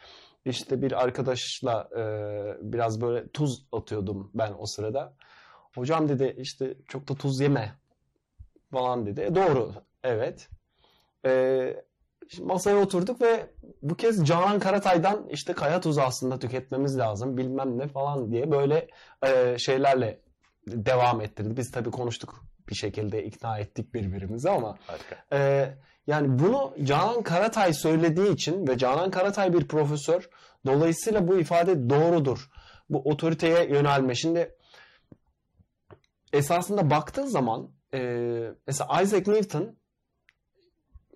işte 0.45 0.81
bir 0.81 1.03
arkadaşla 1.03 1.89
e, 1.97 2.01
biraz 2.61 3.01
böyle 3.01 3.27
tuz 3.27 3.67
atıyordum 3.71 4.31
ben 4.33 4.53
o 4.59 4.65
sırada. 4.65 5.13
Hocam 5.75 6.09
dedi 6.09 6.35
işte 6.37 6.77
çok 6.87 7.07
da 7.07 7.15
tuz 7.15 7.39
yeme 7.39 7.71
falan 8.71 9.05
dedi. 9.05 9.21
E, 9.21 9.35
doğru 9.35 9.73
evet. 10.03 10.49
E, 11.25 11.83
masaya 12.41 12.77
oturduk 12.77 13.21
ve 13.21 13.49
bu 13.81 13.95
kez 13.95 14.25
Canan 14.25 14.59
Karatay'dan 14.59 15.27
işte 15.29 15.53
kaya 15.53 15.81
tuzu 15.81 16.01
aslında 16.01 16.39
tüketmemiz 16.39 16.97
lazım 16.97 17.37
bilmem 17.37 17.77
ne 17.77 17.87
falan 17.87 18.31
diye 18.31 18.51
böyle 18.51 18.87
e, 19.25 19.57
şeylerle 19.57 20.19
devam 20.67 21.21
ettirdi. 21.21 21.57
Biz 21.57 21.71
tabii 21.71 21.91
konuştuk 21.91 22.45
bir 22.69 22.75
şekilde 22.75 23.23
ikna 23.23 23.59
ettik 23.59 23.93
birbirimizi 23.93 24.49
ama 24.49 24.77
e, 25.33 25.69
yani 26.07 26.39
bunu 26.39 26.73
Canan 26.83 27.21
Karatay 27.21 27.73
söylediği 27.73 28.33
için 28.33 28.67
ve 28.67 28.77
Canan 28.77 29.11
Karatay 29.11 29.53
bir 29.53 29.67
profesör 29.67 30.29
dolayısıyla 30.65 31.27
bu 31.27 31.39
ifade 31.39 31.89
doğrudur. 31.89 32.49
Bu 32.89 33.01
otoriteye 33.09 33.69
yönelme. 33.69 34.15
Şimdi 34.15 34.55
esasında 36.33 36.89
baktığın 36.89 37.25
zaman 37.25 37.69
e, 37.93 37.99
mesela 38.67 39.01
Isaac 39.01 39.27
Newton 39.27 39.75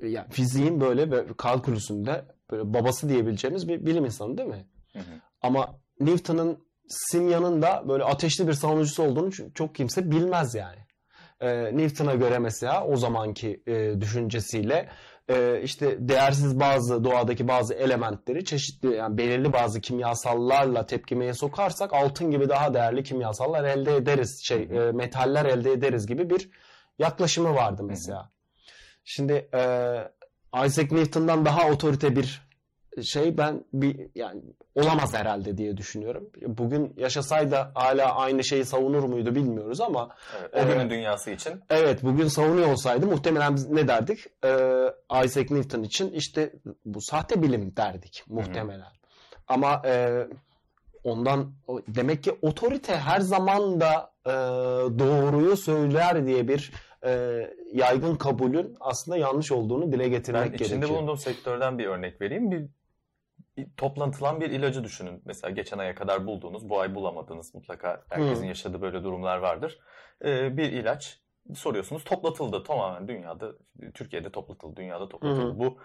yani 0.01 0.29
fiziğin 0.29 0.81
böyle 0.81 1.27
kalkülüsünde 1.37 2.25
böyle 2.51 2.73
babası 2.73 3.09
diyebileceğimiz 3.09 3.67
bir 3.67 3.85
bilim 3.85 4.05
insanı 4.05 4.37
değil 4.37 4.49
mi? 4.49 4.65
Hı 4.93 4.99
hı. 4.99 5.21
Ama 5.41 5.79
Newton'ın 5.99 6.57
simyanın 6.87 7.61
da 7.61 7.83
böyle 7.87 8.03
ateşli 8.03 8.47
bir 8.47 8.53
savunucusu 8.53 9.03
olduğunu 9.03 9.53
çok 9.53 9.75
kimse 9.75 10.11
bilmez 10.11 10.55
yani. 10.55 10.79
Ee, 11.39 11.77
Newton'a 11.77 12.15
göre 12.15 12.39
mesela 12.39 12.85
o 12.87 12.95
zamanki 12.95 13.63
e, 13.67 14.01
düşüncesiyle 14.01 14.89
e, 15.29 15.61
işte 15.63 16.09
değersiz 16.09 16.59
bazı 16.59 17.03
doğadaki 17.03 17.47
bazı 17.47 17.73
elementleri 17.73 18.45
çeşitli 18.45 18.95
yani 18.95 19.17
belirli 19.17 19.53
bazı 19.53 19.81
kimyasallarla 19.81 20.85
tepkimeye 20.85 21.33
sokarsak 21.33 21.93
altın 21.93 22.31
gibi 22.31 22.49
daha 22.49 22.73
değerli 22.73 23.03
kimyasallar 23.03 23.63
elde 23.63 23.95
ederiz 23.95 24.41
şey 24.43 24.61
e, 24.63 24.91
metaller 24.91 25.45
elde 25.45 25.71
ederiz 25.71 26.07
gibi 26.07 26.29
bir 26.29 26.49
yaklaşımı 26.99 27.55
vardı 27.55 27.83
mesela. 27.83 28.31
Şimdi 29.03 29.33
e, 29.53 29.61
Isaac 30.65 30.91
Newton'dan 30.91 31.45
daha 31.45 31.69
otorite 31.69 32.15
bir 32.15 32.51
şey 33.03 33.37
ben 33.37 33.63
bir 33.73 34.07
yani 34.15 34.41
olamaz 34.75 35.13
herhalde 35.13 35.57
diye 35.57 35.77
düşünüyorum. 35.77 36.29
Bugün 36.47 36.93
yaşasaydı 36.97 37.55
hala 37.55 38.15
aynı 38.15 38.43
şeyi 38.43 38.65
savunur 38.65 39.03
muydu 39.03 39.35
bilmiyoruz 39.35 39.81
ama 39.81 40.15
evet, 40.39 40.65
o 40.65 40.67
günün 40.67 40.85
e, 40.85 40.89
dünyası 40.89 41.31
için. 41.31 41.53
Evet 41.69 42.03
bugün 42.03 42.27
savunuyor 42.27 42.71
olsaydı 42.71 43.07
muhtemelen 43.07 43.55
biz 43.55 43.69
ne 43.69 43.87
derdik? 43.87 44.19
E, 44.45 44.49
Isaac 45.25 45.51
Newton 45.51 45.83
için 45.83 46.11
işte 46.11 46.53
bu 46.85 47.01
sahte 47.01 47.41
bilim 47.41 47.75
derdik 47.77 48.23
muhtemelen. 48.27 48.79
Hı 48.79 48.83
hı. 48.83 49.01
Ama 49.47 49.81
e, 49.85 50.27
ondan 51.03 51.53
demek 51.87 52.23
ki 52.23 52.35
otorite 52.41 52.95
her 52.97 53.19
zaman 53.19 53.81
da 53.81 54.11
e, 54.25 54.31
doğruyu 54.99 55.57
söyler 55.57 56.25
diye 56.25 56.47
bir 56.47 56.71
e, 57.05 57.41
yaygın 57.73 58.15
kabulün 58.15 58.77
aslında 58.79 59.17
yanlış 59.17 59.51
olduğunu 59.51 59.91
dile 59.91 60.09
getirmek 60.09 60.43
gerekiyor. 60.43 60.69
Ben 60.69 60.75
içinde 60.75 60.89
bulunduğum 60.89 61.17
sektörden 61.17 61.77
bir 61.77 61.85
örnek 61.85 62.21
vereyim. 62.21 62.51
Bir 62.51 62.67
toplantılan 63.77 64.41
bir 64.41 64.49
ilacı 64.49 64.83
düşünün. 64.83 65.21
Mesela 65.25 65.51
geçen 65.51 65.77
aya 65.77 65.95
kadar 65.95 66.27
bulduğunuz, 66.27 66.69
bu 66.69 66.79
ay 66.79 66.95
bulamadığınız 66.95 67.55
mutlaka 67.55 68.03
herkesin 68.09 68.41
hmm. 68.41 68.47
yaşadığı 68.47 68.81
böyle 68.81 69.03
durumlar 69.03 69.37
vardır. 69.37 69.79
Ee, 70.25 70.57
bir 70.57 70.71
ilaç 70.71 71.21
soruyorsunuz 71.55 72.03
toplatıldı 72.03 72.63
tamamen 72.63 73.07
dünyada, 73.07 73.51
Türkiye'de 73.93 74.31
toplatıldı, 74.31 74.75
dünyada 74.75 75.09
toplatıldı. 75.09 75.53
Hmm. 75.53 75.59
Bu 75.59 75.77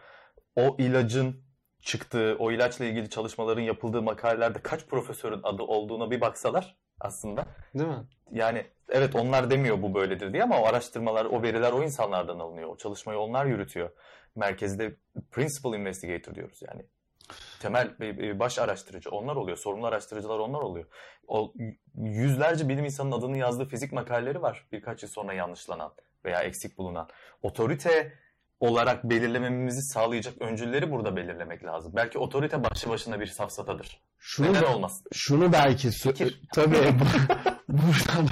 o 0.56 0.76
ilacın 0.78 1.46
çıktığı, 1.80 2.36
o 2.38 2.52
ilaçla 2.52 2.84
ilgili 2.84 3.10
çalışmaların 3.10 3.62
yapıldığı 3.62 4.02
makalelerde 4.02 4.58
kaç 4.62 4.86
profesörün 4.86 5.40
adı 5.42 5.62
olduğuna 5.62 6.10
bir 6.10 6.20
baksalar 6.20 6.76
aslında. 7.00 7.46
Değil 7.74 7.88
mi? 7.88 8.04
Yani 8.32 8.66
evet 8.88 9.14
onlar 9.14 9.50
demiyor 9.50 9.82
bu 9.82 9.94
böyledir 9.94 10.32
diye 10.32 10.42
ama 10.42 10.60
o 10.62 10.66
araştırmalar, 10.66 11.24
o 11.24 11.42
veriler 11.42 11.72
o 11.72 11.82
insanlardan 11.82 12.38
alınıyor. 12.38 12.68
O 12.68 12.76
çalışmayı 12.76 13.18
onlar 13.18 13.46
yürütüyor. 13.46 13.90
Merkezde 14.34 14.96
principal 15.30 15.74
investigator 15.74 16.34
diyoruz 16.34 16.62
yani 16.68 16.82
temel 17.60 17.98
baş 18.38 18.58
araştırıcı 18.58 19.10
onlar 19.10 19.36
oluyor. 19.36 19.56
Sorumlu 19.56 19.86
araştırıcılar 19.86 20.38
onlar 20.38 20.60
oluyor. 20.60 20.86
O 21.26 21.52
yüzlerce 21.94 22.68
bilim 22.68 22.84
insanının 22.84 23.18
adını 23.18 23.38
yazdığı 23.38 23.64
fizik 23.64 23.92
makaleleri 23.92 24.42
var. 24.42 24.66
Birkaç 24.72 25.02
yıl 25.02 25.10
sonra 25.10 25.32
yanlışlanan 25.32 25.92
veya 26.24 26.42
eksik 26.42 26.78
bulunan. 26.78 27.08
Otorite 27.42 28.12
olarak 28.60 29.04
belirlememizi 29.04 29.82
sağlayacak 29.82 30.42
öncülleri 30.42 30.90
burada 30.90 31.16
belirlemek 31.16 31.64
lazım. 31.64 31.92
Belki 31.96 32.18
otorite 32.18 32.64
başlı 32.64 32.90
başına 32.90 33.20
bir 33.20 33.26
safsatadır. 33.26 34.00
Şunu 34.18 34.52
Neden 34.52 34.62
olmaz? 34.62 35.02
Şunu 35.12 35.52
belki 35.52 35.90
tabii 36.54 36.94
buradan 37.68 38.28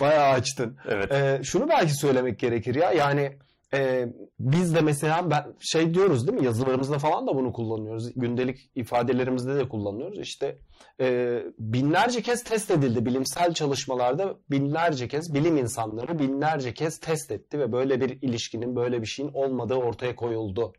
bayağı 0.00 0.28
açtın. 0.28 0.78
Evet. 0.88 1.12
Ee, 1.12 1.40
şunu 1.44 1.68
belki 1.68 1.94
söylemek 1.94 2.38
gerekir 2.38 2.74
ya. 2.74 2.92
Yani 2.92 3.38
e, 3.74 4.06
biz 4.38 4.74
de 4.74 4.80
mesela 4.80 5.30
ben 5.30 5.54
şey 5.60 5.94
diyoruz 5.94 6.28
değil 6.28 6.38
mi 6.38 6.46
yazılarımızda 6.46 6.98
falan 6.98 7.26
da 7.26 7.34
bunu 7.34 7.52
kullanıyoruz. 7.52 8.12
Gündelik 8.16 8.70
ifadelerimizde 8.74 9.54
de 9.56 9.68
kullanıyoruz. 9.68 10.18
İşte 10.20 10.58
e, 11.00 11.38
binlerce 11.58 12.22
kez 12.22 12.44
test 12.44 12.70
edildi 12.70 13.06
bilimsel 13.06 13.54
çalışmalarda 13.54 14.36
binlerce 14.50 15.08
kez 15.08 15.34
bilim 15.34 15.56
insanları 15.56 16.18
binlerce 16.18 16.74
kez 16.74 17.00
test 17.00 17.30
etti 17.30 17.58
ve 17.58 17.72
böyle 17.72 18.00
bir 18.00 18.22
ilişkinin 18.22 18.76
böyle 18.76 19.02
bir 19.02 19.06
şeyin 19.06 19.30
olmadığı 19.32 19.74
ortaya 19.74 20.16
koyuldu. 20.16 20.72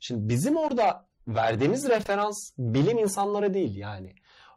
Şimdi 0.00 0.28
bizim 0.28 0.56
orada 0.56 1.06
verdiğimiz 1.28 1.88
referans 1.88 2.52
bilim 2.58 2.98
insanları 2.98 3.54
değil 3.54 3.76
yani. 3.76 4.14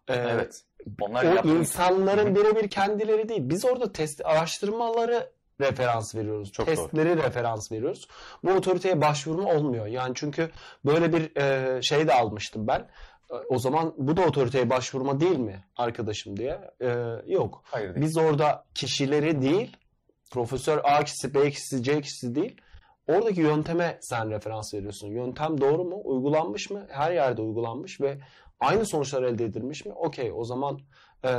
Ee, 0.07 0.13
evet. 0.13 0.63
Onlar 1.01 1.45
o 1.45 1.47
insanların 1.47 2.35
birebir 2.35 2.69
kendileri 2.69 3.29
değil. 3.29 3.41
Biz 3.43 3.65
orada 3.65 3.91
test 3.91 4.25
araştırmaları 4.25 5.31
referans 5.61 6.15
veriyoruz. 6.15 6.51
Çok 6.51 6.65
Testleri 6.65 7.09
doğru. 7.09 7.23
referans 7.23 7.71
veriyoruz. 7.71 8.07
Bu 8.43 8.51
otoriteye 8.51 9.01
başvurma 9.01 9.53
olmuyor. 9.53 9.85
Yani 9.85 10.11
çünkü 10.15 10.49
böyle 10.85 11.13
bir 11.13 11.41
e, 11.41 11.81
şey 11.81 12.07
de 12.07 12.13
almıştım 12.13 12.67
ben. 12.67 12.87
O 13.49 13.59
zaman 13.59 13.93
bu 13.97 14.17
da 14.17 14.21
otoriteye 14.21 14.69
başvurma 14.69 15.19
değil 15.19 15.37
mi 15.37 15.63
arkadaşım 15.77 16.37
diye. 16.37 16.59
E, 16.81 17.15
yok. 17.27 17.61
Hayır 17.65 17.95
değil. 17.95 18.05
Biz 18.05 18.17
orada 18.17 18.63
kişileri 18.75 19.41
değil, 19.41 19.77
Profesör 20.31 20.81
A 20.83 21.03
kişisi, 21.03 21.33
B 21.33 21.49
kişisi, 21.49 21.83
C 21.83 22.01
kişisi 22.01 22.35
değil. 22.35 22.61
Oradaki 23.07 23.41
yönteme 23.41 23.97
sen 24.01 24.29
referans 24.31 24.73
veriyorsun. 24.73 25.07
Yöntem 25.07 25.61
doğru 25.61 25.83
mu? 25.83 26.01
Uygulanmış 26.03 26.69
mı? 26.69 26.85
Her 26.89 27.11
yerde 27.11 27.41
uygulanmış 27.41 28.01
ve 28.01 28.17
aynı 28.59 28.85
sonuçlar 28.85 29.23
elde 29.23 29.45
edilmiş 29.45 29.85
mi? 29.85 29.93
Okey 29.93 30.31
o 30.35 30.43
zaman 30.43 30.79
e, 31.25 31.29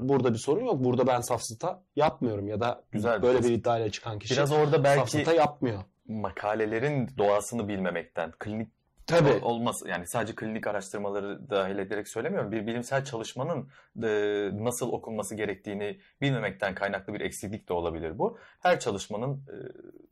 burada 0.00 0.32
bir 0.32 0.38
sorun 0.38 0.64
yok. 0.64 0.84
Burada 0.84 1.06
ben 1.06 1.20
safsata 1.20 1.82
yapmıyorum 1.96 2.48
ya 2.48 2.60
da 2.60 2.82
Güzel 2.92 3.22
böyle 3.22 3.38
bir, 3.38 3.44
bir 3.44 3.52
iddiayla 3.52 3.90
çıkan 3.90 4.18
kişi 4.18 4.34
Biraz 4.34 4.52
orada 4.52 4.84
belki 4.84 4.98
safsata 4.98 5.32
yapmıyor. 5.32 5.84
Makalelerin 6.08 7.08
doğasını 7.18 7.68
bilmemekten, 7.68 8.32
klinik 8.38 8.68
Tabii. 9.06 9.44
olması 9.44 9.88
yani 9.88 10.06
sadece 10.06 10.34
klinik 10.34 10.66
araştırmaları 10.66 11.50
dahil 11.50 11.78
ederek 11.78 12.08
söylemiyorum. 12.08 12.52
Bir 12.52 12.66
bilimsel 12.66 13.04
çalışmanın 13.04 13.68
e, 14.02 14.08
nasıl 14.52 14.92
okunması 14.92 15.34
gerektiğini 15.34 15.98
bilmemekten 16.20 16.74
kaynaklı 16.74 17.14
bir 17.14 17.20
eksiklik 17.20 17.68
de 17.68 17.72
olabilir 17.72 18.18
bu. 18.18 18.38
Her 18.60 18.80
çalışmanın 18.80 19.34
e, 19.34 19.56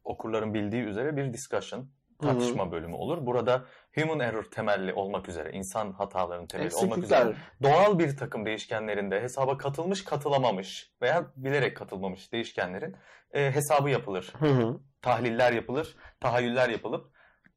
okurların 0.04 0.54
bildiği 0.54 0.82
üzere 0.82 1.16
bir 1.16 1.32
discussion, 1.32 1.88
tartışma 2.24 2.64
Hı-hı. 2.64 2.72
bölümü 2.72 2.94
olur. 2.94 3.26
Burada 3.26 3.64
human 3.94 4.20
error 4.20 4.44
temelli 4.44 4.92
olmak 4.92 5.28
üzere, 5.28 5.50
insan 5.52 5.92
hatalarının 5.92 6.46
temelli 6.46 6.74
olmak 6.74 6.98
üzere 6.98 7.34
doğal 7.62 7.98
bir 7.98 8.16
takım 8.16 8.46
değişkenlerinde 8.46 9.20
hesaba 9.20 9.58
katılmış, 9.58 10.04
katılamamış 10.04 10.92
veya 11.02 11.26
bilerek 11.36 11.76
katılmamış 11.76 12.32
değişkenlerin 12.32 12.96
e, 13.34 13.52
hesabı 13.52 13.90
yapılır. 13.90 14.32
Hı-hı. 14.38 14.80
Tahliller 15.02 15.52
yapılır, 15.52 15.96
tahayyüller 16.20 16.68
yapılıp 16.68 17.14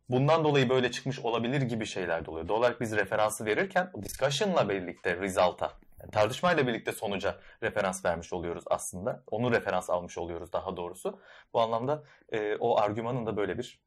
bundan 0.10 0.44
dolayı 0.44 0.70
böyle 0.70 0.92
çıkmış 0.92 1.20
olabilir 1.20 1.62
gibi 1.62 1.86
şeyler 1.86 2.26
de 2.26 2.32
oluyor. 2.32 2.48
Doğal 2.48 2.60
olarak 2.60 2.82
biz 2.82 2.96
referansı 2.96 3.46
verirken 3.46 3.92
discussion'la 4.02 4.70
birlikte 4.70 5.18
result'a 5.18 5.72
yani 6.00 6.12
tartışmayla 6.12 6.68
birlikte 6.68 6.92
sonuca 6.92 7.36
referans 7.64 8.06
vermiş 8.06 8.34
oluyoruz 8.34 8.64
aslında. 8.68 9.24
Onu 9.32 9.52
referans 9.52 9.90
almış 9.90 10.18
oluyoruz 10.18 10.54
daha 10.54 10.78
doğrusu. 10.78 11.20
Bu 11.54 11.62
anlamda 11.62 12.04
e, 12.30 12.56
o 12.56 12.78
argümanın 12.78 13.26
da 13.26 13.38
böyle 13.38 13.58
bir 13.58 13.87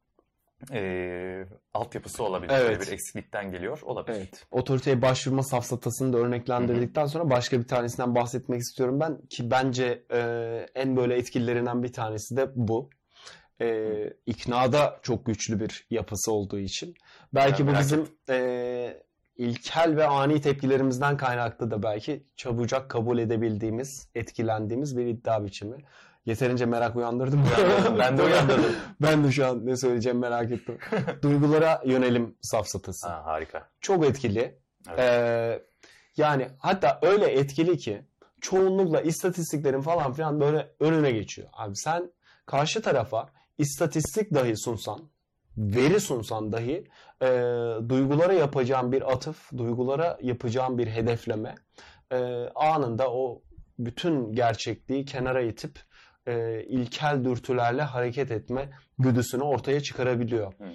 e, 0.71 1.45
altyapısı 1.73 2.23
olabilir. 2.23 2.53
Evet. 2.55 2.69
Böyle 2.69 2.81
bir 2.81 2.91
eksiklikten 2.91 3.51
geliyor 3.51 3.81
olabilir. 3.81 4.17
Evet. 4.17 4.45
Otoriteye 4.51 5.01
başvurma 5.01 5.43
safsatasını 5.43 6.13
da 6.13 6.17
örneklendirdikten 6.17 7.05
sonra 7.05 7.29
başka 7.29 7.59
bir 7.59 7.67
tanesinden 7.67 8.15
bahsetmek 8.15 8.61
istiyorum 8.61 8.99
ben 8.99 9.21
ki 9.29 9.51
bence 9.51 10.03
e, 10.11 10.19
en 10.75 10.97
böyle 10.97 11.15
etkililerinden 11.15 11.83
bir 11.83 11.93
tanesi 11.93 12.37
de 12.37 12.49
bu. 12.55 12.89
E, 13.61 13.93
iknada 14.25 14.99
çok 15.01 15.25
güçlü 15.25 15.59
bir 15.59 15.87
yapısı 15.89 16.31
olduğu 16.31 16.59
için. 16.59 16.95
Belki 17.33 17.61
yani 17.61 17.75
bu 17.75 17.79
bizim 17.79 18.07
e, 18.29 19.03
ilkel 19.37 19.95
ve 19.95 20.07
ani 20.07 20.41
tepkilerimizden 20.41 21.17
kaynaklı 21.17 21.71
da 21.71 21.83
belki 21.83 22.23
çabucak 22.35 22.89
kabul 22.89 23.19
edebildiğimiz, 23.19 24.07
etkilendiğimiz 24.15 24.97
bir 24.97 25.05
iddia 25.05 25.45
biçimi. 25.45 25.77
Yeterince 26.25 26.65
merak 26.65 26.95
uyandırdım. 26.95 27.43
ben 27.99 28.17
de 28.17 28.23
uyandırdım. 28.23 28.75
ben 29.01 29.23
de 29.23 29.31
şu 29.31 29.47
an 29.47 29.65
ne 29.65 29.77
söyleyeceğim 29.77 30.19
merak 30.19 30.51
ettim. 30.51 30.77
Duygulara 31.21 31.81
yönelim 31.85 32.35
safsatası. 32.41 33.07
Ha, 33.07 33.21
harika. 33.25 33.69
Çok 33.81 34.05
etkili. 34.05 34.59
Evet. 34.89 34.99
Ee, 34.99 35.63
yani 36.17 36.47
hatta 36.59 36.99
öyle 37.01 37.25
etkili 37.25 37.77
ki 37.77 38.05
çoğunlukla 38.41 39.01
istatistiklerin 39.01 39.81
falan 39.81 40.13
filan 40.13 40.39
böyle 40.39 40.71
önüne 40.79 41.11
geçiyor. 41.11 41.47
Abi 41.53 41.75
sen 41.75 42.11
karşı 42.45 42.81
tarafa 42.81 43.29
istatistik 43.57 44.33
dahi 44.33 44.57
sunsan, 44.57 44.99
veri 45.57 45.99
sunsan 45.99 46.51
dahi 46.51 46.87
e, 47.21 47.27
duygulara 47.89 48.33
yapacağın 48.33 48.91
bir 48.91 49.11
atıf, 49.11 49.51
duygulara 49.57 50.17
yapacağın 50.21 50.77
bir 50.77 50.87
hedefleme 50.87 51.55
e, 52.11 52.17
anında 52.55 53.11
o 53.11 53.41
bütün 53.79 54.33
gerçekliği 54.33 55.05
kenara 55.05 55.41
itip 55.41 55.79
e, 56.27 56.63
ilkel 56.63 57.25
dürtülerle 57.25 57.81
hareket 57.81 58.31
etme 58.31 58.69
güdüsünü 58.99 59.43
ortaya 59.43 59.81
çıkarabiliyor. 59.81 60.53
Hmm. 60.57 60.67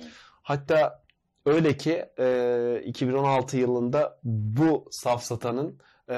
Hatta 0.42 1.03
öyle 1.47 1.76
ki 1.76 2.05
e, 2.18 2.82
2016 2.84 3.57
yılında 3.57 4.18
bu 4.24 4.88
safsatanın 4.90 5.78
e, 6.09 6.14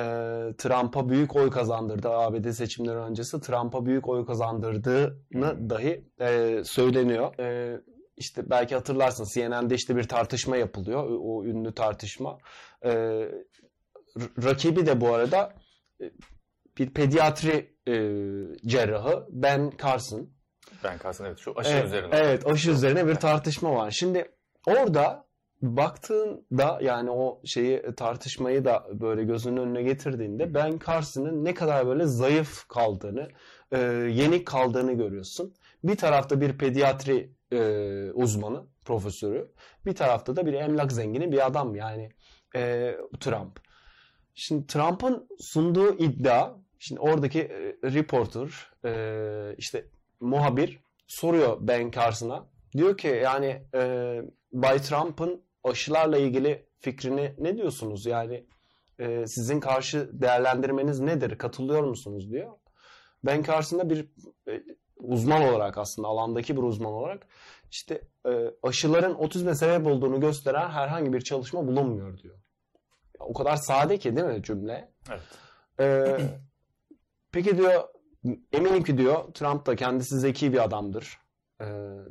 Trump'a 0.59 1.09
büyük 1.09 1.37
oy 1.37 1.51
kazandırdı. 1.51 2.09
ABD 2.09 2.51
seçimleri 2.51 2.99
öncesi 2.99 3.41
Trump'a 3.41 3.87
büyük 3.87 4.09
oy 4.09 4.26
kazandırdığını 4.26 5.51
Hmm. 5.53 5.70
dahi 5.70 6.05
e, 6.20 6.61
söyleniyor. 6.64 7.39
E, 7.39 7.81
işte 8.16 8.51
belki 8.51 8.74
hatırlarsın 8.74 9.24
CNN'de 9.35 9.74
işte 9.74 9.97
bir 9.97 10.05
tartışma 10.05 10.57
yapılıyor. 10.57 11.11
O, 11.11 11.37
o 11.39 11.45
ünlü 11.45 11.74
tartışma. 11.74 12.39
E, 12.85 12.91
rakibi 14.45 14.87
de 14.87 15.01
bu 15.01 15.14
arada 15.14 15.55
e, 16.01 16.11
bir 16.79 16.91
pediatri 16.91 17.78
e, 17.89 17.95
cerrahı 18.66 19.26
Ben 19.30 19.72
Carson. 19.82 20.30
Ben 20.84 20.99
Carson 21.05 21.24
evet 21.24 21.39
şu 21.39 21.53
aşı 21.57 21.70
Evet, 21.70 21.84
üzerine. 21.84 22.16
Evet 22.16 22.47
aşı 22.47 22.70
üzerine 22.70 23.07
bir 23.07 23.14
tartışma 23.14 23.74
var. 23.74 23.91
Şimdi 23.91 24.30
orada 24.66 25.28
baktığında 25.62 26.78
yani 26.82 27.11
o 27.11 27.41
şeyi 27.45 27.82
tartışmayı 27.97 28.64
da 28.64 28.86
böyle 28.93 29.24
gözünün 29.24 29.57
önüne 29.57 29.82
getirdiğinde 29.82 30.55
Ben 30.55 30.78
Carson'ın 30.86 31.45
ne 31.45 31.55
kadar 31.55 31.86
böyle 31.86 32.07
zayıf 32.07 32.68
kaldığını, 32.68 33.28
e, 33.72 33.78
yenik 34.12 34.47
kaldığını 34.47 34.93
görüyorsun. 34.93 35.55
Bir 35.84 35.97
tarafta 35.97 36.41
bir 36.41 36.59
pediatri 36.59 37.32
e, 37.53 38.11
uzmanı, 38.14 38.66
profesörü, 38.84 39.53
bir 39.86 39.95
tarafta 39.95 40.36
da 40.36 40.47
bir 40.47 40.53
emlak 40.53 40.93
zengini 40.93 41.32
bir 41.32 41.47
adam 41.47 41.74
yani 41.74 42.11
e, 42.57 42.95
Trump. 43.20 43.61
Şimdi 44.34 44.66
Trump'ın 44.66 45.28
sunduğu 45.41 45.95
iddia, 45.95 46.55
şimdi 46.79 47.01
oradaki 47.01 47.41
e, 47.41 47.76
reporter, 47.83 48.70
e, 48.85 49.55
işte 49.59 49.85
muhabir 50.20 50.81
soruyor 51.07 51.57
Ben 51.61 51.91
Carson'a. 51.91 52.47
Diyor 52.76 52.97
ki 52.97 53.09
yani 53.09 53.62
e, 53.74 54.22
Bay 54.53 54.79
Trump'ın 54.79 55.43
aşılarla 55.64 56.18
ilgili 56.18 56.66
fikrini 56.79 57.35
ne 57.39 57.57
diyorsunuz? 57.57 58.07
Yani 58.07 58.45
e, 58.99 59.26
sizin 59.26 59.61
karşı 59.61 60.11
değerlendirmeniz 60.12 61.01
nedir? 61.01 61.39
Katılıyor 61.39 61.85
musunuz 61.85 62.31
diyor. 62.31 62.51
Ben 63.24 63.43
Carson 63.43 63.79
da 63.79 63.91
bir 63.91 64.09
e, 64.49 64.62
uzman 64.97 65.43
olarak 65.43 65.79
aslında 65.79 66.09
alandaki 66.09 66.57
bir 66.57 66.62
uzman 66.62 66.93
olarak 66.93 67.26
işte 67.70 68.03
e, 68.26 68.31
aşıların 68.62 69.14
otizme 69.14 69.55
sebep 69.55 69.87
olduğunu 69.87 70.20
gösteren 70.20 70.70
herhangi 70.70 71.12
bir 71.12 71.20
çalışma 71.20 71.66
bulunmuyor 71.66 72.18
diyor. 72.18 72.35
O 73.18 73.33
kadar 73.33 73.57
sade 73.57 73.99
ki 73.99 74.16
değil 74.16 74.26
mi 74.26 74.43
cümle? 74.43 74.93
Evet. 75.11 75.20
Ee, 75.81 76.18
peki 77.33 77.59
diyor 77.59 77.85
eminim 78.53 78.85
ki 78.85 78.99
diyor 78.99 79.24
Trump 79.35 79.66
da 79.66 79.76
kendisi 79.76 80.18
zeki 80.18 80.53
bir 80.53 80.64
adamdır. 80.64 81.18
Ee, 81.61 81.64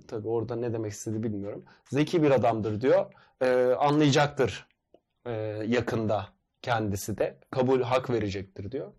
tabii 0.08 0.28
orada 0.28 0.56
ne 0.56 0.74
demek 0.74 0.92
istedi 0.92 1.24
bilmiyorum. 1.24 1.66
Zeki 1.90 2.24
bir 2.24 2.32
adamdır 2.32 2.82
diyor. 2.82 3.14
Ee, 3.42 3.76
anlayacaktır 3.80 4.68
ee, 5.26 5.32
yakında 5.68 6.28
kendisi 6.62 7.18
de. 7.18 7.40
Kabul 7.52 7.82
hak 7.82 8.10
verecektir 8.10 8.72
diyor. 8.72 8.94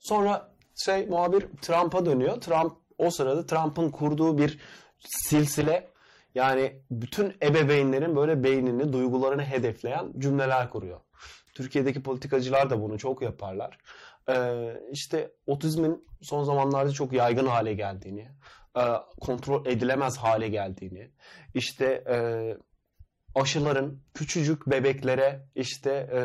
Sonra 0.00 0.52
şey 0.84 1.06
muhabir 1.06 1.46
Trump'a 1.62 2.06
dönüyor. 2.06 2.40
Trump 2.40 2.72
o 2.98 3.10
sırada 3.10 3.46
Trump'ın 3.46 3.90
kurduğu 3.90 4.38
bir 4.38 4.58
silsile 4.98 5.90
yani 6.34 6.82
bütün 6.90 7.36
ebeveynlerin 7.42 8.16
böyle 8.16 8.44
beynini, 8.44 8.92
duygularını 8.92 9.42
hedefleyen 9.42 10.12
cümleler 10.18 10.70
kuruyor. 10.70 11.00
Türkiye'deki 11.54 12.02
politikacılar 12.02 12.70
da 12.70 12.82
bunu 12.82 12.98
çok 12.98 13.22
yaparlar. 13.22 13.78
Ee, 14.28 14.80
işte 14.92 15.32
otizmin 15.46 16.04
son 16.22 16.44
zamanlarda 16.44 16.92
çok 16.92 17.12
yaygın 17.12 17.46
hale 17.46 17.74
geldiğini, 17.74 18.28
e, 18.76 18.82
kontrol 19.20 19.66
edilemez 19.66 20.16
hale 20.16 20.48
geldiğini, 20.48 21.10
işte 21.54 22.04
e, 22.10 22.16
aşıların 23.34 23.98
küçücük 24.14 24.66
bebeklere 24.66 25.46
işte 25.54 25.90
e, 26.12 26.18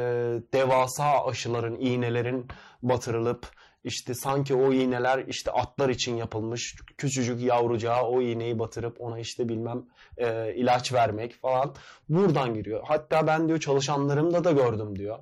devasa 0.53 1.25
aşıların, 1.25 1.75
iğnelerin 1.79 2.47
batırılıp 2.81 3.47
işte 3.83 4.13
sanki 4.13 4.55
o 4.55 4.73
iğneler 4.73 5.25
işte 5.27 5.51
atlar 5.51 5.89
için 5.89 6.15
yapılmış 6.15 6.75
küçücük 6.97 7.41
yavrucağa 7.41 8.03
o 8.03 8.21
iğneyi 8.21 8.59
batırıp 8.59 9.01
ona 9.01 9.19
işte 9.19 9.49
bilmem 9.49 9.85
e, 10.17 10.55
ilaç 10.55 10.93
vermek 10.93 11.33
falan 11.33 11.75
buradan 12.09 12.53
giriyor. 12.53 12.83
Hatta 12.87 13.27
ben 13.27 13.47
diyor 13.47 13.59
çalışanlarımda 13.59 14.43
da 14.43 14.51
gördüm 14.51 14.99
diyor. 14.99 15.19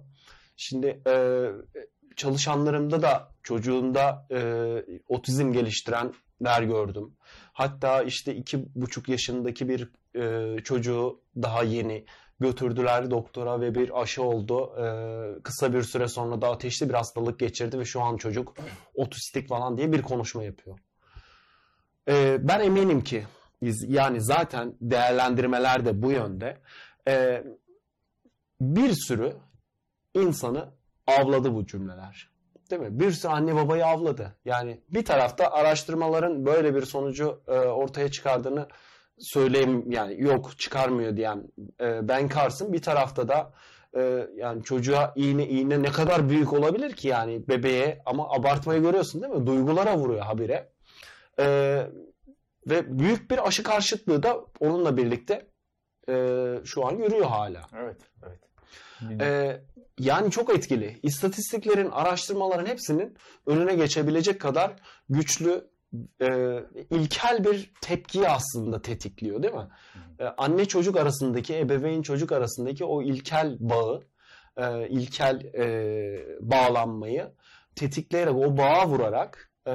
Şimdi 0.57 1.01
e, 1.07 1.47
çalışanlarımda 2.15 3.01
da 3.01 3.31
çocuğunda 3.43 4.27
e, 4.31 4.41
otizm 5.07 5.51
geliştirenler 5.51 6.63
gördüm. 6.63 7.13
Hatta 7.53 8.03
işte 8.03 8.35
iki 8.35 8.65
buçuk 8.75 9.09
yaşındaki 9.09 9.69
bir 9.69 9.89
e, 10.15 10.57
çocuğu 10.63 11.21
daha 11.35 11.63
yeni 11.63 12.05
götürdüler 12.39 13.11
doktora 13.11 13.61
ve 13.61 13.75
bir 13.75 14.01
aşı 14.01 14.23
oldu. 14.23 14.75
E, 14.77 14.85
kısa 15.43 15.73
bir 15.73 15.81
süre 15.81 16.07
sonra 16.07 16.41
da 16.41 16.49
ateşli 16.49 16.89
bir 16.89 16.93
hastalık 16.93 17.39
geçirdi 17.39 17.79
ve 17.79 17.85
şu 17.85 18.01
an 18.01 18.17
çocuk 18.17 18.55
otistik 18.95 19.49
falan 19.49 19.77
diye 19.77 19.91
bir 19.91 20.01
konuşma 20.01 20.43
yapıyor. 20.43 20.79
E, 22.07 22.37
ben 22.47 22.59
eminim 22.59 23.03
ki 23.03 23.25
yani 23.87 24.21
zaten 24.21 24.73
değerlendirmeler 24.81 25.85
de 25.85 26.01
bu 26.01 26.11
yönde. 26.11 26.57
E, 27.07 27.43
bir 28.61 28.93
sürü 28.93 29.33
insanı 30.13 30.69
avladı 31.07 31.55
bu 31.55 31.65
cümleler. 31.65 32.29
Değil 32.71 32.81
mi? 32.81 32.99
Bir 32.99 33.11
sürü 33.11 33.31
anne 33.31 33.55
babayı 33.55 33.85
avladı. 33.85 34.35
Yani 34.45 34.81
bir 34.89 35.05
tarafta 35.05 35.51
araştırmaların 35.51 36.45
böyle 36.45 36.75
bir 36.75 36.81
sonucu 36.81 37.41
e, 37.47 37.51
ortaya 37.51 38.11
çıkardığını 38.11 38.67
söyleyeyim 39.19 39.91
yani 39.91 40.21
yok 40.21 40.59
çıkarmıyor 40.59 41.17
diyen 41.17 41.43
e, 41.81 42.07
Ben 42.07 42.27
Carson 42.27 42.73
bir 42.73 42.81
tarafta 42.81 43.27
da 43.27 43.53
e, 43.97 44.27
yani 44.35 44.63
çocuğa 44.63 45.13
iğne 45.15 45.47
iğne 45.47 45.81
ne 45.81 45.91
kadar 45.91 46.29
büyük 46.29 46.53
olabilir 46.53 46.93
ki 46.93 47.07
yani 47.07 47.47
bebeğe 47.47 48.01
ama 48.05 48.29
abartmayı 48.29 48.81
görüyorsun 48.81 49.21
değil 49.21 49.33
mi? 49.33 49.47
Duygulara 49.47 49.97
vuruyor 49.97 50.21
habire. 50.21 50.69
E, 51.39 51.45
ve 52.67 52.99
büyük 52.99 53.31
bir 53.31 53.47
aşı 53.47 53.63
karşıtlığı 53.63 54.23
da 54.23 54.37
onunla 54.59 54.97
birlikte 54.97 55.47
e, 56.09 56.45
şu 56.65 56.87
an 56.87 56.91
yürüyor 56.91 57.25
hala. 57.25 57.61
Evet. 57.73 57.97
Evet. 58.23 58.39
Ee, 59.21 59.61
yani 59.99 60.31
çok 60.31 60.55
etkili. 60.55 60.99
İstatistiklerin, 61.03 61.91
araştırmaların 61.91 62.65
hepsinin 62.65 63.17
önüne 63.45 63.75
geçebilecek 63.75 64.41
kadar 64.41 64.73
güçlü, 65.09 65.67
e, 66.21 66.59
ilkel 66.89 67.43
bir 67.43 67.73
tepkiyi 67.81 68.27
aslında 68.29 68.81
tetikliyor 68.81 69.43
değil 69.43 69.53
mi? 69.53 69.67
Ee, 70.19 70.23
anne 70.37 70.65
çocuk 70.65 70.97
arasındaki, 70.97 71.57
ebeveyn 71.57 72.01
çocuk 72.01 72.31
arasındaki 72.31 72.85
o 72.85 73.01
ilkel 73.01 73.57
bağı, 73.59 74.03
e, 74.57 74.87
ilkel 74.89 75.41
e, 75.55 75.65
bağlanmayı 76.39 77.31
tetikleyerek, 77.75 78.35
o 78.35 78.57
bağa 78.57 78.87
vurarak 78.87 79.51
e, 79.67 79.73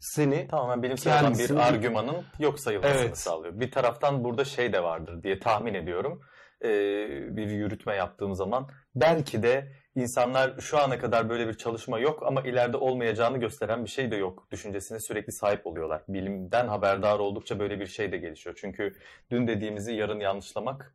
seni 0.00 0.48
Tamamen 0.48 0.82
bilimsel 0.82 1.20
olan 1.20 1.32
bir 1.32 1.38
Kendisini- 1.38 1.60
argümanın 1.60 2.16
yok 2.38 2.60
sayılmasını 2.60 3.00
Evet. 3.00 3.18
sağlıyor. 3.18 3.60
Bir 3.60 3.70
taraftan 3.70 4.24
burada 4.24 4.44
şey 4.44 4.72
de 4.72 4.82
vardır 4.82 5.22
diye 5.22 5.38
tahmin 5.38 5.74
ediyorum. 5.74 6.20
Ee, 6.64 7.36
bir 7.36 7.50
yürütme 7.50 7.94
yaptığım 7.94 8.34
zaman 8.34 8.68
belki 8.94 9.42
de 9.42 9.72
insanlar 9.96 10.60
şu 10.60 10.78
ana 10.78 10.98
kadar 10.98 11.28
böyle 11.28 11.48
bir 11.48 11.54
çalışma 11.54 11.98
yok 11.98 12.22
ama 12.26 12.42
ileride 12.42 12.76
olmayacağını 12.76 13.38
gösteren 13.38 13.84
bir 13.84 13.90
şey 13.90 14.10
de 14.10 14.16
yok 14.16 14.48
düşüncesine 14.50 14.98
sürekli 15.00 15.32
sahip 15.32 15.66
oluyorlar. 15.66 16.02
Bilimden 16.08 16.68
haberdar 16.68 17.18
oldukça 17.18 17.58
böyle 17.58 17.80
bir 17.80 17.86
şey 17.86 18.12
de 18.12 18.16
gelişiyor. 18.18 18.56
Çünkü 18.60 18.94
dün 19.30 19.46
dediğimizi 19.46 19.94
yarın 19.94 20.20
yanlışlamak 20.20 20.94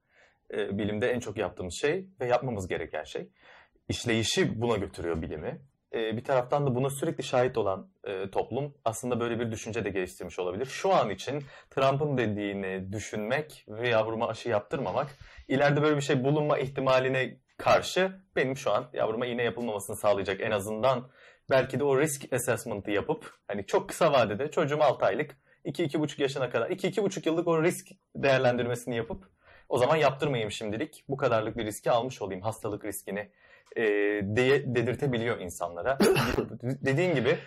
e, 0.53 0.77
bilimde 0.77 1.11
en 1.11 1.19
çok 1.19 1.37
yaptığımız 1.37 1.77
şey 1.81 2.07
ve 2.21 2.25
yapmamız 2.27 2.67
gereken 2.67 3.03
şey. 3.03 3.29
İşleyişi 3.89 4.61
buna 4.61 4.77
götürüyor 4.77 5.21
bilimi. 5.21 5.61
e, 5.93 6.17
bir 6.17 6.23
taraftan 6.23 6.67
da 6.67 6.75
buna 6.75 6.89
sürekli 6.89 7.23
şahit 7.23 7.57
olan 7.57 7.89
e, 8.03 8.31
toplum 8.31 8.73
aslında 8.85 9.19
böyle 9.19 9.39
bir 9.39 9.51
düşünce 9.51 9.85
de 9.85 9.89
geliştirmiş 9.89 10.39
olabilir. 10.39 10.65
Şu 10.65 10.93
an 10.93 11.09
için 11.09 11.43
Trump'ın 11.69 12.17
dediğini 12.17 12.93
düşünmek 12.93 13.65
ve 13.67 13.89
yavruma 13.89 14.27
aşı 14.27 14.49
yaptırmamak 14.49 15.07
ileride 15.49 15.81
böyle 15.81 15.95
bir 15.95 16.01
şey 16.01 16.23
bulunma 16.23 16.57
ihtimaline 16.57 17.37
karşı 17.57 18.11
benim 18.35 18.57
şu 18.57 18.71
an 18.71 18.89
yavruma 18.93 19.25
iğne 19.25 19.43
yapılmamasını 19.43 19.95
sağlayacak 19.95 20.41
en 20.41 20.51
azından 20.51 21.11
belki 21.49 21.79
de 21.79 21.83
o 21.83 21.99
risk 21.99 22.33
assessment'ı 22.33 22.91
yapıp 22.91 23.33
hani 23.47 23.65
çok 23.65 23.89
kısa 23.89 24.13
vadede 24.13 24.51
çocuğum 24.51 24.83
6 24.83 25.05
aylık 25.05 25.37
2-2,5 25.65 26.21
yaşına 26.21 26.49
kadar 26.49 26.69
2-2,5 26.69 27.27
yıllık 27.29 27.47
o 27.47 27.63
risk 27.63 27.87
değerlendirmesini 28.15 28.95
yapıp 28.95 29.23
o 29.69 29.77
zaman 29.77 29.95
yaptırmayayım 29.95 30.51
şimdilik 30.51 31.03
bu 31.09 31.17
kadarlık 31.17 31.57
bir 31.57 31.65
riski 31.65 31.91
almış 31.91 32.21
olayım 32.21 32.41
hastalık 32.41 32.85
riskini 32.85 33.31
e, 33.77 33.83
diye 34.35 34.75
dedirtebiliyor 34.75 35.39
insanlara. 35.39 35.97
Dediğin 36.63 37.15
gibi 37.15 37.37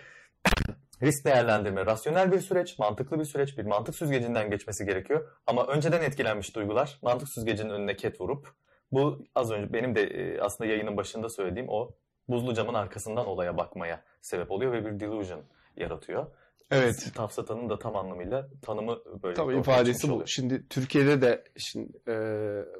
risk 1.03 1.25
değerlendirme 1.25 1.85
rasyonel 1.85 2.31
bir 2.31 2.39
süreç, 2.39 2.79
mantıklı 2.79 3.19
bir 3.19 3.25
süreç, 3.25 3.57
bir 3.57 3.65
mantık 3.65 3.95
süzgecinden 3.95 4.49
geçmesi 4.49 4.85
gerekiyor. 4.85 5.29
Ama 5.47 5.67
önceden 5.67 6.01
etkilenmiş 6.01 6.55
duygular 6.55 6.99
mantık 7.01 7.29
süzgecinin 7.29 7.69
önüne 7.69 7.95
ket 7.95 8.21
vurup 8.21 8.47
bu 8.91 9.25
az 9.35 9.51
önce 9.51 9.73
benim 9.73 9.95
de 9.95 10.01
e, 10.03 10.41
aslında 10.41 10.69
yayının 10.69 10.97
başında 10.97 11.29
söylediğim 11.29 11.69
o 11.69 11.91
buzlu 12.27 12.53
camın 12.53 12.73
arkasından 12.73 13.27
olaya 13.27 13.57
bakmaya 13.57 14.03
sebep 14.21 14.51
oluyor 14.51 14.71
ve 14.71 14.85
bir 14.85 14.99
delusion 14.99 15.41
yaratıyor. 15.77 16.27
Evet. 16.71 17.11
Tafsatanın 17.15 17.69
da 17.69 17.79
tam 17.79 17.95
anlamıyla 17.95 18.49
tanımı 18.61 18.97
böyle. 19.23 19.35
Tabii 19.35 19.57
ifadesi 19.57 20.09
bu. 20.09 20.13
oluyor. 20.13 20.27
Şimdi 20.27 20.67
Türkiye'de 20.67 21.21
de 21.21 21.43
şimdi 21.57 21.91
e, 22.07 22.15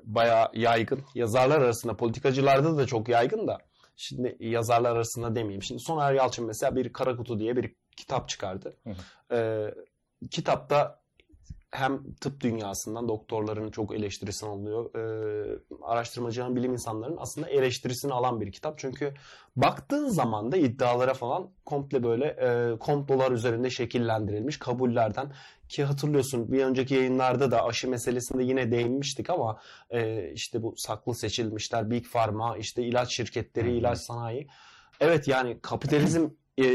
bayağı 0.04 0.50
yaygın. 0.54 1.00
Yazarlar 1.16 1.62
arasında, 1.62 1.96
politikacılarda 1.96 2.78
da 2.78 2.86
çok 2.86 3.10
yaygın 3.10 3.48
da. 3.48 3.58
Şimdi 3.96 4.38
yazarlar 4.40 4.92
arasında 4.96 5.36
demeyeyim. 5.36 5.64
Şimdi 5.64 5.82
Soner 5.82 6.14
Yalçın 6.14 6.46
mesela 6.46 6.76
bir 6.76 6.94
Kara 6.94 7.16
Kutu 7.16 7.40
diye 7.40 7.56
bir 7.56 7.76
kitap 7.98 8.30
çıkardı. 8.30 8.78
Hı 8.84 8.94
E, 9.36 9.70
kitapta 10.32 11.04
hem 11.74 12.14
tıp 12.14 12.42
dünyasından 12.42 13.08
doktorların 13.08 13.72
çok 13.72 13.96
eleştirisini 13.96 14.50
alıyor. 14.50 14.96
E, 14.96 15.60
araştırmacıların, 15.84 16.56
bilim 16.56 16.74
insanlarının 16.74 17.18
aslında 17.20 17.50
eleştirisini 17.50 18.14
alan 18.14 18.42
bir 18.42 18.52
kitap. 18.52 18.80
Çünkü 18.80 19.14
baktığın 19.56 20.10
zaman 20.10 20.52
da 20.52 20.58
iddialara 20.58 21.14
falan 21.14 21.50
komple 21.66 22.04
böyle 22.04 22.26
e, 22.26 22.78
komplolar 22.80 23.32
üzerinde 23.32 23.70
şekillendirilmiş 23.70 24.60
kabullerden 24.60 25.34
ki 25.70 25.84
hatırlıyorsun 25.84 26.52
bir 26.52 26.64
önceki 26.64 26.96
yayınlarda 26.96 27.52
da 27.52 27.66
aşı 27.66 27.90
meselesinde 27.90 28.44
yine 28.44 28.72
değinmiştik 28.72 29.30
ama 29.30 29.60
e, 29.90 30.32
işte 30.32 30.64
bu 30.64 30.74
saklı 30.78 31.16
seçilmişler, 31.16 31.92
Big 31.92 32.06
Pharma, 32.12 32.58
işte 32.58 32.84
ilaç 32.84 33.16
şirketleri, 33.16 33.68
Hı 33.68 33.72
hı. 33.72 33.76
ilaç 33.76 34.00
sanayi. 34.00 34.48
Evet 35.00 35.28
yani 35.28 35.60
kapitalizm 35.62 36.30
e, 36.58 36.66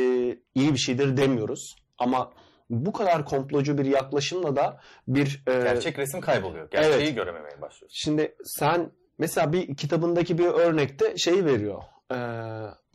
iyi 0.54 0.72
bir 0.72 0.78
şeydir 0.78 1.16
demiyoruz 1.16 1.76
ama 1.98 2.32
bu 2.70 2.92
kadar 2.92 3.24
komplocu 3.24 3.78
bir 3.78 3.84
yaklaşımla 3.84 4.56
da 4.56 4.80
bir 5.08 5.42
e, 5.48 5.52
Gerçek 5.52 5.98
resim 5.98 6.20
kayboluyor. 6.20 6.70
Gerçeği 6.70 6.94
Evet. 6.94 7.14
görememeye 7.14 7.60
başlıyorsun. 7.60 7.88
Şimdi 7.90 8.36
sen 8.44 8.90
mesela 9.18 9.52
bir 9.52 9.76
kitabındaki 9.76 10.38
bir 10.38 10.46
örnekte 10.46 11.16
şey 11.16 11.44
veriyor. 11.44 11.82
Ee, 12.12 12.16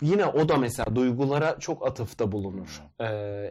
yine 0.01 0.25
o 0.25 0.49
da 0.49 0.57
mesela 0.57 0.95
duygulara 0.95 1.59
çok 1.59 1.88
atıfta 1.88 2.31
bulunur. 2.31 2.81
Ee, 2.99 3.05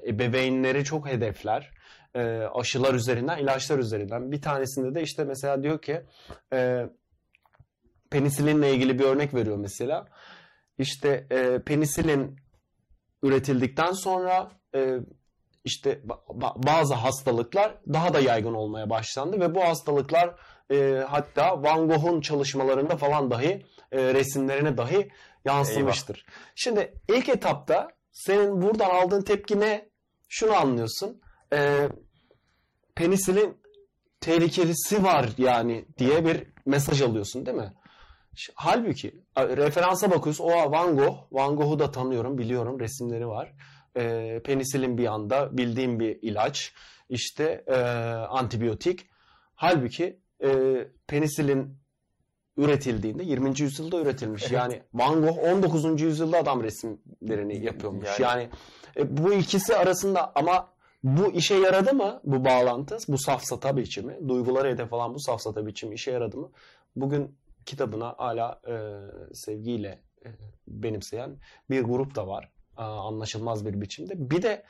ebeveynleri 0.09 0.85
çok 0.85 1.09
hedefler. 1.09 1.71
Ee, 2.15 2.21
aşılar 2.55 2.95
üzerinden, 2.95 3.39
ilaçlar 3.39 3.79
üzerinden. 3.79 4.33
Bir 4.33 4.43
tanesinde 4.43 4.95
de 4.95 5.03
işte 5.03 5.25
mesela 5.25 5.63
diyor 5.63 5.83
ki 5.83 6.03
e, 6.53 6.87
penisilinle 8.11 8.75
ilgili 8.75 8.99
bir 8.99 9.05
örnek 9.05 9.35
veriyor 9.35 9.57
mesela. 9.57 10.07
İşte 10.79 11.27
e, 11.31 11.59
penisilin 11.67 12.37
üretildikten 13.23 13.93
sonra 13.93 14.51
e, 14.75 14.97
işte 15.65 16.01
ba- 16.07 16.27
ba- 16.41 16.67
bazı 16.67 16.95
hastalıklar 16.95 17.75
daha 17.93 18.15
da 18.15 18.21
yaygın 18.21 18.55
olmaya 18.55 18.91
başlandı 18.91 19.41
ve 19.41 19.55
bu 19.55 19.65
hastalıklar 19.65 20.35
e, 20.71 21.05
hatta 21.09 21.63
Van 21.63 21.89
Gogh'un 21.89 22.21
çalışmalarında 22.21 22.97
falan 22.97 23.31
dahi 23.31 23.67
e, 23.93 24.15
resimlerine 24.15 24.77
dahi 24.77 25.11
yansımıştır. 25.45 26.27
Şimdi 26.55 26.95
ilk 27.09 27.29
etapta 27.29 27.89
senin 28.13 28.63
buradan 28.63 28.91
aldığın 28.91 29.23
tepki 29.23 29.61
ne? 29.61 29.89
Şunu 30.29 30.53
anlıyorsun. 30.57 31.21
E, 31.53 31.89
penisilin 32.95 33.63
tehlikelisi 34.21 35.05
var 35.05 35.29
yani 35.39 35.85
diye 35.99 36.25
bir 36.25 36.47
mesaj 36.67 37.03
alıyorsun 37.03 37.47
değil 37.47 37.57
mi? 37.57 37.73
Halbuki 38.55 39.15
referansa 39.37 40.11
bakıyorsun. 40.11 40.45
O 40.45 40.71
Van 40.73 40.97
Gogh. 40.97 41.17
Van 41.33 41.57
Gogh'u 41.57 41.79
da 41.79 41.91
tanıyorum, 41.91 42.39
biliyorum. 42.39 42.81
Resimleri 42.81 43.29
var. 43.29 43.53
E, 43.97 44.41
penisilin 44.45 44.99
bir 44.99 45.07
anda 45.07 45.57
bildiğim 45.57 46.01
bir 46.01 46.19
ilaç. 46.23 46.73
İşte 47.09 47.65
e, 47.67 47.75
antibiyotik. 48.29 49.07
Halbuki 49.55 50.21
e, 50.45 50.51
penisilin 51.07 51.77
üretildiğinde 52.57 53.23
20. 53.25 53.61
yüzyılda 53.61 54.01
üretilmiş. 54.01 54.43
Evet. 54.43 54.53
Yani 54.53 54.83
Van 54.95 55.23
Gogh 55.23 55.39
19. 55.39 56.01
yüzyılda 56.01 56.39
adam 56.39 56.63
resimlerini 56.63 57.65
yapıyormuş. 57.65 58.21
Yani- 58.21 58.23
Yani, 58.23 58.49
e, 58.97 59.17
bu 59.17 59.33
ikisi 59.33 59.77
arasında 59.77 60.33
ama 60.35 60.69
bu 61.03 61.33
işe 61.33 61.55
yaradı 61.55 61.95
mı 61.95 62.21
bu 62.25 62.45
bağlantı? 62.45 62.99
Bu 63.09 63.19
safsata 63.19 63.77
biçimi, 63.77 64.29
duyguları 64.29 64.69
hedef 64.69 64.93
alan 64.93 65.15
bu 65.15 65.21
safsata 65.21 65.67
biçimi 65.67 65.95
işe 65.95 66.11
yaradı 66.11 66.37
mı? 66.37 66.51
Bugün 66.97 67.37
kitabına 67.67 68.15
hala 68.19 68.61
e, 68.69 68.75
sevgiyle 69.35 70.03
e, 70.25 70.29
benimseyen 70.69 71.37
bir 71.71 71.83
grup 71.83 72.15
da 72.15 72.27
var. 72.27 72.51
Aa, 72.77 73.09
anlaşılmaz 73.09 73.67
bir 73.67 73.81
biçimde. 73.81 74.31
Bir 74.31 74.43
de 74.43 74.65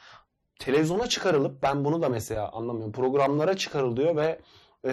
televizyona 0.58 1.06
çıkarılıp 1.06 1.62
ben 1.62 1.84
bunu 1.84 2.02
da 2.02 2.08
mesela 2.08 2.52
anlamıyorum. 2.52 2.92
Programlara 2.92 3.56
çıkarılıyor 3.56 4.16
ve 4.16 4.40
e, 4.86 4.92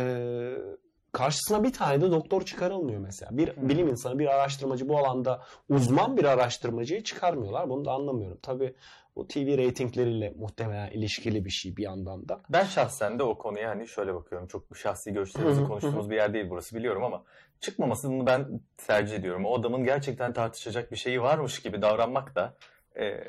karşısına 1.11 1.63
bir 1.63 1.73
tane 1.73 2.01
de 2.01 2.11
doktor 2.11 2.41
çıkarılmıyor 2.41 2.99
mesela. 2.99 3.37
Bir 3.37 3.47
Hı. 3.47 3.69
bilim 3.69 3.87
insanı, 3.87 4.19
bir 4.19 4.27
araştırmacı 4.27 4.89
bu 4.89 4.97
alanda 4.97 5.41
uzman 5.69 6.17
bir 6.17 6.23
araştırmacıyı 6.23 7.03
çıkarmıyorlar. 7.03 7.69
Bunu 7.69 7.85
da 7.85 7.91
anlamıyorum. 7.91 8.39
Tabii 8.41 8.75
bu 9.15 9.27
TV 9.27 9.57
reytingleriyle 9.57 10.33
muhtemelen 10.37 10.91
ilişkili 10.91 11.45
bir 11.45 11.49
şey 11.49 11.77
bir 11.77 11.83
yandan 11.83 12.29
da. 12.29 12.41
Ben 12.49 12.63
şahsen 12.63 13.19
de 13.19 13.23
o 13.23 13.37
konuya 13.37 13.69
hani 13.69 13.87
şöyle 13.87 14.13
bakıyorum. 14.15 14.47
Çok 14.47 14.77
şahsi 14.77 15.13
görüşlerimizi 15.13 15.63
konuştuğumuz 15.63 16.09
bir 16.09 16.15
yer 16.15 16.33
değil 16.33 16.45
burası 16.49 16.75
biliyorum 16.75 17.03
ama 17.03 17.23
çıkmamasını 17.59 18.25
ben 18.25 18.61
tercih 18.77 19.15
ediyorum. 19.15 19.45
O 19.45 19.59
adamın 19.59 19.83
gerçekten 19.83 20.33
tartışacak 20.33 20.91
bir 20.91 20.97
şeyi 20.97 21.21
varmış 21.21 21.61
gibi 21.61 21.81
davranmak 21.81 22.35
da 22.35 22.53
e, 22.99 23.23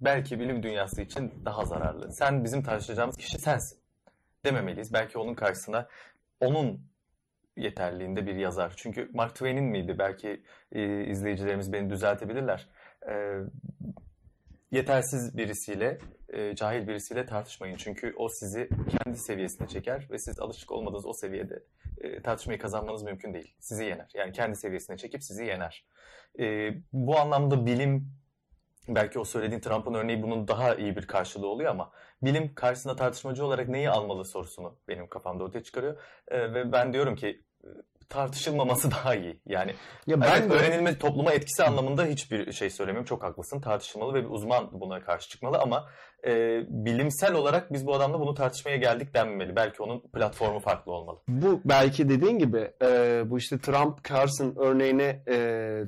belki 0.00 0.40
bilim 0.40 0.62
dünyası 0.62 1.02
için 1.02 1.32
daha 1.44 1.64
zararlı. 1.64 2.12
Sen 2.12 2.44
bizim 2.44 2.62
tartışacağımız 2.62 3.16
kişi 3.16 3.38
sensin 3.38 3.78
dememeliyiz. 4.44 4.92
Belki 4.92 5.18
onun 5.18 5.34
karşısına 5.34 5.88
onun 6.40 6.80
yeterliğinde 7.56 8.26
bir 8.26 8.34
yazar. 8.34 8.72
Çünkü 8.76 9.10
Mark 9.14 9.32
Twain'in 9.34 9.64
miydi? 9.64 9.96
Belki 9.98 10.42
e, 10.72 11.04
izleyicilerimiz 11.04 11.72
beni 11.72 11.90
düzeltebilirler. 11.90 12.68
E, 13.10 13.34
yetersiz 14.70 15.36
birisiyle, 15.36 15.98
e, 16.28 16.54
cahil 16.54 16.88
birisiyle 16.88 17.26
tartışmayın. 17.26 17.76
Çünkü 17.76 18.14
o 18.16 18.28
sizi 18.28 18.68
kendi 18.98 19.18
seviyesine 19.18 19.68
çeker 19.68 20.08
ve 20.10 20.18
siz 20.18 20.40
alışık 20.40 20.72
olmadığınız 20.72 21.06
o 21.06 21.12
seviyede 21.12 21.62
e, 22.00 22.22
tartışmayı 22.22 22.58
kazanmanız 22.58 23.02
mümkün 23.02 23.34
değil. 23.34 23.54
Sizi 23.60 23.84
yener. 23.84 24.10
Yani 24.14 24.32
kendi 24.32 24.56
seviyesine 24.56 24.96
çekip 24.96 25.24
sizi 25.24 25.44
yener. 25.44 25.86
E, 26.40 26.74
bu 26.92 27.18
anlamda 27.18 27.66
bilim, 27.66 28.12
belki 28.88 29.18
o 29.18 29.24
söylediğin 29.24 29.60
Trump'ın 29.60 29.94
örneği 29.94 30.22
bunun 30.22 30.48
daha 30.48 30.74
iyi 30.74 30.96
bir 30.96 31.06
karşılığı 31.06 31.48
oluyor 31.48 31.70
ama 31.70 31.92
bilim 32.22 32.54
karşısında 32.54 32.96
tartışmacı 32.96 33.46
olarak 33.46 33.68
neyi 33.68 33.90
almalı 33.90 34.24
sorusunu 34.24 34.78
benim 34.88 35.08
kafamda 35.08 35.44
ortaya 35.44 35.62
çıkarıyor. 35.62 35.98
E, 36.28 36.54
ve 36.54 36.72
ben 36.72 36.92
diyorum 36.92 37.16
ki 37.16 37.42
tartışılmaması 38.08 38.90
daha 38.90 39.14
iyi. 39.14 39.40
Yani 39.46 39.74
Ya 40.06 40.20
ben 40.20 40.30
ben 40.42 40.50
de- 40.50 40.54
öğrenilme 40.54 40.98
topluma 40.98 41.32
etkisi 41.32 41.64
anlamında 41.64 42.04
hiçbir 42.04 42.52
şey 42.52 42.70
söylemiyorum. 42.70 43.06
Çok 43.08 43.22
haklısın. 43.22 43.60
Tartışılmalı 43.60 44.14
ve 44.14 44.24
bir 44.24 44.30
uzman 44.30 44.80
buna 44.80 45.00
karşı 45.04 45.28
çıkmalı 45.28 45.58
ama 45.58 45.88
e, 46.26 46.60
bilimsel 46.68 47.34
olarak 47.34 47.72
biz 47.72 47.86
bu 47.86 47.94
adamla 47.94 48.20
bunu 48.20 48.34
tartışmaya 48.34 48.76
geldik 48.76 49.14
denmemeli. 49.14 49.56
Belki 49.56 49.82
onun 49.82 50.00
platformu 50.00 50.60
farklı 50.60 50.92
olmalı. 50.92 51.18
Bu 51.28 51.60
belki 51.64 52.08
dediğin 52.08 52.38
gibi 52.38 52.70
e, 52.82 53.22
bu 53.26 53.38
işte 53.38 53.58
Trump 53.58 54.04
Carson 54.08 54.54
örneğine 54.58 55.22
e, 55.28 55.34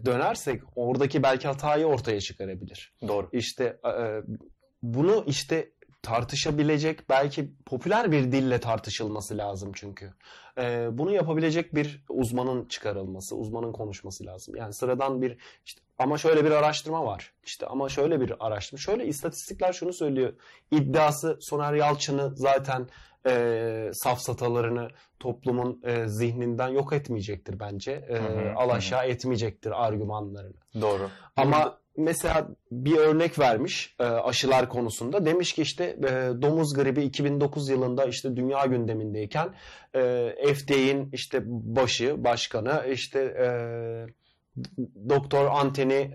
dönersek 0.04 0.62
oradaki 0.76 1.22
belki 1.22 1.48
hatayı 1.48 1.86
ortaya 1.86 2.20
çıkarabilir. 2.20 2.94
Doğru. 3.08 3.28
İşte 3.32 3.64
e, 3.86 4.20
bunu 4.82 5.24
işte 5.26 5.70
tartışabilecek 6.02 7.08
belki 7.10 7.50
popüler 7.66 8.12
bir 8.12 8.32
dille 8.32 8.60
tartışılması 8.60 9.38
lazım 9.38 9.72
çünkü. 9.74 10.12
E, 10.61 10.88
bunu 10.92 11.12
yapabilecek 11.12 11.74
bir 11.74 12.04
uzmanın 12.08 12.64
çıkarılması, 12.64 13.36
uzmanın 13.36 13.72
konuşması 13.72 14.26
lazım. 14.26 14.56
Yani 14.56 14.74
sıradan 14.74 15.22
bir 15.22 15.38
işte 15.66 15.80
ama 15.98 16.18
şöyle 16.18 16.44
bir 16.44 16.50
araştırma 16.50 17.04
var. 17.04 17.32
İşte 17.44 17.66
ama 17.66 17.88
şöyle 17.88 18.20
bir 18.20 18.46
araştırma. 18.46 18.78
Şöyle 18.78 19.06
istatistikler 19.06 19.72
şunu 19.72 19.92
söylüyor. 19.92 20.32
İddiası 20.70 21.38
Soner 21.40 21.74
Yalçın'ı 21.74 22.32
zaten 22.36 22.88
e, 23.26 23.90
safsatalarını 23.92 24.88
toplumun 25.20 25.80
e, 25.84 26.08
zihninden 26.08 26.68
yok 26.68 26.92
etmeyecektir 26.92 27.61
bence. 27.61 27.92
E, 27.92 28.14
Hı 28.14 28.50
hı, 28.50 28.54
al 28.56 28.80
hı. 28.80 29.06
etmeyecektir 29.06 29.86
argümanlarını. 29.86 30.56
Doğru. 30.80 31.11
Ama 31.36 31.80
mesela 31.97 32.49
bir 32.70 32.97
örnek 32.97 33.38
vermiş 33.38 33.97
e, 33.99 34.05
aşılar 34.05 34.68
konusunda. 34.68 35.26
Demiş 35.26 35.53
ki 35.53 35.62
işte 35.62 35.84
e, 35.84 36.43
domuz 36.43 36.74
gribi 36.74 37.03
2009 37.03 37.68
yılında 37.68 38.05
işte 38.05 38.36
dünya 38.36 38.66
gündemindeyken 38.66 39.55
e, 39.95 40.55
FDA'in 40.55 41.09
işte 41.12 41.43
başı, 41.47 42.24
başkanı 42.24 42.86
işte 42.93 43.20
e, 43.20 43.49
Doktor 45.09 45.47
Anthony 45.47 46.11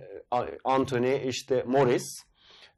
Anthony 0.63 1.29
işte 1.29 1.63
Morris 1.67 2.25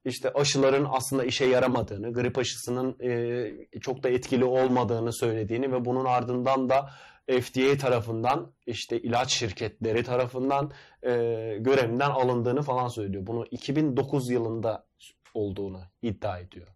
işte 0.06 0.34
aşıların 0.34 0.88
aslında 0.90 1.24
işe 1.24 1.46
yaramadığını, 1.46 2.14
grip 2.14 2.38
aşısının 2.38 2.96
e, 3.04 3.80
çok 3.80 4.04
da 4.04 4.10
etkili 4.10 4.46
olmadığını 4.46 5.14
söylediğini 5.14 5.72
ve 5.72 5.86
bunun 5.86 6.06
ardından 6.06 6.70
da 6.70 6.90
FDA 7.28 7.78
tarafından 7.78 8.54
işte 8.66 9.02
ilaç 9.02 9.34
şirketleri 9.34 10.04
tarafından 10.04 10.72
e, 11.04 11.12
görevinden 11.60 12.10
alındığını 12.10 12.62
falan 12.62 12.88
söylüyor. 12.88 13.28
Bunu 13.28 13.46
2009 13.52 14.30
yılında 14.30 14.88
olduğunu 15.34 15.82
iddia 16.02 16.40
ediyor. 16.40 16.68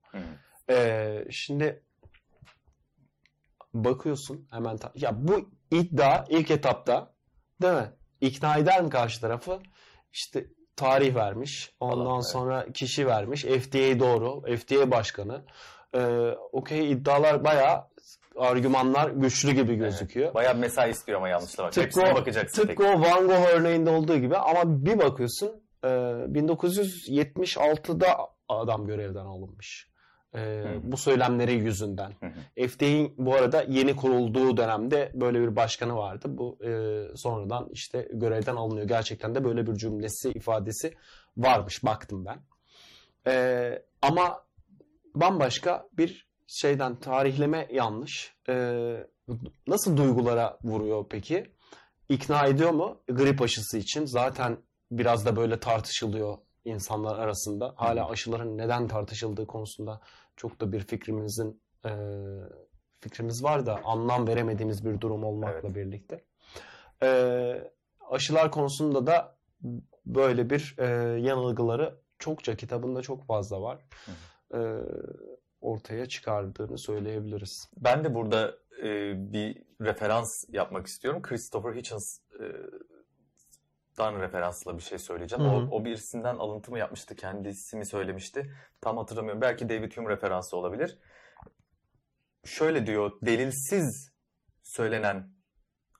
E, 0.69 1.25
şimdi 1.29 1.83
bakıyorsun 3.73 4.47
hemen 4.51 4.77
ya 4.95 5.27
bu 5.27 5.49
iddia 5.71 6.25
ilk 6.29 6.51
etapta 6.51 7.13
değil 7.61 7.73
mi? 7.73 7.91
İkna 8.21 8.57
eder 8.57 8.83
mi 8.83 8.89
karşı 8.89 9.21
tarafı? 9.21 9.59
İşte 10.11 10.47
tarih 10.75 11.15
vermiş. 11.15 11.75
Ondan 11.79 12.05
Allah, 12.05 12.21
sonra 12.21 12.63
evet. 12.63 12.73
kişi 12.73 13.07
vermiş. 13.07 13.41
FDA 13.41 13.99
doğru. 13.99 14.57
FDA 14.57 14.91
başkanı. 14.91 15.45
Ee, 15.95 16.31
Okey 16.51 16.91
iddialar 16.91 17.43
bayağı 17.43 17.90
argümanlar 18.37 19.09
güçlü 19.09 19.51
gibi 19.51 19.75
gözüküyor. 19.75 20.25
Evet. 20.25 20.35
Bayağı 20.35 20.55
mesai 20.55 20.91
istiyor 20.91 21.17
ama 21.17 21.29
yanlışla 21.29 21.63
bak. 21.63 21.73
Tıpkı, 21.73 22.01
o, 22.01 22.15
bakacaksın 22.15 22.67
tıpkı 22.67 22.83
o 22.83 23.01
Van 23.01 23.27
Gogh 23.27 23.47
örneğinde 23.53 23.89
olduğu 23.89 24.17
gibi 24.17 24.37
ama 24.37 24.85
bir 24.85 24.99
bakıyorsun 24.99 25.63
e, 25.83 25.87
1976'da 25.87 28.17
adam 28.49 28.87
görevden 28.87 29.25
alınmış. 29.25 29.91
E, 30.35 30.63
bu 30.83 30.97
söylemleri 30.97 31.53
yüzünden. 31.53 32.13
FDA'nin 32.67 33.13
bu 33.17 33.35
arada 33.35 33.65
yeni 33.67 33.95
kurulduğu 33.95 34.57
dönemde 34.57 35.11
böyle 35.13 35.41
bir 35.41 35.55
başkanı 35.55 35.95
vardı. 35.95 36.27
Bu 36.29 36.57
e, 36.63 37.01
sonradan 37.15 37.69
işte 37.71 38.07
görevden 38.13 38.55
alınıyor. 38.55 38.87
Gerçekten 38.87 39.35
de 39.35 39.43
böyle 39.43 39.67
bir 39.67 39.73
cümlesi, 39.73 40.29
ifadesi 40.29 40.93
varmış 41.37 41.83
baktım 41.83 42.25
ben. 42.25 42.41
E, 43.27 43.83
ama 44.01 44.43
bambaşka 45.15 45.87
bir 45.93 46.30
şeyden 46.51 46.95
tarihleme 46.95 47.67
yanlış. 47.71 48.35
Ee, 48.49 49.07
nasıl 49.67 49.97
duygulara 49.97 50.57
vuruyor 50.63 51.05
peki? 51.09 51.51
İkna 52.09 52.45
ediyor 52.45 52.71
mu 52.71 52.97
grip 53.07 53.41
aşısı 53.41 53.77
için? 53.77 54.05
Zaten 54.05 54.57
biraz 54.91 55.25
da 55.25 55.35
böyle 55.35 55.59
tartışılıyor 55.59 56.37
insanlar 56.65 57.19
arasında. 57.19 57.73
Hala 57.75 58.09
aşıların 58.09 58.57
neden 58.57 58.87
tartışıldığı 58.87 59.47
konusunda 59.47 60.01
çok 60.35 60.61
da 60.61 60.71
bir 60.71 60.79
fikrimizin 60.79 61.61
e, 61.85 61.91
fikrimiz 62.99 63.43
var 63.43 63.65
da 63.65 63.81
anlam 63.83 64.27
veremediğimiz 64.27 64.85
bir 64.85 65.01
durum 65.01 65.23
olmakla 65.23 65.67
evet. 65.67 65.75
birlikte. 65.75 66.23
E, 67.03 67.71
aşılar 68.09 68.51
konusunda 68.51 69.07
da 69.07 69.35
böyle 70.05 70.49
bir 70.49 70.75
e, 70.77 70.85
yanılgıları 71.21 71.95
çokça 72.19 72.55
kitabında 72.55 73.01
çok 73.01 73.25
fazla 73.25 73.61
var. 73.61 73.79
Hı. 74.05 74.11
E, 74.57 74.61
ortaya 75.61 76.05
çıkardığını 76.05 76.77
söyleyebiliriz. 76.77 77.69
Ben 77.77 78.03
de 78.03 78.13
burada 78.13 78.57
e, 78.83 79.13
bir 79.33 79.63
referans 79.81 80.45
yapmak 80.49 80.87
istiyorum. 80.87 81.21
Christopher 81.21 81.75
Hitchens 81.75 82.19
e, 82.39 82.45
referansla 83.99 84.77
bir 84.77 84.83
şey 84.83 84.99
söyleyeceğim. 84.99 85.45
O, 85.45 85.67
o 85.71 85.85
birisinden 85.85 86.35
alıntı 86.35 86.71
mı 86.71 86.79
yapmıştı, 86.79 87.15
kendisi 87.15 87.77
mi 87.77 87.85
söylemişti? 87.85 88.55
Tam 88.81 88.97
hatırlamıyorum. 88.97 89.41
Belki 89.41 89.69
David 89.69 89.97
Hume 89.97 90.09
referansı 90.09 90.57
olabilir. 90.57 90.97
Şöyle 92.45 92.85
diyor, 92.85 93.11
delilsiz 93.21 94.11
söylenen, 94.63 95.29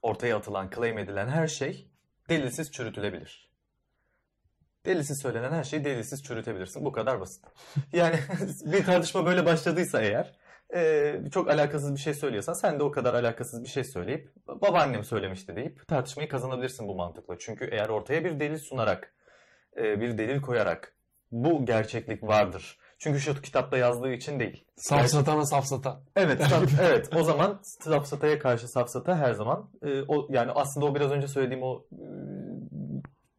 ortaya 0.02 0.36
atılan, 0.36 0.70
claim 0.70 0.98
edilen 0.98 1.28
her 1.28 1.46
şey 1.46 1.90
delilsiz 2.28 2.72
çürütülebilir. 2.72 3.51
Delilsiz 4.86 5.18
söylenen 5.18 5.52
her 5.52 5.64
şeyi 5.64 5.84
delilsiz 5.84 6.22
çürütebilirsin. 6.22 6.84
Bu 6.84 6.92
kadar 6.92 7.20
basit. 7.20 7.44
Yani 7.92 8.16
bir 8.64 8.84
tartışma 8.84 9.26
böyle 9.26 9.46
başladıysa 9.46 10.02
eğer 10.02 10.32
e, 10.74 11.14
çok 11.32 11.50
alakasız 11.50 11.94
bir 11.94 12.00
şey 12.00 12.14
söylüyorsan 12.14 12.52
sen 12.52 12.78
de 12.78 12.82
o 12.82 12.90
kadar 12.90 13.14
alakasız 13.14 13.62
bir 13.62 13.68
şey 13.68 13.84
söyleyip 13.84 14.32
babaannem 14.46 15.04
söylemişti 15.04 15.56
deyip 15.56 15.88
tartışmayı 15.88 16.28
kazanabilirsin 16.28 16.88
bu 16.88 16.94
mantıkla. 16.94 17.38
Çünkü 17.38 17.68
eğer 17.72 17.88
ortaya 17.88 18.24
bir 18.24 18.40
delil 18.40 18.58
sunarak 18.58 19.14
e, 19.76 20.00
bir 20.00 20.18
delil 20.18 20.40
koyarak 20.40 20.94
bu 21.32 21.66
gerçeklik 21.66 22.22
vardır. 22.22 22.78
Çünkü 22.98 23.20
şu 23.20 23.42
kitapta 23.42 23.78
yazdığı 23.78 24.12
için 24.12 24.40
değil. 24.40 24.64
Safsatana 24.76 25.46
safsata. 25.46 26.00
Evet, 26.16 26.42
saf, 26.48 26.80
evet. 26.80 27.10
O 27.16 27.22
zaman 27.22 27.60
safsataya 27.62 28.38
karşı 28.38 28.68
safsata 28.68 29.18
her 29.18 29.32
zaman 29.32 29.70
e, 29.82 30.02
o 30.08 30.26
yani 30.30 30.52
aslında 30.52 30.86
o 30.86 30.94
biraz 30.94 31.10
önce 31.10 31.28
söylediğim 31.28 31.62
o 31.62 31.84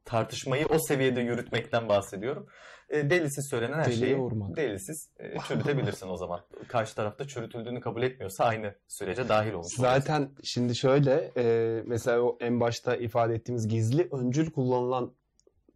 tartışmayı 0.06 0.66
o 0.66 0.80
seviyede 0.80 1.22
yürütmekten 1.22 1.90
bahsediyorum. 1.90 2.48
E, 2.90 3.10
delilsiz 3.10 3.50
söylenen 3.50 3.78
her 3.78 3.86
Deliye 3.86 3.98
şeyi 4.00 4.18
vurmak. 4.18 4.56
delilsiz 4.58 5.10
e, 5.20 5.40
çürütebilirsin 5.48 6.10
o 6.10 6.18
zaman. 6.18 6.42
Karşı 6.68 6.96
tarafta 6.96 7.28
çürütüldüğünü 7.28 7.82
kabul 7.82 8.04
etmiyorsa 8.04 8.44
aynı 8.46 8.76
sürece 8.88 9.30
dahil 9.30 9.54
olmuş 9.54 9.74
Zaten 9.76 10.20
olursun. 10.20 10.38
şimdi 10.44 10.76
şöyle 10.76 11.32
e, 11.38 11.82
mesela 11.86 12.22
o 12.22 12.38
en 12.42 12.60
başta 12.60 12.96
ifade 12.96 13.36
ettiğimiz 13.36 13.68
gizli 13.68 14.08
öncül 14.12 14.52
kullanılan 14.52 15.14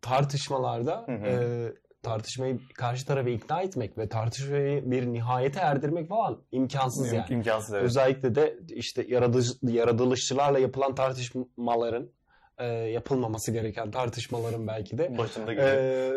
tartışmalarda 0.01 1.03
hı 1.05 1.11
hı. 1.11 1.25
E, 1.25 1.73
tartışmayı 2.03 2.59
karşı 2.73 3.05
tarafı 3.05 3.29
ikna 3.29 3.61
etmek 3.61 3.97
ve 3.97 4.09
tartışmayı 4.09 4.91
bir 4.91 5.05
nihayete 5.07 5.59
erdirmek 5.59 6.09
falan 6.09 6.41
imkansız 6.51 7.13
yani. 7.13 7.25
İmkansız 7.29 7.73
evet. 7.73 7.83
Özellikle 7.85 8.35
de 8.35 8.59
işte 8.69 9.05
yaratılış, 9.07 9.47
yaratılışçılarla 9.63 10.59
yapılan 10.59 10.95
tartışmaların 10.95 12.09
e, 12.57 12.65
yapılmaması 12.65 13.51
gereken 13.51 13.91
tartışmaların 13.91 14.67
belki 14.67 14.97
de 14.97 15.17
başında. 15.17 15.53
E, 15.53 16.11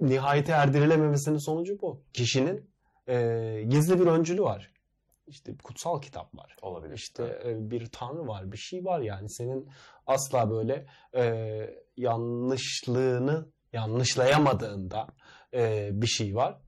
nihayete 0.00 0.52
erdirilememesinin 0.52 1.38
sonucu 1.38 1.80
bu. 1.80 2.02
Kişinin 2.12 2.70
e, 3.08 3.62
gizli 3.68 4.00
bir 4.00 4.06
öncülü 4.06 4.42
var. 4.42 4.72
İşte 5.26 5.56
kutsal 5.62 6.00
kitap 6.00 6.34
var. 6.34 6.56
Olabilir. 6.62 6.94
İşte 6.94 7.40
e, 7.44 7.70
bir 7.70 7.86
tanrı 7.86 8.26
var, 8.26 8.52
bir 8.52 8.56
şey 8.56 8.84
var 8.84 9.00
yani 9.00 9.30
senin 9.30 9.68
asla 10.06 10.50
böyle 10.50 10.86
e, 11.14 11.56
yanlışlığını 11.96 13.48
yanlışlayamadığında 13.72 15.06
e, 15.54 15.88
bir 15.92 16.06
şey 16.06 16.34
var. 16.34 16.58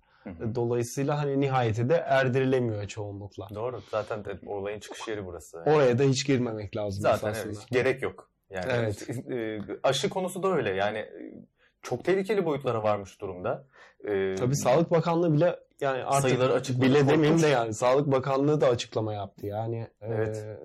Dolayısıyla 0.55 1.19
hani 1.19 1.41
nihayete 1.41 1.89
de 1.89 1.95
erdirilemiyor 1.95 2.87
çoğunlukla. 2.87 3.49
Doğru. 3.55 3.83
Zaten 3.91 4.25
de 4.25 4.39
olayın 4.47 4.81
çıkış 4.81 5.09
yeri 5.09 5.27
burası. 5.27 5.59
Oraya 5.59 5.99
da 5.99 6.03
hiç 6.03 6.27
girmemek 6.27 6.77
lazım. 6.77 7.03
Zaten 7.03 7.35
evet, 7.45 7.67
gerek 7.71 8.03
yok. 8.03 8.31
Yani 8.51 8.73
evet. 8.73 9.09
E, 9.31 9.61
aşı 9.83 10.09
konusu 10.09 10.43
da 10.43 10.49
öyle. 10.49 10.71
Yani 10.71 10.99
e, 10.99 11.35
çok 11.83 12.05
tehlikeli 12.05 12.45
boyutlara 12.45 12.83
varmış 12.83 13.21
durumda. 13.21 13.67
Ee, 14.05 14.35
Tabii 14.39 14.57
Sağlık 14.57 14.91
Bakanlığı 14.91 15.33
bile 15.33 15.57
yani 15.81 16.05
artık 16.05 16.31
sayıları 16.31 16.53
açık 16.53 16.83
bile 16.83 17.09
demeyeyim 17.09 17.43
de 17.43 17.47
yani 17.47 17.75
Sağlık 17.75 18.13
Bakanlığı 18.13 18.61
da 18.61 18.69
açıklama 18.69 19.15
yaptı. 19.15 19.47
Yani 19.47 19.87
evet. 20.01 20.37
e, 20.37 20.59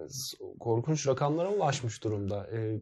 korkunç 0.59 1.07
rakamlara 1.07 1.49
ulaşmış 1.49 2.03
durumda. 2.03 2.47
E, 2.51 2.81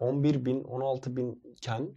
11 0.00 0.44
bin, 0.44 0.64
16 0.64 1.16
binken 1.16 1.88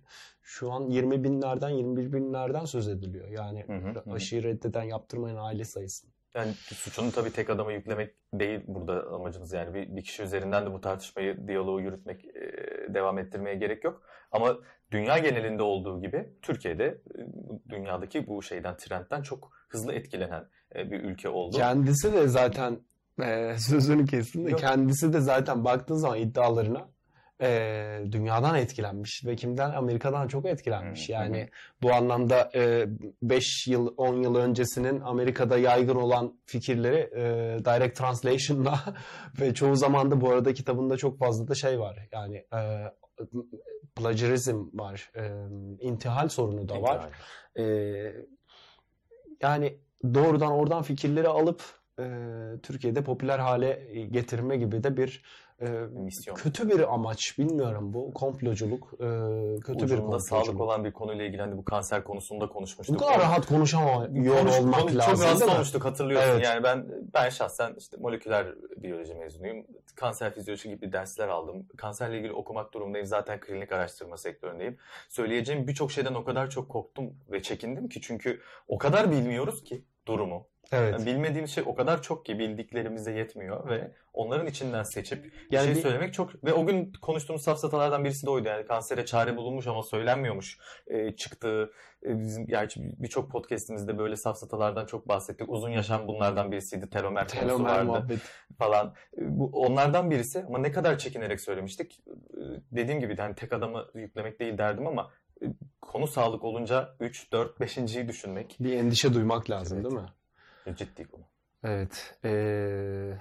şu 0.41 0.71
an 0.71 0.89
20 0.89 1.23
binlerden, 1.23 1.69
21 1.69 2.13
binlerden 2.13 2.65
söz 2.65 2.87
ediliyor. 2.87 3.27
Yani 3.27 3.65
hı 3.67 3.73
hı, 3.73 4.13
aşıyı 4.13 4.43
reddeden 4.43 4.83
yaptırmayan 4.83 5.35
aile 5.35 5.65
sayısı. 5.65 6.07
Yani 6.37 6.53
suçunu 6.53 7.11
tabii 7.11 7.31
tek 7.31 7.49
adama 7.49 7.71
yüklemek 7.71 8.15
değil 8.33 8.61
burada 8.67 9.07
amacımız 9.15 9.53
yani 9.53 9.73
bir, 9.73 9.95
bir 9.95 10.03
kişi 10.03 10.23
üzerinden 10.23 10.65
de 10.65 10.73
bu 10.73 10.81
tartışmayı, 10.81 11.47
diyaloğu 11.47 11.81
yürütmek, 11.81 12.25
e, 12.25 12.93
devam 12.93 13.17
ettirmeye 13.17 13.55
gerek 13.55 13.83
yok. 13.83 14.01
Ama 14.31 14.57
dünya 14.91 15.17
genelinde 15.17 15.63
olduğu 15.63 16.01
gibi 16.01 16.29
Türkiye'de 16.41 17.01
dünyadaki 17.69 18.27
bu 18.27 18.41
şeyden, 18.41 18.77
trendten 18.77 19.21
çok 19.21 19.51
hızlı 19.69 19.93
etkilenen 19.93 20.43
e, 20.75 20.91
bir 20.91 21.03
ülke 21.03 21.29
oldu. 21.29 21.57
Kendisi 21.57 22.13
de 22.13 22.27
zaten 22.27 22.79
e, 23.23 23.57
sözünü 23.57 24.05
kestim 24.05 24.45
de 24.45 24.55
kendisi 24.55 25.13
de 25.13 25.19
zaten 25.19 25.65
baktığın 25.65 25.95
zaman 25.95 26.19
iddialarına 26.19 26.89
e, 27.41 28.01
dünyadan 28.11 28.55
etkilenmiş 28.55 29.25
ve 29.25 29.35
kimden? 29.35 29.71
Amerika'dan 29.71 30.27
çok 30.27 30.45
etkilenmiş. 30.45 31.09
Yani 31.09 31.49
bu 31.81 31.93
anlamda 31.93 32.51
5 33.21 33.67
e, 33.67 33.71
yıl 33.71 33.93
10 33.97 34.21
yıl 34.21 34.35
öncesinin 34.35 35.01
Amerika'da 35.01 35.57
yaygın 35.57 35.95
olan 35.95 36.39
fikirleri 36.45 37.09
e, 37.15 37.23
direct 37.65 37.97
translation'la 37.97 38.79
ve 39.41 39.53
çoğu 39.53 39.75
zaman 39.75 40.11
da 40.11 40.21
bu 40.21 40.29
arada 40.29 40.53
kitabında 40.53 40.97
çok 40.97 41.19
fazla 41.19 41.47
da 41.47 41.55
şey 41.55 41.79
var. 41.79 42.07
Yani 42.11 42.35
e, 42.35 42.91
plagiarizm 43.95 44.65
var. 44.73 45.11
E, 45.15 45.23
intihal 45.79 46.29
sorunu 46.29 46.69
da 46.69 46.81
var. 46.81 47.09
E, 47.59 47.63
yani 49.41 49.77
doğrudan 50.13 50.51
oradan 50.51 50.83
fikirleri 50.83 51.27
alıp 51.27 51.61
e, 51.99 52.05
Türkiye'de 52.63 53.03
popüler 53.03 53.39
hale 53.39 54.05
getirme 54.11 54.57
gibi 54.57 54.83
de 54.83 54.97
bir 54.97 55.23
e, 55.61 55.65
Misyon. 55.91 56.35
kötü 56.35 56.69
bir 56.69 56.93
amaç. 56.93 57.37
Bilmiyorum 57.39 57.93
bu 57.93 58.13
komploculuk. 58.13 58.93
e, 58.93 58.97
kötü 59.59 59.79
bir 59.79 59.83
Ucunda 59.83 60.01
komploculuk. 60.01 60.21
sağlık 60.21 60.61
olan 60.61 60.83
bir 60.85 60.91
konuyla 60.91 61.25
ilgili 61.25 61.41
hani 61.41 61.57
bu 61.57 61.65
kanser 61.65 62.03
konusunda 62.03 62.49
konuşmuştuk. 62.49 62.95
Bu 62.95 62.99
kadar 63.05 63.19
rahat 63.19 63.45
konuşamıyor 63.45 64.37
Konuş- 64.39 64.59
olmak 64.59 64.79
konu- 64.81 64.97
lazım 64.97 65.15
Çok 65.15 65.23
rahatsız 65.23 65.47
olmuştuk 65.49 65.85
hatırlıyorsun. 65.85 66.29
Evet. 66.29 66.43
Yani 66.45 66.63
ben 66.63 66.87
ben 67.13 67.29
şahsen 67.29 67.75
işte 67.77 67.97
moleküler 67.97 68.47
biyoloji 68.77 69.13
mezunuyum. 69.15 69.65
Kanser 69.95 70.33
fizyoloji 70.33 70.69
gibi 70.69 70.91
dersler 70.91 71.27
aldım. 71.27 71.67
Kanserle 71.77 72.17
ilgili 72.17 72.33
okumak 72.33 72.73
durumundayım. 72.73 73.07
Zaten 73.07 73.39
klinik 73.39 73.71
araştırma 73.71 74.17
sektöründeyim. 74.17 74.77
Söyleyeceğim 75.09 75.67
birçok 75.67 75.91
şeyden 75.91 76.13
o 76.13 76.23
kadar 76.23 76.49
çok 76.49 76.69
korktum 76.69 77.13
ve 77.31 77.41
çekindim 77.41 77.89
ki 77.89 78.01
çünkü 78.01 78.39
o 78.67 78.77
kadar 78.77 79.11
bilmiyoruz 79.11 79.63
ki 79.63 79.85
durumu. 80.07 80.47
Evet. 80.71 80.93
Yani 80.93 81.05
bilmediğimiz 81.05 81.51
şey 81.51 81.63
o 81.67 81.75
kadar 81.75 82.01
çok 82.01 82.25
ki 82.25 82.39
bildiklerimize 82.39 83.11
yetmiyor 83.11 83.69
ve 83.69 83.91
onların 84.13 84.47
içinden 84.47 84.83
seçip 84.83 85.23
bir 85.25 85.31
Yani 85.55 85.65
şey 85.65 85.75
bir- 85.75 85.81
söylemek 85.81 86.13
çok 86.13 86.43
ve 86.45 86.53
o 86.53 86.65
gün 86.65 86.93
konuştuğumuz 87.01 87.41
safsatalardan 87.41 88.03
birisi 88.03 88.25
de 88.25 88.29
oydu 88.29 88.47
yani 88.47 88.65
kansere 88.65 89.05
çare 89.05 89.37
bulunmuş 89.37 89.67
ama 89.67 89.83
söylenmiyormuş 89.83 90.57
e, 90.87 91.15
çıktığı 91.15 91.71
e, 92.05 92.19
bizim 92.19 92.47
gerçi 92.47 92.81
birçok 92.99 93.31
podcast'imizde 93.31 93.97
böyle 93.97 94.15
safsatalardan 94.15 94.85
çok 94.85 95.07
bahsettik 95.07 95.49
uzun 95.49 95.69
yaşam 95.69 96.07
bunlardan 96.07 96.51
birisiydi 96.51 96.89
telomer, 96.89 97.27
Telomer 97.27 97.69
vardı 97.69 97.85
muhabbet. 97.85 98.19
falan 98.57 98.93
E, 99.17 99.21
bu 99.39 99.45
onlardan 99.53 100.11
birisi 100.11 100.43
ama 100.47 100.57
ne 100.59 100.71
kadar 100.71 100.97
çekinerek 100.97 101.41
söylemiştik 101.41 101.99
E, 102.07 102.41
dediğim 102.71 102.99
gibi 102.99 103.17
hani 103.17 103.35
tek 103.35 103.53
adamı 103.53 103.85
yüklemek 103.95 104.39
değil 104.39 104.57
derdim 104.57 104.87
ama 104.87 105.11
e, 105.41 105.45
konu 105.81 106.07
sağlık 106.07 106.43
olunca 106.43 106.95
3 106.99 107.31
4 107.31 107.59
5.yi 107.59 108.07
düşünmek 108.07 108.57
Bir 108.59 108.73
endişe 108.73 109.13
duymak 109.13 109.49
lazım 109.49 109.77
Evet. 109.81 109.91
değil 109.91 110.01
mi? 110.01 110.09
Ciddi 110.75 111.07
konu. 111.07 111.23
Evet. 111.63 112.17
Ee, 112.25 113.17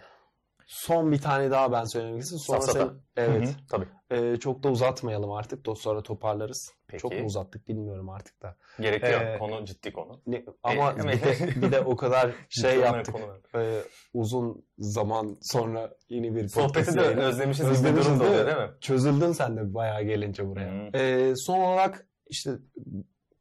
son 0.67 1.13
bir 1.13 1.19
tane 1.21 1.51
daha 1.51 1.73
ben 1.73 1.85
söylemek 1.85 2.23
istiyorum. 2.23 2.45
Sonra 2.47 2.61
Safsata. 2.61 2.87
sen, 2.89 2.95
evet. 3.25 3.45
Hı 3.47 3.51
hı, 3.51 3.55
tabii. 3.71 3.87
Ee, 4.11 4.37
çok 4.37 4.63
da 4.63 4.69
uzatmayalım 4.71 5.33
artık. 5.33 5.67
Do- 5.67 5.77
Sonra 5.77 6.03
toparlarız. 6.03 6.73
Peki. 6.89 7.03
Çok 7.03 7.13
mu 7.13 7.25
uzattık 7.27 7.69
bilmiyorum 7.69 8.09
artık 8.09 8.43
da. 8.43 8.57
Gerekiyor. 8.81 9.21
Ee, 9.21 9.39
konu 9.39 9.65
ciddi 9.65 9.93
konu. 9.93 10.21
Ne- 10.27 10.45
ama 10.63 10.93
E, 10.99 10.99
bir, 10.99 11.21
de, 11.23 11.63
bir 11.63 11.73
de 11.73 11.81
o 11.81 11.97
kadar 11.97 12.31
şey 12.49 12.79
yaptık. 12.79 13.15
konu. 13.15 13.41
Ee, 13.55 13.83
uzun 14.15 14.65
zaman 14.79 15.39
sonra 15.43 15.91
yeni 16.09 16.35
bir 16.35 16.49
Sohbeti 16.49 16.97
de 16.97 17.03
yayını. 17.03 17.21
özlemişiz, 17.21 17.65
gibi 17.65 17.73
bir 17.75 17.79
Özlemişiz 17.79 18.07
durum 18.07 18.21
da 18.21 18.25
değil 18.25 18.31
oluyor 18.35 18.47
mi? 18.47 18.57
değil 18.61 18.69
mi? 18.71 18.75
Çözüldün 18.81 19.33
sen 19.33 19.57
de 19.57 19.75
bayağı 19.75 20.03
gelince 20.03 20.47
buraya. 20.47 20.71
Hı. 20.93 20.97
Ee, 20.99 21.33
son 21.37 21.59
olarak 21.61 22.07
işte 22.29 22.51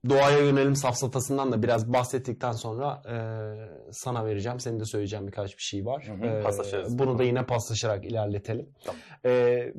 doğaya 0.09 0.39
yönelim 0.39 0.75
safsatasından 0.75 1.51
da 1.51 1.63
biraz 1.63 1.93
bahsettikten 1.93 2.51
sonra 2.51 3.01
e, 3.09 3.15
sana 3.91 4.25
vereceğim. 4.25 4.59
Senin 4.59 4.79
de 4.79 4.85
söyleyeceğim 4.85 5.27
birkaç 5.27 5.57
bir 5.57 5.63
şey 5.63 5.85
var. 5.85 6.07
Hı 6.07 6.27
hı, 6.27 6.43
paslaşırız. 6.43 6.99
bunu 6.99 7.17
da 7.17 7.23
yine 7.23 7.45
paslaşarak 7.45 8.05
ilerletelim. 8.05 8.69
Tamam. 8.85 9.01
Ee, 9.25 9.73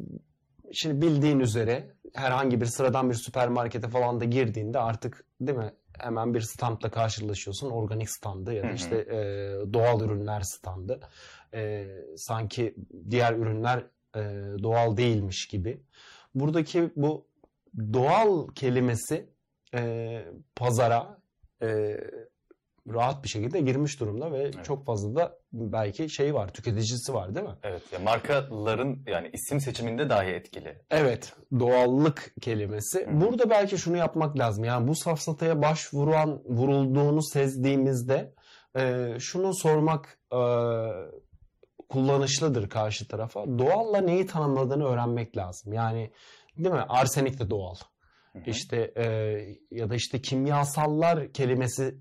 şimdi 0.72 1.06
bildiğin 1.06 1.40
üzere 1.40 1.90
herhangi 2.14 2.60
bir 2.60 2.66
sıradan 2.66 3.10
bir 3.10 3.14
süpermarkete 3.14 3.88
falan 3.88 4.20
da 4.20 4.24
girdiğinde 4.24 4.78
artık 4.78 5.24
değil 5.40 5.58
mi 5.58 5.72
hemen 5.98 6.34
bir 6.34 6.40
standla 6.40 6.90
karşılaşıyorsun. 6.90 7.70
Organik 7.70 8.10
standı 8.10 8.52
ya 8.52 8.62
da 8.62 8.70
işte 8.70 8.96
e, 8.96 9.18
doğal 9.72 10.00
ürünler 10.00 10.40
standı. 10.40 11.00
E, 11.54 11.86
sanki 12.16 12.74
diğer 13.10 13.32
ürünler 13.32 13.84
e, 14.16 14.20
doğal 14.62 14.96
değilmiş 14.96 15.48
gibi. 15.48 15.80
Buradaki 16.34 16.90
bu 16.96 17.26
doğal 17.92 18.48
kelimesi 18.48 19.36
e, 19.74 20.24
pazara 20.56 21.18
e, 21.62 21.96
rahat 22.94 23.24
bir 23.24 23.28
şekilde 23.28 23.60
girmiş 23.60 24.00
durumda 24.00 24.32
ve 24.32 24.50
çok 24.52 24.86
fazla 24.86 25.16
da 25.16 25.38
belki 25.52 26.10
şey 26.10 26.34
var, 26.34 26.48
tüketicisi 26.52 27.14
var 27.14 27.34
değil 27.34 27.46
mi? 27.46 27.54
Evet. 27.62 27.82
Ya 27.92 27.98
markaların 27.98 28.98
yani 29.06 29.30
isim 29.32 29.60
seçiminde 29.60 30.10
dahi 30.10 30.28
etkili. 30.28 30.78
Evet, 30.90 31.32
doğallık 31.60 32.32
kelimesi. 32.40 33.06
Hı. 33.06 33.20
Burada 33.20 33.50
belki 33.50 33.78
şunu 33.78 33.96
yapmak 33.96 34.38
lazım. 34.38 34.64
Yani 34.64 34.88
bu 34.88 34.94
safsataya 34.94 35.62
başvuran, 35.62 36.42
vurulduğunu 36.44 37.22
sezdiğimizde 37.22 38.34
e, 38.76 39.14
şunu 39.18 39.54
sormak 39.54 40.18
e, 40.32 40.40
kullanışlıdır 41.88 42.68
karşı 42.68 43.08
tarafa. 43.08 43.44
Doğalla 43.58 44.00
neyi 44.00 44.26
tanımladığını 44.26 44.84
öğrenmek 44.84 45.36
lazım. 45.36 45.72
Yani 45.72 46.10
değil 46.58 46.74
mi? 46.74 46.84
Arsenik 46.88 47.38
de 47.40 47.50
doğal. 47.50 47.74
Hı 48.37 48.41
hı. 48.41 48.51
İşte 48.51 48.93
e, 48.97 49.05
ya 49.70 49.91
da 49.91 49.95
işte 49.95 50.22
kimyasallar 50.22 51.32
kelimesi 51.32 51.95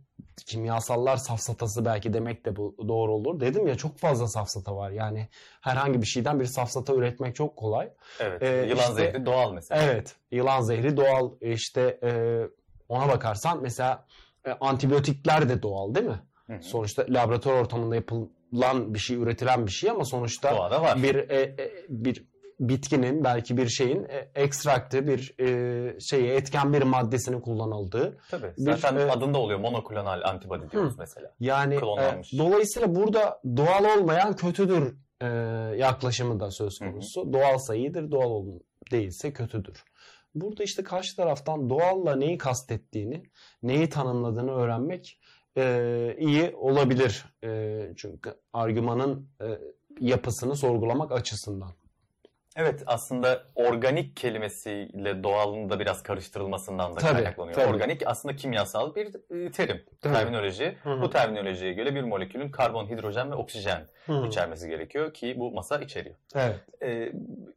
kimyasallar 0.45 1.17
safsatası 1.17 1.85
belki 1.85 2.13
demek 2.13 2.45
de 2.45 2.55
bu 2.55 2.75
doğru 2.87 3.13
olur. 3.13 3.39
Dedim 3.39 3.67
ya 3.67 3.75
çok 3.75 3.97
fazla 3.97 4.27
safsata 4.27 4.75
var. 4.75 4.91
Yani 4.91 5.27
herhangi 5.61 6.01
bir 6.01 6.05
şeyden 6.07 6.39
bir 6.39 6.45
safsata 6.45 6.93
üretmek 6.93 7.35
çok 7.35 7.57
kolay. 7.57 7.89
Evet. 8.19 8.41
Ee, 8.43 8.65
Yılan 8.69 8.77
işte- 8.91 8.93
zehri 8.93 9.25
doğal 9.25 9.53
mesela. 9.53 9.83
Evet, 9.83 10.15
yılan 10.31 10.61
zehri 10.61 10.97
doğal. 10.97 11.31
İşte 11.41 11.99
e, 12.03 12.41
ona 12.89 13.07
bakarsan 13.09 13.59
mesela 13.61 14.05
e, 14.47 14.51
antibiyotikler 14.51 15.49
de 15.49 15.61
doğal 15.63 15.95
değil 15.95 16.05
mi? 16.07 16.19
Hı 16.47 16.53
hı. 16.53 16.63
Sonuçta 16.63 17.05
laboratuvar 17.09 17.55
ortamında 17.61 17.95
yapılan 17.95 18.93
bir 18.93 18.99
şey, 18.99 19.17
üretilen 19.17 19.65
bir 19.65 19.71
şey 19.71 19.89
ama 19.89 20.05
sonuçta 20.05 20.55
Doğada 20.55 20.81
var. 20.81 21.03
bir 21.03 21.15
e, 21.15 21.41
e, 21.41 21.71
bir 21.89 22.25
bitkinin 22.59 23.23
belki 23.23 23.57
bir 23.57 23.67
şeyin 23.67 24.03
e, 24.03 24.29
ekstraktı 24.35 25.07
bir 25.07 25.35
e, 25.39 25.99
şeyi 25.99 26.27
etken 26.29 26.73
bir 26.73 26.81
maddesinin 26.81 27.39
kullanıldığı. 27.41 28.17
Tabii. 28.31 28.53
bir, 28.57 28.63
Zaten 28.77 28.95
e, 28.97 29.11
adında 29.11 29.37
oluyor. 29.37 29.59
Monoklonal 29.59 30.21
antibody 30.29 30.71
diyoruz 30.71 30.93
mesela. 30.99 31.31
Yani 31.39 31.79
Klonlanmış. 31.79 32.33
e, 32.33 32.37
dolayısıyla 32.37 32.95
burada 32.95 33.41
doğal 33.57 33.97
olmayan 33.97 34.35
kötüdür 34.35 34.95
e, 35.21 35.25
yaklaşımı 35.77 36.39
da 36.39 36.51
söz 36.51 36.81
Hı 36.81 36.85
hı. 36.85 36.91
konusu. 36.91 37.33
Doğalsa 37.33 37.75
iyidir, 37.75 38.11
doğal 38.11 38.29
ol- 38.29 38.59
değilse 38.91 39.33
kötüdür. 39.33 39.83
Burada 40.35 40.63
işte 40.63 40.83
karşı 40.83 41.15
taraftan 41.15 41.69
doğalla 41.69 42.15
neyi 42.15 42.37
kastettiğini, 42.37 43.23
neyi 43.63 43.89
tanımladığını 43.89 44.51
öğrenmek 44.51 45.19
e, 45.57 46.15
iyi 46.19 46.55
olabilir. 46.55 47.25
E, 47.43 47.81
çünkü 47.97 48.33
argümanın 48.53 49.27
e, 49.41 49.45
yapısını 49.99 50.55
sorgulamak 50.55 51.11
açısından. 51.11 51.71
Evet 52.55 52.83
aslında 52.85 53.43
organik 53.55 54.17
kelimesiyle 54.17 55.23
doğalın 55.23 55.69
da 55.69 55.79
biraz 55.79 56.03
karıştırılmasından 56.03 56.95
da 56.95 56.99
Tabii, 56.99 57.13
kaynaklanıyor. 57.13 57.55
tabii. 57.55 57.67
Organik 57.69 58.07
aslında 58.07 58.35
kimyasal 58.35 58.95
bir 58.95 59.07
e, 59.45 59.51
terim, 59.51 59.83
Tabii. 60.01 60.13
terminoloji. 60.13 60.77
Hı 60.83 60.93
hı. 60.93 61.01
Bu 61.01 61.09
terminolojiye 61.09 61.73
göre 61.73 61.95
bir 61.95 62.01
molekülün 62.03 62.49
karbon, 62.51 62.89
hidrojen 62.89 63.31
ve 63.31 63.35
oksijen 63.35 63.87
Hı. 64.05 64.25
içermesi 64.27 64.69
gerekiyor 64.69 65.13
ki 65.13 65.35
bu 65.37 65.51
masa 65.51 65.79
içeriyor. 65.79 66.15
Evet, 66.35 66.59
Ee, 66.83 67.11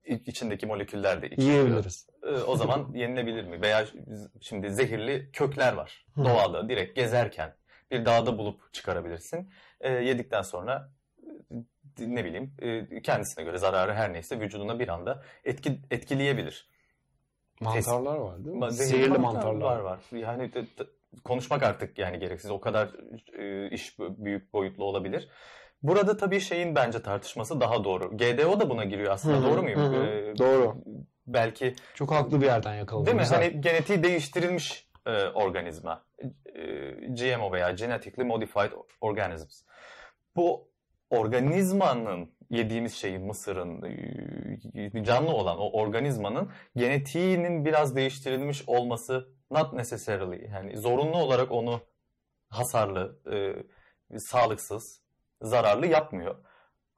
içindeki 0.04 0.66
moleküller 0.66 1.22
de 1.22 1.26
içeriyor. 1.26 1.52
yiyebiliriz. 1.54 2.06
Ee, 2.22 2.30
o 2.30 2.56
zaman 2.56 2.88
yenilebilir 2.94 3.44
mi? 3.44 3.62
Veya 3.62 3.84
şimdi 4.40 4.70
zehirli 4.70 5.30
kökler 5.32 5.72
var. 5.72 6.06
Hı. 6.14 6.24
Doğada 6.24 6.68
direkt 6.68 6.96
gezerken 6.96 7.54
bir 7.90 8.04
dağda 8.06 8.38
bulup 8.38 8.72
çıkarabilirsin. 8.72 9.50
Ee, 9.80 9.92
yedikten 9.92 10.42
sonra 10.42 10.90
ne 12.00 12.24
bileyim 12.24 12.54
e, 12.58 13.02
kendisine 13.02 13.44
göre 13.44 13.58
zararı 13.58 13.92
her 13.94 14.12
neyse 14.12 14.40
vücuduna 14.40 14.78
bir 14.78 14.88
anda 14.88 15.22
etki, 15.44 15.78
etkileyebilir. 15.90 16.68
Mantarlar 17.60 18.16
var 18.16 18.44
değil 18.44 18.56
mi? 18.56 18.64
Ma- 18.64 18.70
Zehirli 18.70 19.08
mantar 19.18 19.20
mantarlar. 19.20 19.60
var 19.60 19.80
var. 19.80 20.00
Yani 20.12 20.52
de- 20.52 20.62
de- 20.62 20.86
konuşmak 21.24 21.62
artık 21.62 21.98
yani 21.98 22.18
gereksiz. 22.18 22.50
O 22.50 22.60
kadar 22.60 22.88
e, 23.38 23.70
iş 23.70 23.98
büyük 23.98 24.52
boyutlu 24.52 24.84
olabilir. 24.84 25.28
Burada 25.82 26.16
tabii 26.16 26.40
şeyin 26.40 26.74
bence 26.74 27.02
tartışması 27.02 27.60
daha 27.60 27.84
doğru. 27.84 28.16
GDO 28.16 28.60
da 28.60 28.70
buna 28.70 28.84
giriyor 28.84 29.12
aslında. 29.12 29.36
Hı 29.36 29.40
hı, 29.40 29.44
doğru 29.44 29.62
muyum? 29.62 29.94
Ee, 29.94 30.38
Doğru. 30.38 30.76
Belki 31.26 31.74
Çok 31.94 32.10
haklı 32.10 32.40
bir 32.40 32.46
yerden 32.46 32.74
yakaladın. 32.74 33.06
Değil 33.06 33.16
mi? 33.16 33.22
Güzel. 33.22 33.38
Hani 33.42 33.60
genetiği 33.60 34.02
değiştirilmiş 34.02 34.88
e, 35.06 35.26
organizma. 35.26 36.04
E, 36.54 36.90
GMO 37.08 37.52
veya 37.52 37.70
Genetically 37.70 38.28
Modified 38.28 38.70
Organisms. 39.00 39.62
Bu 40.36 40.67
organizmanın 41.10 42.34
yediğimiz 42.50 42.94
şeyin, 42.94 43.26
mısırın, 43.26 43.82
e, 44.74 45.04
canlı 45.04 45.30
olan 45.30 45.58
o 45.58 45.70
organizmanın 45.70 46.50
genetiğinin 46.76 47.64
biraz 47.64 47.96
değiştirilmiş 47.96 48.64
olması 48.66 49.28
not 49.50 49.72
necessarily 49.72 50.50
yani 50.52 50.76
zorunlu 50.76 51.16
olarak 51.16 51.52
onu 51.52 51.80
hasarlı, 52.48 53.20
e, 53.32 54.18
sağlıksız, 54.18 55.02
zararlı 55.42 55.86
yapmıyor. 55.86 56.44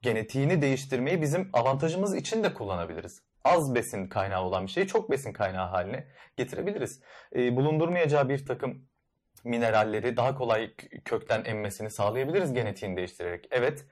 Genetiğini 0.01 0.61
değiştirmeyi 0.61 1.21
bizim 1.21 1.49
avantajımız 1.53 2.15
için 2.15 2.43
de 2.43 2.53
kullanabiliriz. 2.53 3.23
Az 3.43 3.75
besin 3.75 4.07
kaynağı 4.07 4.43
olan 4.43 4.65
bir 4.65 4.71
şeyi 4.71 4.87
çok 4.87 5.11
besin 5.11 5.33
kaynağı 5.33 5.67
haline 5.67 6.07
getirebiliriz. 6.37 7.01
E, 7.35 7.55
bulundurmayacağı 7.55 8.29
bir 8.29 8.45
takım 8.45 8.87
mineralleri 9.43 10.17
daha 10.17 10.35
kolay 10.35 10.75
kökten 11.05 11.43
emmesini 11.45 11.89
sağlayabiliriz 11.89 12.53
genetiğini 12.53 12.97
değiştirerek. 12.97 13.47
Evet, 13.51 13.85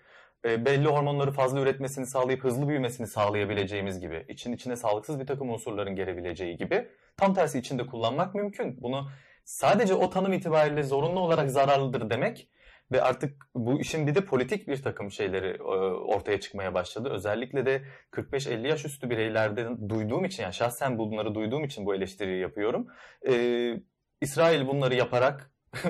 e, 0.46 0.66
belli 0.66 0.88
hormonları 0.88 1.32
fazla 1.32 1.60
üretmesini 1.60 2.06
sağlayıp 2.06 2.44
hızlı 2.44 2.68
büyümesini 2.68 3.08
sağlayabileceğimiz 3.08 4.00
gibi, 4.00 4.26
için 4.28 4.54
içine 4.54 4.76
sağlıksız 4.76 5.20
bir 5.20 5.28
takım 5.28 5.50
unsurların 5.50 5.96
gelebileceği 5.96 6.58
gibi 6.58 6.88
tam 7.18 7.34
tersi 7.34 7.60
içinde 7.60 7.86
kullanmak 7.86 8.36
mümkün. 8.36 8.82
Bunu 8.82 9.10
sadece 9.46 9.94
o 9.94 10.10
tanım 10.10 10.34
itibariyle 10.34 10.84
zorunlu 10.84 11.20
olarak 11.20 11.52
zararlıdır 11.52 12.10
demek 12.10 12.50
ve 12.92 13.02
artık 13.02 13.46
bu 13.56 13.80
işin 13.80 14.08
bir 14.08 14.16
de 14.16 14.26
politik 14.26 14.68
bir 14.68 14.84
takım 14.84 15.12
şeyleri 15.12 15.58
e, 15.58 15.64
ortaya 15.64 16.40
çıkmaya 16.40 16.74
başladı. 16.74 17.10
Özellikle 17.10 17.66
de 17.66 17.84
45-50 18.12 18.68
yaş 18.68 18.86
üstü 18.86 19.10
bireylerden 19.10 19.90
duyduğum 19.90 20.26
için 20.26 20.44
yani 20.44 20.54
şahsen 20.54 20.98
bunları 20.98 21.36
duyduğum 21.36 21.64
için 21.64 21.86
bu 21.86 21.96
eleştiriyi 21.96 22.42
yapıyorum. 22.42 22.88
Ee, 23.30 23.74
İsrail 24.22 24.68
bunları 24.68 24.96
yaparak 24.96 25.52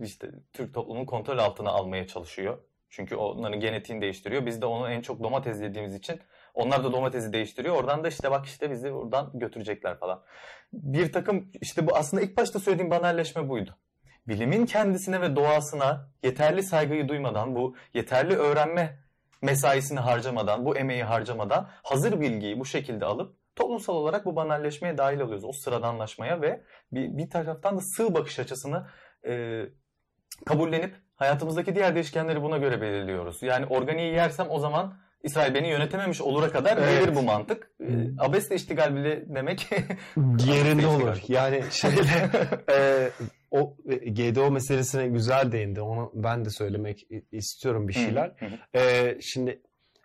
işte 0.00 0.30
Türk 0.52 0.74
toplumunun 0.74 1.06
kontrol 1.06 1.38
altına 1.38 1.70
almaya 1.70 2.06
çalışıyor. 2.06 2.58
Çünkü 2.90 3.16
onların 3.16 3.60
genetiğini 3.60 4.02
değiştiriyor. 4.02 4.46
Biz 4.46 4.62
de 4.62 4.66
onu 4.66 4.90
en 4.90 5.00
çok 5.00 5.22
domates 5.22 5.60
yediğimiz 5.62 5.94
için 5.94 6.20
onlar 6.54 6.84
da 6.84 6.92
domatesi 6.92 7.32
değiştiriyor. 7.32 7.76
Oradan 7.76 8.04
da 8.04 8.08
işte 8.08 8.30
bak 8.30 8.46
işte 8.46 8.70
bizi 8.70 8.92
buradan 8.94 9.30
götürecekler 9.34 9.98
falan. 9.98 10.22
Bir 10.72 11.12
takım 11.12 11.50
işte 11.60 11.86
bu 11.86 11.96
aslında 11.96 12.22
ilk 12.22 12.36
başta 12.36 12.58
söylediğim 12.58 12.90
banalleşme 12.90 13.48
buydu. 13.48 13.76
Bilimin 14.28 14.66
kendisine 14.66 15.20
ve 15.20 15.36
doğasına 15.36 16.10
yeterli 16.22 16.62
saygıyı 16.62 17.08
duymadan, 17.08 17.54
bu 17.54 17.76
yeterli 17.94 18.36
öğrenme 18.36 18.98
mesaisini 19.42 20.00
harcamadan, 20.00 20.64
bu 20.64 20.76
emeği 20.76 21.04
harcamadan 21.04 21.70
hazır 21.82 22.20
bilgiyi 22.20 22.60
bu 22.60 22.64
şekilde 22.64 23.04
alıp 23.04 23.36
toplumsal 23.56 23.94
olarak 23.94 24.26
bu 24.26 24.36
banalleşmeye 24.36 24.98
dahil 24.98 25.20
oluyoruz. 25.20 25.44
O 25.44 25.52
sıradanlaşmaya 25.52 26.42
ve 26.42 26.64
bir, 26.92 27.18
bir 27.18 27.30
taraftan 27.30 27.76
da 27.76 27.80
sığ 27.80 28.14
bakış 28.14 28.38
açısını 28.38 28.86
e, 29.26 29.62
kabullenip 30.46 30.94
hayatımızdaki 31.20 31.74
diğer 31.74 31.94
değişkenleri 31.94 32.42
buna 32.42 32.58
göre 32.58 32.80
belirliyoruz. 32.80 33.42
Yani 33.42 33.66
organiği 33.66 34.14
yersem 34.14 34.46
o 34.50 34.58
zaman 34.58 34.94
İsrail 35.22 35.54
beni 35.54 35.68
yönetememiş 35.68 36.20
olura 36.20 36.50
kadar 36.50 36.76
evet. 36.76 37.00
gelir 37.00 37.16
bu 37.16 37.22
mantık. 37.22 37.70
E, 37.80 37.86
abesle 38.18 38.54
iştigal 38.54 38.96
bile 38.96 39.24
demek 39.34 39.66
yerinde 40.46 40.86
olur. 40.86 41.22
Yani 41.28 41.62
şeyle 41.70 42.30
e, 42.72 43.10
o 43.50 43.76
GDO 44.06 44.50
meselesine 44.50 45.08
güzel 45.08 45.52
değindi. 45.52 45.80
Onu 45.80 46.12
ben 46.14 46.44
de 46.44 46.50
söylemek 46.50 47.06
istiyorum 47.32 47.88
bir 47.88 47.92
şeyler. 47.92 48.32
e, 48.74 49.16
şimdi 49.20 49.62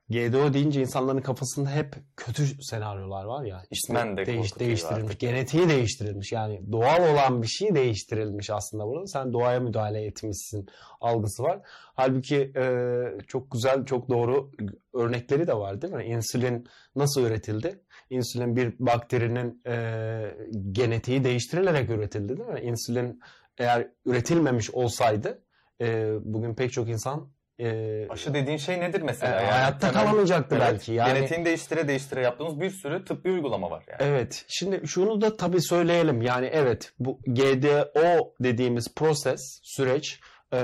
GDO 0.10 0.54
deyince 0.54 0.82
insanların 0.82 1.22
kafasında 1.22 1.70
hep 1.72 1.96
kötü 2.18 2.44
senaryolar 2.62 3.26
var 3.26 3.46
ya. 3.46 3.64
İsmen 3.72 4.18
de 4.18 4.26
değiş, 4.26 4.60
değiştirilmiş, 4.60 5.06
artık. 5.06 5.20
genetiği 5.20 5.70
değiştirilmiş. 5.70 6.32
Yani 6.32 6.72
doğal 6.72 7.14
olan 7.14 7.42
bir 7.42 7.48
şey 7.48 7.76
değiştirilmiş 7.76 8.50
aslında 8.50 8.86
burada. 8.86 9.08
Sen 9.08 9.34
doğaya 9.34 9.60
müdahale 9.60 10.06
etmişsin 10.06 10.68
algısı 11.02 11.44
var. 11.44 11.60
Halbuki 11.96 12.52
e, 12.56 12.94
çok 13.28 13.52
güzel, 13.52 13.86
çok 13.86 14.10
doğru 14.10 14.52
örnekleri 14.94 15.48
de 15.48 15.54
var 15.54 15.82
değil 15.82 15.94
mi? 15.94 16.06
İnsülin 16.06 16.68
nasıl 16.96 17.22
üretildi? 17.22 17.80
İnsülin 18.10 18.56
bir 18.56 18.80
bakterinin 18.80 19.62
e, 19.68 20.36
genetiği 20.72 21.24
değiştirilerek 21.24 21.90
üretildi 21.90 22.38
değil 22.38 22.50
mi? 22.50 22.62
İnsülin 22.62 23.20
eğer 23.58 23.88
üretilmemiş 24.06 24.72
olsaydı 24.72 25.42
e, 25.82 26.14
bugün 26.22 26.56
pek 26.56 26.72
çok 26.72 26.90
insan 26.90 27.35
e, 27.60 28.08
aşı 28.10 28.34
dediğin 28.34 28.58
şey 28.58 28.80
nedir 28.80 29.02
mesela? 29.02 29.42
E, 29.42 29.44
yani 29.44 29.52
hayatta 29.52 29.92
temel, 29.92 29.94
kalamayacaktı 29.94 30.56
evet, 30.56 30.72
belki. 30.72 30.92
Yani, 30.92 31.14
genetiğini 31.14 31.46
değiştire 31.46 31.88
değiştire 31.88 32.22
yaptığımız 32.22 32.62
bir 32.62 32.70
sürü 32.70 33.06
tıbbi 33.06 33.32
uygulama 33.32 33.72
var 33.72 33.84
yani. 33.88 34.12
Evet. 34.12 34.46
Şimdi 34.48 34.88
şunu 34.88 35.22
da 35.22 35.38
tabii 35.38 35.62
söyleyelim. 35.62 36.22
Yani 36.22 36.50
evet 36.54 36.94
bu 37.00 37.20
GDO 37.28 38.34
dediğimiz 38.40 38.96
proses, 38.96 39.60
süreç 39.64 40.20
e, 40.54 40.60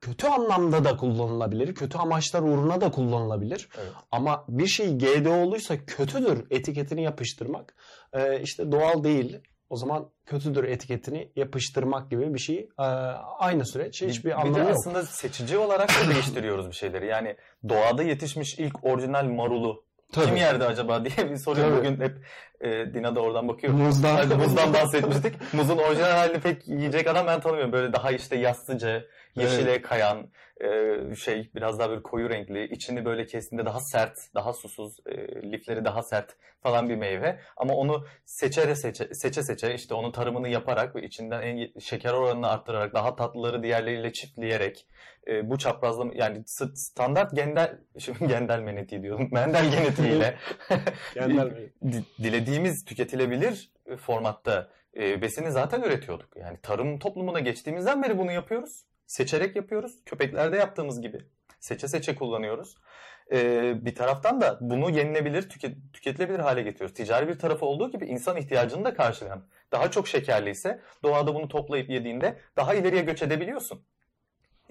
kötü 0.00 0.26
anlamda 0.26 0.84
da 0.84 0.96
kullanılabilir. 0.96 1.74
Kötü 1.74 1.98
amaçlar 1.98 2.42
uğruna 2.42 2.80
da 2.80 2.90
kullanılabilir. 2.90 3.68
Evet. 3.78 3.92
Ama 4.10 4.44
bir 4.48 4.66
şey 4.66 4.98
GDO 4.98 5.34
oluysa 5.34 5.84
kötüdür 5.86 6.46
etiketini 6.50 7.02
yapıştırmak 7.02 7.74
e, 8.12 8.40
işte 8.40 8.72
doğal 8.72 9.04
değil 9.04 9.38
o 9.70 9.76
zaman 9.76 10.10
kötüdür 10.26 10.64
etiketini 10.64 11.32
yapıştırmak 11.36 12.10
gibi 12.10 12.34
bir 12.34 12.38
şey. 12.38 12.68
Ee, 12.78 12.82
aynı 13.38 13.66
süreç. 13.66 14.02
Hiçbir 14.02 14.30
bir, 14.30 14.40
anlamı 14.40 14.56
bir 14.56 14.60
de 14.60 14.60
yok. 14.60 14.70
aslında 14.70 15.02
seçici 15.02 15.58
olarak 15.58 15.88
da 15.88 16.14
değiştiriyoruz 16.14 16.68
bir 16.68 16.72
şeyleri. 16.72 17.06
Yani 17.06 17.36
doğada 17.68 18.02
yetişmiş 18.02 18.58
ilk 18.58 18.84
orijinal 18.84 19.24
marulu 19.24 19.84
Tabii. 20.12 20.26
Kim 20.26 20.36
yerdi 20.36 20.64
acaba 20.64 21.04
diye 21.04 21.30
bir 21.30 21.36
soruyor 21.36 21.76
bugün 21.78 22.00
hep 22.00 22.16
e, 22.60 22.94
Dina 22.94 23.14
da 23.14 23.20
oradan 23.20 23.48
bakıyor. 23.48 23.72
Muzdan. 23.72 24.16
Hadi 24.16 24.34
muzdan 24.34 24.74
bahsetmiştik. 24.74 25.34
Muzun 25.52 25.78
orijinal 25.78 26.10
halini 26.10 26.40
pek 26.40 26.68
yiyecek 26.68 27.06
adam 27.06 27.26
ben 27.26 27.40
tanımıyorum. 27.40 27.72
Böyle 27.72 27.92
daha 27.92 28.10
işte 28.10 28.36
yastıcı, 28.36 29.06
yeşile 29.36 29.70
evet. 29.70 29.82
kayan, 29.82 30.30
e, 30.60 31.14
şey 31.14 31.50
biraz 31.54 31.78
daha 31.78 31.90
böyle 31.90 32.02
koyu 32.02 32.30
renkli, 32.30 32.64
içini 32.64 33.04
böyle 33.04 33.26
kestiğinde 33.26 33.66
daha 33.66 33.80
sert, 33.80 34.18
daha 34.34 34.52
susuz, 34.52 34.96
e, 35.06 35.16
lifleri 35.52 35.84
daha 35.84 36.02
sert 36.02 36.36
falan 36.62 36.88
bir 36.88 36.96
meyve. 36.96 37.40
Ama 37.56 37.74
onu 37.74 38.04
seçere 38.24 38.74
seçe, 38.74 39.14
seçe 39.14 39.42
seçe 39.42 39.74
işte 39.74 39.94
onun 39.94 40.12
tarımını 40.12 40.48
yaparak 40.48 40.96
ve 40.96 41.02
içinden 41.02 41.42
en 41.42 41.78
şeker 41.80 42.12
oranını 42.12 42.48
arttırarak 42.48 42.94
daha 42.94 43.16
tatlıları 43.16 43.62
diğerleriyle 43.62 44.12
çiftleyerek 44.12 44.86
e, 45.26 45.50
bu 45.50 45.58
çaprazlama 45.58 46.12
yani 46.14 46.42
standart 46.74 47.36
gendel 47.36 47.78
şimdi 47.98 48.26
gendel 48.26 48.60
meneti 48.60 49.02
diyorum. 49.02 49.28
Mendel 49.32 49.70
genetiğiyle 49.70 50.36
dilediğimiz 52.22 52.84
tüketilebilir 52.84 53.70
formatta 53.96 54.68
e, 54.96 55.22
besini 55.22 55.50
zaten 55.50 55.82
üretiyorduk. 55.82 56.36
Yani 56.36 56.58
tarım 56.62 56.98
toplumuna 56.98 57.40
geçtiğimizden 57.40 58.02
beri 58.02 58.18
bunu 58.18 58.32
yapıyoruz. 58.32 58.84
Seçerek 59.10 59.56
yapıyoruz. 59.56 60.04
Köpeklerde 60.06 60.56
yaptığımız 60.56 61.00
gibi. 61.02 61.18
Seçe 61.60 61.88
seçe 61.88 62.14
kullanıyoruz. 62.14 62.76
Ee, 63.32 63.74
bir 63.84 63.94
taraftan 63.94 64.40
da 64.40 64.58
bunu 64.60 64.90
yenilebilir, 64.90 65.48
tüket, 65.48 65.76
tüketilebilir 65.92 66.38
hale 66.38 66.62
getiriyoruz. 66.62 66.96
Ticari 66.96 67.28
bir 67.28 67.38
tarafı 67.38 67.66
olduğu 67.66 67.90
gibi 67.90 68.06
insan 68.06 68.36
ihtiyacını 68.36 68.84
da 68.84 68.94
karşılayan. 68.94 69.46
Daha 69.72 69.90
çok 69.90 70.08
şekerliyse 70.08 70.80
doğada 71.02 71.34
bunu 71.34 71.48
toplayıp 71.48 71.90
yediğinde 71.90 72.38
daha 72.56 72.74
ileriye 72.74 73.02
göç 73.02 73.22
edebiliyorsun. 73.22 73.84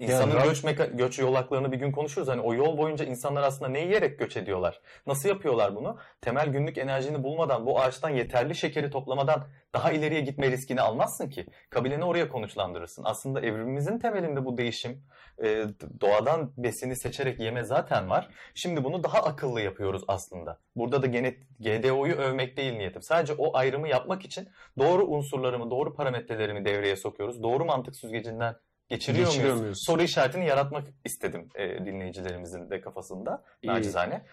İnsanın 0.00 0.34
yani, 0.34 0.44
göç, 0.44 0.64
meka- 0.64 0.96
göç 0.96 1.18
yolaklarını 1.18 1.72
bir 1.72 1.76
gün 1.76 1.92
konuşuruz. 1.92 2.28
Hani 2.28 2.40
o 2.40 2.54
yol 2.54 2.78
boyunca 2.78 3.04
insanlar 3.04 3.42
aslında 3.42 3.70
ne 3.70 3.80
yiyerek 3.80 4.18
göç 4.18 4.36
ediyorlar? 4.36 4.80
Nasıl 5.06 5.28
yapıyorlar 5.28 5.76
bunu? 5.76 5.98
Temel 6.20 6.48
günlük 6.48 6.78
enerjini 6.78 7.22
bulmadan, 7.22 7.66
bu 7.66 7.80
ağaçtan 7.80 8.10
yeterli 8.10 8.54
şekeri 8.54 8.90
toplamadan 8.90 9.44
daha 9.74 9.92
ileriye 9.92 10.20
gitme 10.20 10.50
riskini 10.50 10.80
almazsın 10.80 11.30
ki. 11.30 11.46
Kabileni 11.70 12.04
oraya 12.04 12.28
konuşlandırırsın. 12.28 13.04
Aslında 13.04 13.40
evrimimizin 13.40 13.98
temelinde 13.98 14.44
bu 14.44 14.58
değişim, 14.58 15.02
e, 15.44 15.64
doğadan 16.00 16.52
besini 16.56 16.96
seçerek 16.96 17.40
yeme 17.40 17.64
zaten 17.64 18.10
var. 18.10 18.28
Şimdi 18.54 18.84
bunu 18.84 19.04
daha 19.04 19.18
akıllı 19.18 19.60
yapıyoruz 19.60 20.02
aslında. 20.08 20.58
Burada 20.76 21.02
da 21.02 21.06
gene 21.06 21.34
GDO'yu 21.60 22.14
övmek 22.14 22.56
değil 22.56 22.72
niyetim. 22.72 23.02
Sadece 23.02 23.32
o 23.38 23.56
ayrımı 23.56 23.88
yapmak 23.88 24.24
için 24.24 24.48
doğru 24.78 25.06
unsurlarımı, 25.06 25.70
doğru 25.70 25.94
parametrelerimi 25.94 26.64
devreye 26.64 26.96
sokuyoruz. 26.96 27.42
Doğru 27.42 27.64
mantık 27.64 27.96
süzgecinden 27.96 28.56
geçiriyor, 28.90 29.26
geçiriyor 29.26 29.50
muyuz? 29.50 29.62
muyuz? 29.62 29.78
Soru 29.86 30.02
işaretini 30.02 30.46
yaratmak 30.46 30.88
istedim 31.04 31.48
e, 31.54 31.84
dinleyicilerimizin 31.84 32.70
de 32.70 32.80
kafasında 32.80 33.44
nacizane. 33.64 34.24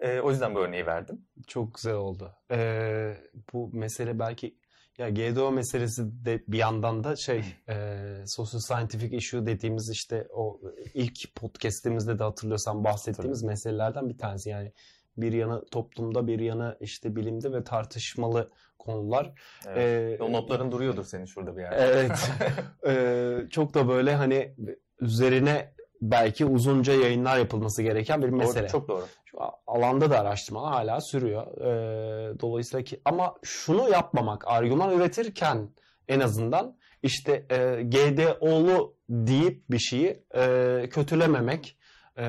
E, 0.00 0.20
o 0.20 0.30
yüzden 0.30 0.54
bu 0.54 0.58
örneği 0.58 0.86
verdim. 0.86 1.26
Çok 1.46 1.74
güzel 1.74 1.94
oldu. 1.94 2.34
Ee, 2.50 3.16
bu 3.52 3.70
mesele 3.72 4.18
belki 4.18 4.56
ya 4.98 5.10
GDO 5.10 5.52
meselesi 5.52 6.24
de 6.24 6.42
bir 6.48 6.58
yandan 6.58 7.04
da 7.04 7.16
şey 7.16 7.44
e, 7.68 8.06
social 8.26 8.60
scientific 8.60 9.16
issue 9.16 9.46
dediğimiz 9.46 9.90
işte 9.90 10.26
o 10.30 10.60
ilk 10.94 11.34
podcast'imizde 11.34 12.18
de 12.18 12.24
hatırlıyorsan 12.24 12.84
bahsettiğimiz 12.84 13.40
Tabii. 13.40 13.50
meselelerden 13.50 14.08
bir 14.08 14.18
tanesi. 14.18 14.50
Yani 14.50 14.72
bir 15.16 15.32
yanı 15.32 15.64
toplumda 15.64 16.26
bir 16.26 16.40
yanı 16.40 16.76
işte 16.80 17.16
bilimde 17.16 17.52
ve 17.52 17.64
tartışmalı 17.64 18.50
konular. 18.78 19.32
Evet. 19.66 20.20
Ee, 20.20 20.22
o 20.22 20.32
notların 20.32 20.72
duruyordur 20.72 21.04
senin 21.04 21.24
şurada 21.24 21.56
bir 21.56 21.62
yerde. 21.62 21.76
Evet. 21.76 22.30
ee, 22.86 23.48
çok 23.50 23.74
da 23.74 23.88
böyle 23.88 24.14
hani 24.14 24.54
üzerine 25.00 25.72
belki 26.02 26.44
uzunca 26.44 26.94
yayınlar 26.94 27.38
yapılması 27.38 27.82
gereken 27.82 28.22
bir 28.22 28.28
mesele. 28.28 28.62
Doğru, 28.62 28.72
çok 28.72 28.88
doğru. 28.88 29.04
Şu 29.24 29.38
alanda 29.66 30.10
da 30.10 30.20
araştırmalar 30.20 30.72
hala 30.72 31.00
sürüyor. 31.00 31.46
Ee, 31.58 32.40
dolayısıyla 32.40 32.84
ki 32.84 33.00
ama 33.04 33.34
şunu 33.42 33.90
yapmamak, 33.90 34.48
argüman 34.48 34.96
üretirken 34.96 35.68
en 36.08 36.20
azından 36.20 36.76
işte 37.02 37.46
e, 37.50 37.82
GDO'lu 37.82 38.96
deyip 39.08 39.70
bir 39.70 39.78
şeyi 39.78 40.24
e, 40.34 40.88
kötülememek, 40.90 41.78
e, 42.18 42.24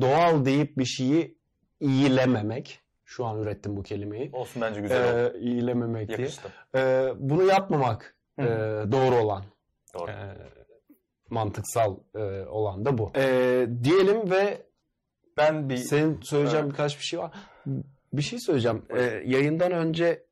doğal 0.00 0.44
deyip 0.44 0.78
bir 0.78 0.84
şeyi 0.84 1.37
iyilememek. 1.80 2.80
Şu 3.04 3.24
an 3.26 3.38
ürettim 3.38 3.76
bu 3.76 3.82
kelimeyi. 3.82 4.30
Olsun 4.32 4.62
bence 4.62 4.80
güzel 4.80 5.26
oldu. 5.26 5.38
İyilememek 5.38 6.16
diye. 6.16 6.28
E, 6.74 7.12
bunu 7.18 7.44
yapmamak 7.44 8.16
e, 8.38 8.44
doğru 8.92 9.16
olan. 9.16 9.44
Doğru. 9.94 10.10
E, 10.10 10.36
mantıksal 11.30 11.96
e, 12.14 12.44
olan 12.46 12.84
da 12.84 12.98
bu. 12.98 13.12
E, 13.16 13.66
diyelim 13.84 14.30
ve 14.30 14.62
ben 15.36 15.68
bir 15.68 15.76
senin 15.76 16.20
söyleyeceğim 16.22 16.64
evet. 16.64 16.72
birkaç 16.72 16.98
bir 16.98 17.04
şey 17.04 17.18
var. 17.18 17.32
Bir 18.12 18.22
şey 18.22 18.38
söyleyeceğim. 18.40 18.82
E, 18.90 19.00
yayından 19.26 19.72
önce 19.72 20.24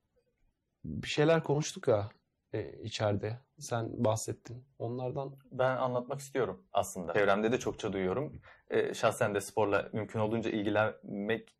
bir 0.85 1.09
şeyler 1.09 1.43
konuştuk 1.43 1.89
ya 1.89 2.09
e, 2.53 2.73
içeride. 2.83 3.39
Sen 3.59 4.05
bahsettin. 4.05 4.65
Onlardan 4.79 5.37
ben 5.53 5.77
anlatmak 5.77 6.21
istiyorum 6.21 6.63
aslında. 6.73 7.13
Çevremde 7.13 7.53
de 7.53 7.59
çokça 7.59 7.93
duyuyorum. 7.93 8.41
E, 8.71 8.95
şahsen 8.95 9.35
de 9.35 9.41
sporla 9.41 9.89
mümkün 9.93 10.21
olduğunca 10.21 10.51
ilgilenmek 10.51 11.57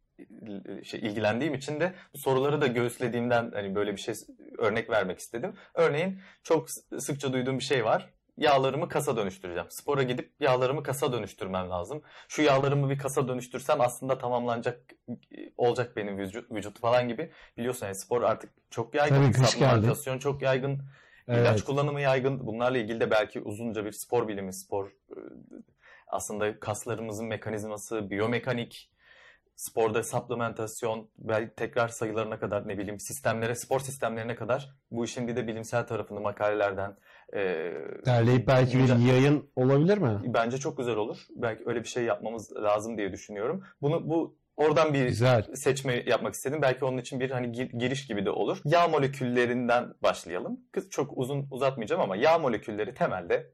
şey 0.83 1.01
ilgilendiğim 1.01 1.55
için 1.55 1.81
de 1.81 1.95
soruları 2.15 2.61
da 2.61 2.67
göğüslediğimden 2.67 3.51
hani 3.55 3.75
böyle 3.75 3.93
bir 3.93 4.01
şey 4.01 4.15
örnek 4.59 4.91
vermek 4.91 5.19
istedim. 5.19 5.55
Örneğin 5.75 6.21
çok 6.43 6.71
sıkça 6.99 7.33
duyduğum 7.33 7.59
bir 7.59 7.65
şey 7.65 7.85
var. 7.85 8.15
Yağlarımı 8.37 8.89
kasa 8.89 9.17
dönüştüreceğim. 9.17 9.71
Spora 9.71 10.03
gidip 10.03 10.33
yağlarımı 10.41 10.83
kasa 10.83 11.13
dönüştürmem 11.13 11.71
lazım. 11.71 12.03
Şu 12.29 12.43
yağlarımı 12.43 12.91
bir 12.91 12.99
kasa 12.99 13.29
dönüştürsem 13.29 13.81
aslında 13.81 14.19
tamamlanacak 14.19 14.81
olacak 15.57 15.97
benim 15.97 16.19
vücut, 16.19 16.51
vücut 16.51 16.81
falan 16.81 17.09
gibi. 17.09 17.33
Biliyorsun 17.57 17.87
yani 17.87 17.97
spor 17.97 18.23
artık 18.23 18.51
çok 18.71 18.95
yaygın. 18.95 19.33
Tabii, 19.33 19.47
Supplementasyon 19.47 20.19
çok 20.19 20.43
yaygın. 20.43 20.83
Evet. 21.29 21.41
İlaç 21.41 21.63
kullanımı 21.63 22.01
yaygın. 22.01 22.47
Bunlarla 22.47 22.79
ilgili 22.79 23.01
de 23.01 23.11
belki 23.11 23.41
uzunca 23.41 23.85
bir 23.85 23.93
spor 23.93 24.29
bilimi, 24.29 24.55
spor 24.55 24.87
e, 24.87 25.19
aslında 26.07 26.61
kaslarımızın 26.61 27.27
mekanizması, 27.27 28.11
biyomekanik, 28.11 28.91
sporda 29.57 30.03
supplementasyon, 30.03 31.11
belki 31.19 31.55
tekrar 31.55 31.89
sayılarına 31.89 32.39
kadar 32.39 32.69
ne 32.69 32.79
bileyim 32.79 33.01
sistemlere, 33.01 33.55
spor 33.55 33.81
sistemlerine 33.81 34.35
kadar 34.35 34.71
bu 34.91 35.05
işin 35.05 35.29
bir 35.29 35.37
de 35.37 35.47
bilimsel 35.47 35.87
tarafını 35.87 36.21
makalelerden 36.21 36.97
e, 37.35 37.73
Derleyip 38.07 38.47
belki 38.49 38.79
bir 38.79 38.89
yayın 39.13 39.51
olabilir 39.57 39.99
mi? 39.99 40.21
bence 40.25 40.59
çok 40.59 40.79
güzel 40.79 40.97
olur. 40.97 41.19
Belki 41.37 41.63
öyle 41.67 41.83
bir 41.83 41.89
şey 41.89 42.05
yapmamız 42.05 42.57
lazım 42.57 42.99
diye 42.99 43.13
düşünüyorum. 43.13 43.65
Bunu 43.83 44.11
bu 44.11 44.37
oradan 44.57 44.95
bir 44.95 45.07
Güzel. 45.07 45.43
seçme 45.55 46.03
yapmak 46.07 46.35
istedim. 46.35 46.63
Belki 46.63 46.85
onun 46.85 46.99
için 46.99 47.21
bir 47.21 47.31
hani 47.31 47.53
gir- 47.53 47.71
giriş 47.79 48.07
gibi 48.07 48.25
de 48.27 48.31
olur. 48.31 48.59
Yağ 48.65 48.89
moleküllerinden 48.89 49.95
başlayalım. 50.03 50.61
Kız 50.73 50.91
çok 50.91 51.19
uzun 51.19 51.47
uzatmayacağım 51.51 52.03
ama 52.03 52.17
yağ 52.17 52.39
molekülleri 52.39 52.95
temelde 52.95 53.53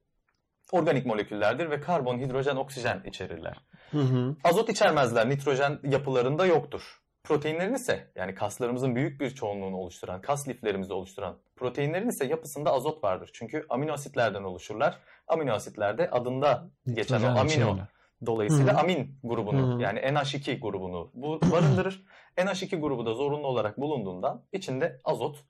organik 0.73 1.07
moleküllerdir 1.07 1.71
ve 1.71 1.81
karbon, 1.81 2.19
hidrojen, 2.19 2.57
oksijen 2.57 3.03
içerirler. 3.07 3.57
Hı 3.91 3.99
hı. 3.99 4.37
Azot 4.45 4.69
içermezler. 4.69 5.29
Nitrojen 5.31 5.79
yapılarında 5.85 6.47
yoktur. 6.47 7.02
Proteinlerin 7.25 7.75
ise 7.75 8.11
yani 8.17 8.35
kaslarımızın 8.35 8.97
büyük 8.97 9.21
bir 9.21 9.31
çoğunluğunu 9.31 9.77
oluşturan, 9.77 10.21
kas 10.21 10.49
liflerimizi 10.49 10.93
oluşturan 10.93 11.39
proteinlerin 11.57 12.09
ise 12.09 12.27
yapısında 12.27 12.73
azot 12.73 13.05
vardır. 13.05 13.31
Çünkü 13.33 13.67
amino 13.69 13.93
asitlerden 13.93 14.43
oluşurlar. 14.43 14.99
Amino 15.29 15.53
asitlerde 15.53 16.11
adında 16.11 16.71
geçen 16.95 17.23
o 17.23 17.27
amino. 17.27 17.79
Dolayısıyla 18.27 18.73
Hı 18.73 18.77
hı. 18.77 18.81
amin 18.81 19.19
grubunu 19.25 19.73
Hı 19.73 19.77
hı. 19.77 19.83
yani 19.83 19.99
NH2 19.99 20.61
grubunu 20.61 21.11
bu 21.15 21.41
barındırır. 21.53 22.05
NH2 22.37 22.81
grubu 22.81 23.07
da 23.07 23.15
zorunlu 23.15 23.47
olarak 23.47 23.81
bulunduğundan 23.81 24.45
içinde 24.53 25.01
azot 25.05 25.45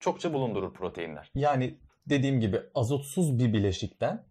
çokça 0.00 0.32
bulundurur 0.32 0.74
proteinler. 0.74 1.30
Yani 1.34 1.78
dediğim 2.08 2.40
gibi 2.40 2.60
azotsuz 2.74 3.38
bir 3.38 3.52
bileşikten 3.52 4.26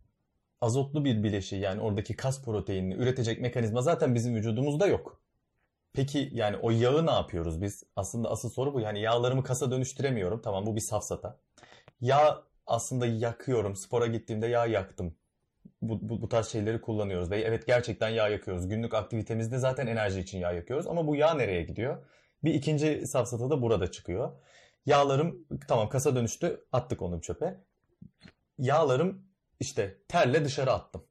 azotlu 0.62 1.06
bir 1.06 1.24
bileşiği 1.24 1.62
yani 1.62 1.82
oradaki 1.82 2.16
kas 2.16 2.46
proteinini 2.46 2.94
üretecek 2.94 3.42
mekanizma 3.42 3.82
zaten 3.82 4.16
bizim 4.16 4.36
vücudumuzda 4.36 4.88
yok. 4.88 5.23
Peki 5.94 6.30
yani 6.34 6.58
o 6.58 6.72
yağı 6.72 7.06
ne 7.06 7.12
yapıyoruz 7.12 7.62
biz? 7.62 7.84
Aslında 7.96 8.32
asıl 8.32 8.50
soru 8.50 8.74
bu. 8.74 8.80
Yani 8.80 9.02
yağlarımı 9.02 9.44
kasa 9.44 9.72
dönüştüremiyorum. 9.72 10.42
Tamam 10.42 10.66
bu 10.66 10.76
bir 10.76 10.82
safsata. 10.82 11.40
Yağ 12.02 12.44
aslında 12.68 13.06
yakıyorum. 13.06 13.76
Spora 13.76 14.08
gittiğimde 14.08 14.48
yağ 14.48 14.66
yaktım. 14.66 15.16
Bu, 15.82 16.10
bu, 16.10 16.22
bu 16.22 16.30
tarz 16.30 16.48
şeyleri 16.48 16.82
kullanıyoruz. 16.82 17.32
Ve 17.32 17.42
evet 17.42 17.68
gerçekten 17.68 18.10
yağ 18.10 18.28
yakıyoruz. 18.28 18.68
Günlük 18.68 18.94
aktivitemizde 18.94 19.58
zaten 19.58 19.88
enerji 19.88 20.20
için 20.20 20.40
yağ 20.40 20.52
yakıyoruz. 20.52 20.88
Ama 20.88 21.08
bu 21.08 21.16
yağ 21.16 21.34
nereye 21.34 21.64
gidiyor? 21.64 22.06
Bir 22.44 22.54
ikinci 22.54 23.08
safsata 23.08 23.50
da 23.50 23.62
burada 23.62 23.92
çıkıyor. 23.92 24.32
Yağlarım 24.86 25.48
tamam 25.68 25.90
kasa 25.90 26.16
dönüştü 26.16 26.66
attık 26.72 27.02
onu 27.02 27.22
çöpe. 27.22 27.58
Yağlarım 28.58 29.26
işte 29.60 29.98
terle 30.08 30.46
dışarı 30.46 30.72
attım. 30.72 31.06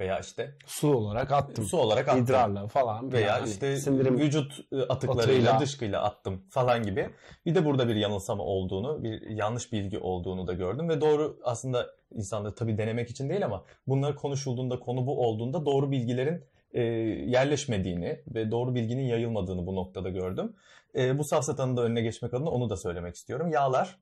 Veya 0.00 0.18
işte 0.18 0.54
Su 0.66 0.94
olarak 0.94 1.32
attım. 1.32 1.64
su 1.64 1.78
olarak 1.78 2.08
attım. 2.08 2.24
İdrarla 2.24 2.66
falan. 2.66 3.12
Veya 3.12 3.26
Yani 3.26 3.48
işte 3.48 3.76
sindirim 3.76 4.18
vücut 4.18 4.72
e, 4.72 4.76
atıklarıyla, 4.82 5.22
Atığıyla. 5.22 5.60
dışkıyla 5.60 6.02
attım 6.02 6.42
falan 6.50 6.82
gibi. 6.82 7.10
Bir 7.46 7.54
de 7.54 7.64
burada 7.64 7.88
bir 7.88 7.94
yanılsama 7.96 8.42
olduğunu, 8.42 9.02
bir 9.04 9.30
yanlış 9.30 9.72
bilgi 9.72 9.98
olduğunu 9.98 10.46
da 10.46 10.52
gördüm 10.52 10.88
ve 10.88 11.00
doğru 11.00 11.40
aslında 11.44 11.86
insanları 12.14 12.54
tabii 12.54 12.78
denemek 12.78 13.10
için 13.10 13.28
değil 13.30 13.44
ama 13.44 13.64
bunlar 13.86 14.16
konuşulduğunda, 14.16 14.78
konu 14.80 15.06
bu 15.06 15.26
olduğunda 15.26 15.66
doğru 15.66 15.90
bilgilerin 15.90 16.44
e, 16.72 16.82
yerleşmediğini 17.26 18.20
ve 18.34 18.50
doğru 18.50 18.74
bilginin 18.74 19.02
yayılmadığını 19.04 19.66
bu 19.66 19.76
noktada 19.76 20.08
gördüm. 20.08 20.56
E, 20.94 21.18
bu 21.18 21.24
safsatanın 21.24 21.76
da 21.76 21.82
önüne 21.82 22.02
geçmek 22.02 22.34
adına 22.34 22.50
onu 22.50 22.70
da 22.70 22.76
söylemek 22.76 23.14
istiyorum. 23.14 23.50
Yağlar 23.52 23.98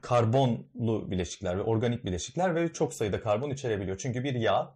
karbonlu 0.00 1.10
bileşikler 1.10 1.58
ve 1.58 1.62
organik 1.62 2.04
bileşikler 2.04 2.54
ve 2.54 2.72
çok 2.72 2.94
sayıda 2.94 3.20
karbon 3.20 3.50
içerebiliyor. 3.50 3.98
Çünkü 3.98 4.24
bir 4.24 4.34
yağ 4.34 4.74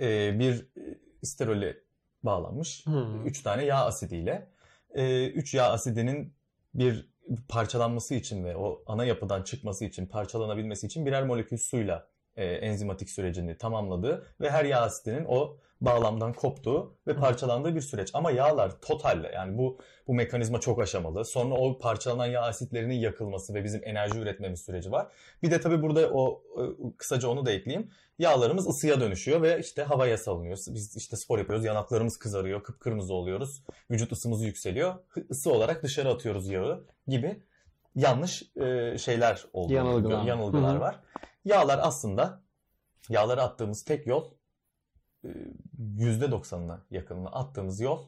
e, 0.00 0.38
bir 0.38 0.54
e, 0.60 0.98
sterole 1.22 1.76
bağlanmış. 2.22 2.86
Hı. 2.86 3.06
3 3.24 3.42
tane 3.42 3.64
yağ 3.64 3.84
asidiyle. 3.84 4.48
3 4.94 5.54
yağ 5.54 5.72
asidinin 5.72 6.34
bir 6.74 7.12
parçalanması 7.48 8.14
için 8.14 8.44
ve 8.44 8.56
o 8.56 8.82
ana 8.86 9.04
yapıdan 9.04 9.42
çıkması 9.42 9.84
için, 9.84 10.06
parçalanabilmesi 10.06 10.86
için 10.86 11.06
birer 11.06 11.22
molekül 11.22 11.56
suyla 11.56 12.08
e, 12.36 12.44
enzimatik 12.44 13.10
sürecini 13.10 13.58
tamamladığı 13.58 14.26
ve 14.40 14.50
her 14.50 14.64
yağ 14.64 14.80
asidinin 14.80 15.24
o 15.28 15.56
bağlamdan 15.84 16.32
koptuğu 16.32 16.96
ve 17.06 17.16
parçalandığı 17.16 17.74
bir 17.74 17.80
süreç. 17.80 18.10
Ama 18.14 18.30
yağlar 18.30 18.80
totalle 18.80 19.30
yani 19.34 19.58
bu 19.58 19.78
bu 20.06 20.14
mekanizma 20.14 20.60
çok 20.60 20.82
aşamalı. 20.82 21.24
Sonra 21.24 21.54
o 21.54 21.78
parçalanan 21.78 22.26
yağ 22.26 22.42
asitlerinin 22.42 22.94
yakılması 22.94 23.54
ve 23.54 23.64
bizim 23.64 23.80
enerji 23.84 24.18
üretmemiz 24.18 24.60
süreci 24.60 24.92
var. 24.92 25.12
Bir 25.42 25.50
de 25.50 25.60
tabii 25.60 25.82
burada 25.82 26.10
o 26.12 26.42
e, 26.58 26.62
kısaca 26.96 27.28
onu 27.28 27.46
da 27.46 27.52
ekleyeyim. 27.52 27.90
Yağlarımız 28.18 28.68
ısıya 28.68 29.00
dönüşüyor 29.00 29.42
ve 29.42 29.58
işte 29.60 29.82
havaya 29.82 30.18
salınıyor. 30.18 30.58
Biz 30.68 30.96
işte 30.96 31.16
spor 31.16 31.38
yapıyoruz, 31.38 31.64
yanaklarımız 31.64 32.18
kızarıyor, 32.18 32.62
kıpkırmızı 32.62 33.14
oluyoruz. 33.14 33.62
Vücut 33.90 34.12
ısımız 34.12 34.42
yükseliyor. 34.42 34.94
Isı 35.30 35.52
olarak 35.52 35.82
dışarı 35.82 36.08
atıyoruz 36.08 36.48
yağı 36.48 36.86
gibi 37.06 37.42
yanlış 37.94 38.42
e, 38.56 38.98
şeyler 38.98 39.44
olduğunu, 39.52 39.74
Yanılgılar. 39.76 40.24
yanılgılar 40.24 40.76
var. 40.76 41.00
Yağlar 41.44 41.80
aslında 41.82 42.42
yağları 43.08 43.42
attığımız 43.42 43.84
tek 43.84 44.06
yol 44.06 44.30
e, 45.24 45.28
%90'ına 45.96 46.78
yakınına 46.90 47.28
attığımız 47.28 47.80
yol 47.80 48.06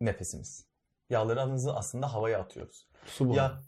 nefesimiz. 0.00 0.68
Yağlarımızı 1.10 1.76
aslında 1.76 2.14
havaya 2.14 2.40
atıyoruz. 2.40 2.88
Su 3.06 3.28
bu. 3.28 3.34
Ya 3.34 3.62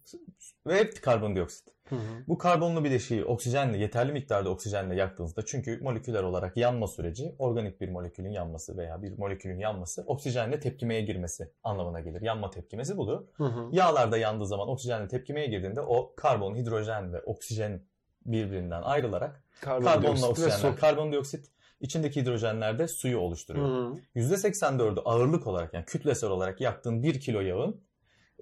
ve 0.67 0.91
karbondioksit. 0.91 1.69
Hı 1.89 1.97
hı. 1.97 2.25
Bu 2.29 2.39
karbonlu 2.39 2.85
bileşiği 2.85 3.25
oksijenle 3.25 3.79
yeterli 3.79 4.13
miktarda 4.13 4.51
oksijenle 4.51 4.97
yaktığınızda 4.97 5.45
çünkü 5.45 5.81
moleküler 5.83 6.23
olarak 6.23 6.57
yanma 6.57 6.87
süreci 6.87 7.35
organik 7.39 7.81
bir 7.81 7.89
molekülün 7.89 8.31
yanması 8.31 8.77
veya 8.77 9.03
bir 9.03 9.19
molekülün 9.19 9.59
yanması 9.59 10.05
oksijenle 10.07 10.61
tepkimeye 10.61 11.01
girmesi 11.01 11.53
anlamına 11.65 12.01
gelir. 12.01 12.23
Yanma 12.23 12.51
tepkimesi 12.51 12.97
budur. 12.97 13.25
Hı 13.33 13.45
hı. 13.45 13.69
Yağlarda 13.73 14.19
yandığı 14.19 14.47
zaman 14.47 14.69
oksijenle 14.69 15.09
tepkimeye 15.09 15.47
girdiğinde 15.47 15.81
o 15.81 16.15
karbon, 16.17 16.55
hidrojen 16.55 17.13
ve 17.13 17.23
oksijen 17.23 17.83
birbirinden 18.27 18.83
ayrılarak 18.83 19.45
karbonla 19.61 20.29
oksijenler, 20.29 20.77
karbondioksit 20.77 21.51
içindeki 21.81 22.21
hidrojenler 22.21 22.79
de 22.79 22.89
suyu 22.89 23.19
oluşturuyor. 23.19 23.93
hı. 24.15 24.21
%84'ü 24.21 25.01
ağırlık 25.05 25.47
olarak 25.47 25.75
yani 25.75 25.85
kütlesel 25.85 26.31
olarak 26.31 26.61
yaktığın 26.61 27.03
1 27.03 27.21
kilo 27.21 27.41
yağın 27.41 27.81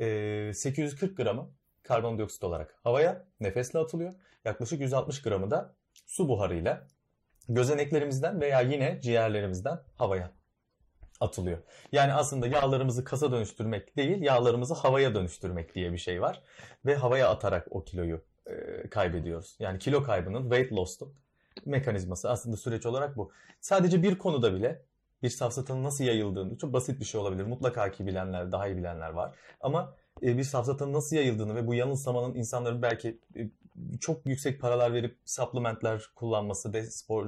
e, 0.00 0.52
840 0.54 1.16
gramı 1.16 1.50
karbondioksit 1.82 2.44
olarak 2.44 2.74
havaya 2.82 3.24
nefesle 3.40 3.78
atılıyor. 3.78 4.14
Yaklaşık 4.44 4.80
160 4.80 5.22
gramı 5.22 5.50
da 5.50 5.74
su 6.06 6.28
buharıyla 6.28 6.86
gözeneklerimizden 7.48 8.40
veya 8.40 8.60
yine 8.60 9.00
ciğerlerimizden 9.02 9.80
havaya 9.96 10.30
atılıyor. 11.20 11.58
Yani 11.92 12.12
aslında 12.12 12.46
yağlarımızı 12.46 13.04
kasa 13.04 13.32
dönüştürmek 13.32 13.96
değil, 13.96 14.22
yağlarımızı 14.22 14.74
havaya 14.74 15.14
dönüştürmek 15.14 15.74
diye 15.74 15.92
bir 15.92 15.98
şey 15.98 16.22
var. 16.22 16.42
Ve 16.86 16.96
havaya 16.96 17.28
atarak 17.28 17.66
o 17.70 17.84
kiloyu 17.84 18.24
e, 18.46 18.88
kaybediyoruz. 18.90 19.56
Yani 19.58 19.78
kilo 19.78 20.02
kaybının, 20.02 20.42
weight 20.42 20.72
loss'un 20.72 21.14
mekanizması 21.66 22.30
aslında 22.30 22.56
süreç 22.56 22.86
olarak 22.86 23.16
bu. 23.16 23.32
Sadece 23.60 24.02
bir 24.02 24.18
konuda 24.18 24.54
bile 24.54 24.82
bir 25.22 25.30
safsatanın 25.30 25.84
nasıl 25.84 26.04
yayıldığını 26.04 26.58
çok 26.58 26.72
basit 26.72 27.00
bir 27.00 27.04
şey 27.04 27.20
olabilir. 27.20 27.44
Mutlaka 27.44 27.90
ki 27.90 28.06
bilenler, 28.06 28.52
daha 28.52 28.68
iyi 28.68 28.76
bilenler 28.76 29.10
var. 29.10 29.34
Ama 29.60 29.94
e, 30.22 30.38
bir 30.38 30.44
safsatanın 30.44 30.92
nasıl 30.92 31.16
yayıldığını 31.16 31.54
ve 31.54 31.66
bu 31.66 31.74
yanılsamanın 31.74 32.34
insanların 32.34 32.82
belki 32.82 33.20
e, 33.36 33.50
çok 34.00 34.26
yüksek 34.26 34.60
paralar 34.60 34.92
verip 34.92 35.18
supplementler 35.24 36.02
kullanması, 36.14 36.72
spor 36.90 37.26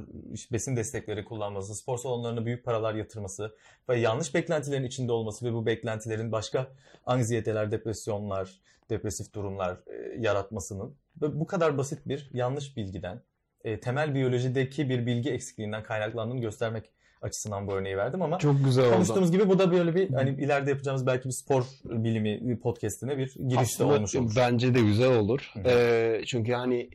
besin 0.53 0.77
destekleri 0.77 1.25
kullanması, 1.25 1.75
spor 1.75 1.99
salonlarına 1.99 2.47
büyük 2.47 2.65
paralar 2.65 2.95
yatırması 2.95 3.57
ve 3.89 3.99
yanlış 3.99 4.35
beklentilerin 4.35 4.85
içinde 4.85 5.13
olması 5.13 5.47
ve 5.47 5.53
bu 5.53 5.67
beklentilerin 5.67 6.33
başka 6.33 6.73
anksiyeteler, 7.07 7.71
depresyonlar, 7.71 8.61
depresif 8.91 9.35
durumlar 9.35 9.81
e, 9.87 10.21
yaratmasının 10.21 10.97
ve 11.23 11.41
bu 11.41 11.47
kadar 11.47 11.79
basit 11.79 12.09
bir 12.09 12.31
yanlış 12.33 12.77
bilgiden, 12.77 13.23
e, 13.65 13.81
temel 13.81 14.15
biyolojideki 14.15 14.89
bir 14.89 15.07
bilgi 15.07 15.31
eksikliğinden 15.31 15.83
kaynaklandığını 15.83 16.41
göstermek 16.41 16.85
açısından 17.23 17.67
bu 17.67 17.73
örneği 17.73 17.97
verdim 17.97 18.23
ama 18.23 18.39
Çok 18.39 18.65
güzel 18.65 18.85
oldu. 18.87 18.95
konuştuğumuz 18.95 19.33
gibi 19.33 19.49
bu 19.49 19.59
da 19.59 19.73
böyle 19.73 19.95
bir 19.95 20.11
hani 20.11 20.31
ileride 20.31 20.71
yapacağımız 20.71 21.07
belki 21.07 21.29
bir 21.29 21.35
spor 21.45 21.65
bilimi 21.85 22.61
podcast'ine 22.61 23.19
bir 23.19 23.35
girişte 23.35 23.59
Aslında 23.59 23.95
olmuş 23.95 24.17
olur. 24.17 24.33
Bence 24.37 24.75
de 24.75 24.81
güzel 24.81 25.19
olur. 25.19 25.51
Hı. 25.55 25.61
Ee, 25.69 26.23
çünkü 26.27 26.53
hani 26.53 26.91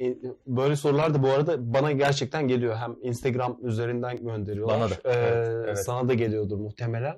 böyle 0.48 0.76
sorular 0.76 1.14
da 1.14 1.24
bu 1.24 1.28
arada 1.30 1.74
bana 1.74 1.92
gerçekten 1.92 2.48
geliyor. 2.48 2.76
Hem 2.76 2.96
Instagram 3.02 3.58
üzerinden 3.64 4.18
gönderiyorlar. 4.18 4.80
Bana 4.80 4.90
da. 4.90 4.96
Ee, 4.96 5.14
Evet, 5.14 5.48
evet. 5.66 5.86
Sana 5.86 6.10
da 6.10 6.14
geliyordur 6.14 6.58
muhtemelen. 6.58 7.16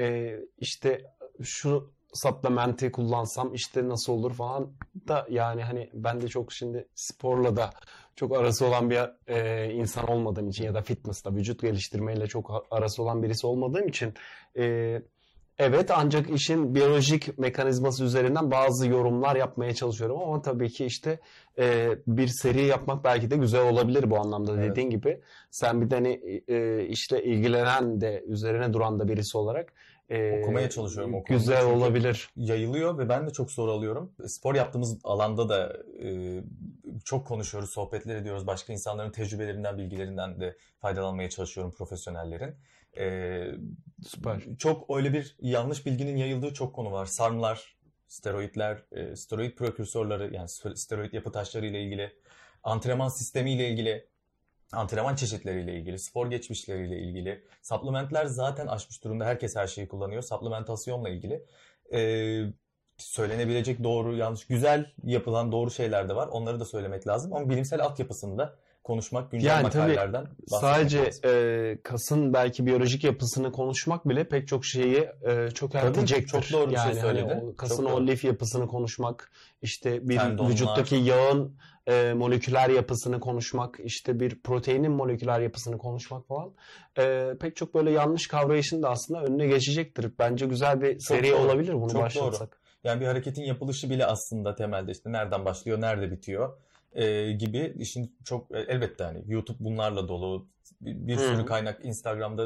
Ee, 0.00 0.36
işte 0.58 1.02
şu 1.42 1.90
supplement'i 2.14 2.92
kullansam 2.92 3.54
işte 3.54 3.88
nasıl 3.88 4.12
olur 4.12 4.34
falan 4.34 4.72
da 5.08 5.26
yani 5.30 5.62
hani 5.62 5.90
ben 5.94 6.20
de 6.20 6.28
çok 6.28 6.52
şimdi 6.52 6.88
sporla 6.94 7.56
da 7.56 7.70
çok 8.20 8.36
arası 8.36 8.66
olan 8.66 8.90
bir 8.90 8.98
e, 9.26 9.72
insan 9.72 10.10
olmadığım 10.10 10.48
için 10.48 10.64
ya 10.64 10.74
da 10.74 10.82
fitness'la 10.82 11.34
vücut 11.34 11.62
geliştirmeyle 11.62 12.26
çok 12.26 12.66
arası 12.70 13.02
olan 13.02 13.22
birisi 13.22 13.46
olmadığım 13.46 13.88
için 13.88 14.14
e, 14.56 14.96
Evet 15.58 15.90
ancak 15.90 16.30
işin 16.30 16.74
biyolojik 16.74 17.38
mekanizması 17.38 18.04
üzerinden 18.04 18.50
bazı 18.50 18.88
yorumlar 18.88 19.36
yapmaya 19.36 19.74
çalışıyorum 19.74 20.18
ama 20.22 20.42
tabii 20.42 20.70
ki 20.70 20.84
işte 20.86 21.18
e, 21.58 21.88
bir 22.06 22.28
seri 22.28 22.62
yapmak 22.62 23.04
belki 23.04 23.30
de 23.30 23.36
güzel 23.36 23.68
olabilir 23.68 24.10
bu 24.10 24.18
anlamda 24.18 24.52
evet. 24.54 24.70
dediğin 24.70 24.90
gibi. 24.90 25.20
Sen 25.50 25.80
bir 25.80 25.90
de 25.90 25.94
hani 25.94 26.42
e, 26.48 26.86
işle 26.86 27.24
ilgilenen 27.24 28.00
de 28.00 28.24
üzerine 28.26 28.72
duran 28.72 29.00
da 29.00 29.08
birisi 29.08 29.38
olarak 29.38 29.72
e, 30.10 30.40
okumaya 30.40 30.70
çalışıyorum. 30.70 31.14
O 31.14 31.24
güzel 31.24 31.66
olabilir. 31.66 32.30
Yayılıyor 32.36 32.98
ve 32.98 33.08
ben 33.08 33.26
de 33.26 33.30
çok 33.30 33.50
soru 33.50 33.70
alıyorum. 33.70 34.12
Spor 34.26 34.54
yaptığımız 34.54 34.98
alanda 35.04 35.48
da 35.48 35.76
e, 36.02 36.40
çok 37.04 37.26
konuşuyoruz, 37.26 37.70
sohbetler 37.70 38.16
ediyoruz. 38.16 38.46
Başka 38.46 38.72
insanların 38.72 39.10
tecrübelerinden, 39.10 39.78
bilgilerinden 39.78 40.40
de 40.40 40.56
faydalanmaya 40.78 41.30
çalışıyorum 41.30 41.72
profesyonellerin. 41.72 42.54
Ee, 42.98 43.50
Süper. 44.06 44.42
Çok 44.58 44.96
öyle 44.96 45.12
bir 45.12 45.36
yanlış 45.40 45.86
bilginin 45.86 46.16
yayıldığı 46.16 46.54
çok 46.54 46.74
konu 46.74 46.92
var. 46.92 47.06
Sarmlar, 47.06 47.76
steroidler, 48.08 48.82
e, 48.92 49.16
steroid 49.16 49.56
prekürsörleri 49.56 50.36
yani 50.36 50.48
steroid 50.74 51.12
yapı 51.12 51.32
taşları 51.32 51.66
ile 51.66 51.82
ilgili, 51.82 52.12
antrenman 52.62 53.08
sistemi 53.08 53.52
ile 53.52 53.68
ilgili, 53.68 54.06
antrenman 54.72 55.14
çeşitleriyle 55.14 55.74
ilgili, 55.74 55.98
spor 55.98 56.30
geçmişleriyle 56.30 56.98
ilgili. 56.98 57.44
Supplementler 57.62 58.26
zaten 58.26 58.66
aşmış 58.66 59.04
durumda. 59.04 59.24
Herkes 59.24 59.56
her 59.56 59.66
şeyi 59.66 59.88
kullanıyor. 59.88 60.22
Supplementasyonla 60.22 61.08
ilgili. 61.08 61.46
Ee, 61.92 62.44
söylenebilecek 62.96 63.84
doğru, 63.84 64.16
yanlış, 64.16 64.46
güzel 64.46 64.92
yapılan 65.04 65.52
doğru 65.52 65.70
şeyler 65.70 66.08
de 66.08 66.16
var. 66.16 66.28
Onları 66.28 66.60
da 66.60 66.64
söylemek 66.64 67.06
lazım. 67.06 67.32
Ama 67.34 67.50
bilimsel 67.50 67.82
altyapısında 67.84 68.58
konuşmak, 68.90 69.30
güncel 69.30 69.48
yani 69.48 69.62
makalelerden 69.62 70.26
sadece 70.46 71.10
e, 71.24 71.78
kasın 71.82 72.32
belki 72.32 72.66
biyolojik 72.66 73.04
yapısını 73.04 73.52
konuşmak 73.52 74.08
bile 74.08 74.28
pek 74.28 74.48
çok 74.48 74.64
şeyi 74.64 75.08
e, 75.26 75.50
çökertecektir. 75.54 76.42
Çok 76.42 76.52
doğru 76.52 76.70
bir 76.70 76.76
yani 76.76 76.92
şey 76.92 77.02
söyledi. 77.02 77.28
Hani 77.28 77.42
o 77.42 77.56
kasın 77.56 77.86
çok 77.86 77.94
o 77.94 78.06
lif 78.06 78.24
yapısını 78.24 78.66
konuşmak, 78.66 79.30
işte 79.62 80.08
bir 80.08 80.18
Tendonlar. 80.18 80.50
vücuttaki 80.50 80.96
yağın 80.96 81.56
e, 81.86 82.12
moleküler 82.16 82.70
yapısını 82.70 83.20
konuşmak, 83.20 83.80
işte 83.84 84.20
bir 84.20 84.42
proteinin 84.42 84.92
moleküler 84.92 85.40
yapısını 85.40 85.78
konuşmak 85.78 86.26
falan 86.26 86.50
e, 86.98 87.34
pek 87.40 87.56
çok 87.56 87.74
böyle 87.74 87.90
yanlış 87.90 88.28
kavrayışın 88.28 88.82
da 88.82 88.90
aslında 88.90 89.22
önüne 89.22 89.46
geçecektir. 89.46 90.12
Bence 90.18 90.46
güzel 90.46 90.80
bir 90.80 90.98
seri 90.98 91.28
çok 91.28 91.40
olabilir 91.40 91.74
bunu 91.74 91.92
çok 91.92 92.02
başlatsak. 92.02 92.50
Doğru. 92.50 92.60
Yani 92.84 93.00
bir 93.00 93.06
hareketin 93.06 93.42
yapılışı 93.42 93.90
bile 93.90 94.06
aslında 94.06 94.54
temelde 94.54 94.92
işte 94.92 95.12
nereden 95.12 95.44
başlıyor, 95.44 95.80
nerede 95.80 96.10
bitiyor 96.10 96.56
e, 96.92 97.32
gibi 97.32 97.74
işin 97.78 98.16
çok 98.24 98.56
e, 98.56 98.58
elbette 98.58 99.04
hani 99.04 99.22
YouTube 99.26 99.64
bunlarla 99.64 100.08
dolu 100.08 100.48
bir, 100.80 101.06
bir 101.06 101.16
sürü 101.16 101.46
kaynak 101.46 101.84
Instagram'da 101.84 102.44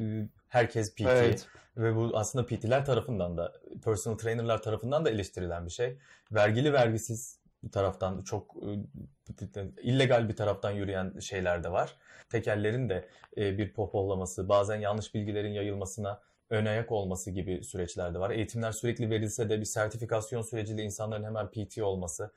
e, 0.00 0.28
herkes 0.48 0.94
PT 0.94 1.00
evet. 1.00 1.46
ve 1.76 1.96
bu 1.96 2.10
aslında 2.14 2.46
PT'ler 2.46 2.84
tarafından 2.84 3.36
da 3.36 3.52
personal 3.84 4.18
trainer'lar 4.18 4.62
tarafından 4.62 5.04
da 5.04 5.10
eleştirilen 5.10 5.66
bir 5.66 5.70
şey. 5.70 5.98
Vergili 6.32 6.72
vergisiz 6.72 7.38
bir 7.64 7.70
taraftan 7.70 8.22
çok 8.22 8.56
e, 8.56 9.82
illegal 9.82 10.28
bir 10.28 10.36
taraftan 10.36 10.70
yürüyen 10.70 11.18
şeyler 11.18 11.64
de 11.64 11.72
var. 11.72 11.96
Tekellerin 12.30 12.88
de 12.88 13.08
e, 13.36 13.58
bir 13.58 13.72
popollaması, 13.72 14.48
bazen 14.48 14.76
yanlış 14.76 15.14
bilgilerin 15.14 15.52
yayılmasına 15.52 16.20
ön 16.50 16.66
ayak 16.66 16.92
olması 16.92 17.30
gibi 17.30 17.64
süreçler 17.64 18.14
de 18.14 18.18
var. 18.18 18.30
Eğitimler 18.30 18.72
sürekli 18.72 19.10
verilse 19.10 19.50
de 19.50 19.60
bir 19.60 19.64
sertifikasyon 19.64 20.42
süreciyle 20.42 20.82
insanların 20.82 21.24
hemen 21.24 21.50
PT 21.50 21.78
olması. 21.78 22.32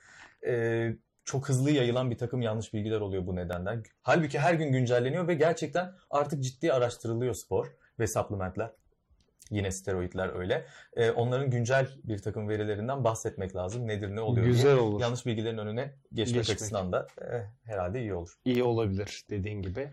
E, 0.46 0.94
çok 1.28 1.50
hızlı 1.50 1.72
yayılan 1.72 2.12
bir 2.12 2.18
takım 2.18 2.42
yanlış 2.42 2.74
bilgiler 2.74 3.02
oluyor 3.02 3.28
bu 3.28 3.36
nedenden. 3.36 3.84
Halbuki 4.02 4.40
her 4.40 4.54
gün 4.54 4.72
güncelleniyor 4.72 5.28
ve 5.28 5.34
gerçekten 5.34 5.92
artık 6.10 6.44
ciddi 6.44 6.74
araştırılıyor 6.74 7.34
spor 7.34 7.68
ve 8.00 8.08
supplementler. 8.08 8.72
Yine 9.52 9.72
steroidler 9.72 10.40
öyle. 10.40 10.66
Ee, 10.96 11.12
onların 11.12 11.50
güncel 11.50 11.88
bir 12.04 12.18
takım 12.18 12.50
verilerinden 12.50 13.04
bahsetmek 13.04 13.56
lazım. 13.56 13.88
Nedir 13.88 14.16
ne 14.16 14.22
oluyor 14.22 14.46
Güzel 14.46 14.72
diye. 14.72 14.82
olur. 14.82 15.02
Yanlış 15.02 15.26
bilgilerin 15.26 15.58
önüne 15.58 15.94
geçmek, 16.14 16.36
geçmek. 16.36 16.58
açısından 16.58 16.92
da 16.92 17.08
eh, 17.22 17.42
herhalde 17.64 18.02
iyi 18.02 18.14
olur. 18.14 18.34
İyi 18.46 18.64
olabilir 18.64 19.26
dediğin 19.30 19.62
gibi. 19.62 19.90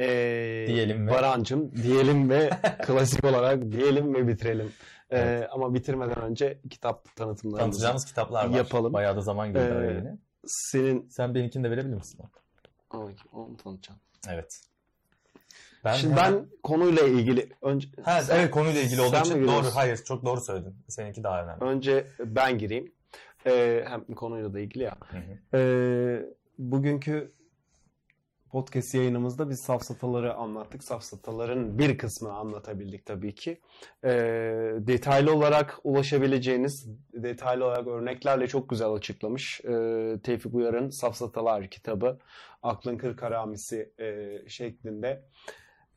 Ee, 0.00 0.64
diyelim 0.68 1.06
ve... 1.06 1.10
Barancım 1.10 1.76
diyelim 1.76 2.30
ve 2.30 2.50
klasik 2.86 3.24
olarak 3.24 3.72
diyelim 3.72 4.14
ve 4.14 4.28
bitirelim. 4.28 4.72
Ee, 5.10 5.18
evet. 5.18 5.48
Ama 5.52 5.74
bitirmeden 5.74 6.22
önce 6.22 6.60
kitap 6.70 7.16
tanıtımlarımızı 7.16 7.70
Tanıtacağımız 7.70 8.04
kitaplar 8.04 8.48
var. 8.48 8.56
Yapalım. 8.56 8.92
Bayağı 8.92 9.16
da 9.16 9.20
zaman 9.20 9.48
girdi 9.48 9.60
ee, 9.60 10.27
senin... 10.48 11.08
Sen 11.08 11.34
benimkini 11.34 11.64
de 11.64 11.70
verebilir 11.70 11.94
misin? 11.94 12.20
Ay, 12.90 13.14
onu 13.32 13.56
tanıtacağım. 13.56 14.00
Evet. 14.28 14.60
Ben 15.84 15.94
Şimdi 15.94 16.14
hemen... 16.14 16.34
ben 16.34 16.46
konuyla 16.62 17.02
ilgili 17.02 17.48
önce 17.62 17.88
ha, 18.02 18.22
sen, 18.22 18.36
evet 18.38 18.50
konuyla 18.50 18.80
ilgili 18.80 19.00
olduğu 19.00 19.16
için 19.16 19.46
doğru 19.46 19.66
hayır 19.74 19.96
çok 19.96 20.24
doğru 20.24 20.40
söyledin. 20.40 20.76
Seninki 20.88 21.24
daha 21.24 21.44
önemli. 21.44 21.64
Önce 21.64 22.06
ben 22.20 22.58
gireyim. 22.58 22.92
Ee, 23.46 23.84
hem 23.88 24.04
konuyla 24.04 24.54
da 24.54 24.60
ilgili 24.60 24.82
ya. 24.82 24.96
Hı 25.10 25.16
hı. 25.16 25.58
Ee, 25.58 26.26
bugünkü 26.58 27.32
podcast 28.50 28.94
yayınımızda 28.94 29.50
biz 29.50 29.60
safsataları 29.60 30.34
anlattık. 30.34 30.84
Safsataların 30.84 31.78
bir 31.78 31.98
kısmını 31.98 32.32
anlatabildik 32.32 33.06
tabii 33.06 33.34
ki. 33.34 33.60
E, 34.04 34.10
detaylı 34.78 35.34
olarak 35.34 35.80
ulaşabileceğiniz, 35.84 36.88
detaylı 37.12 37.64
olarak 37.64 37.86
örneklerle 37.86 38.46
çok 38.46 38.70
güzel 38.70 38.92
açıklamış. 38.92 39.60
E, 39.60 39.70
Tevfik 40.22 40.54
Uyar'ın 40.54 40.88
Safsatalar 40.88 41.70
kitabı 41.70 42.18
Aklın 42.62 42.98
Kırk 42.98 43.22
Haramisi 43.22 43.92
e, 44.00 44.38
şeklinde 44.48 45.22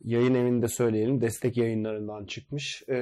yayın 0.03 0.35
evinde 0.35 0.67
söyleyelim. 0.67 1.21
Destek 1.21 1.57
yayınlarından 1.57 2.25
çıkmış. 2.25 2.83
E, 2.89 2.95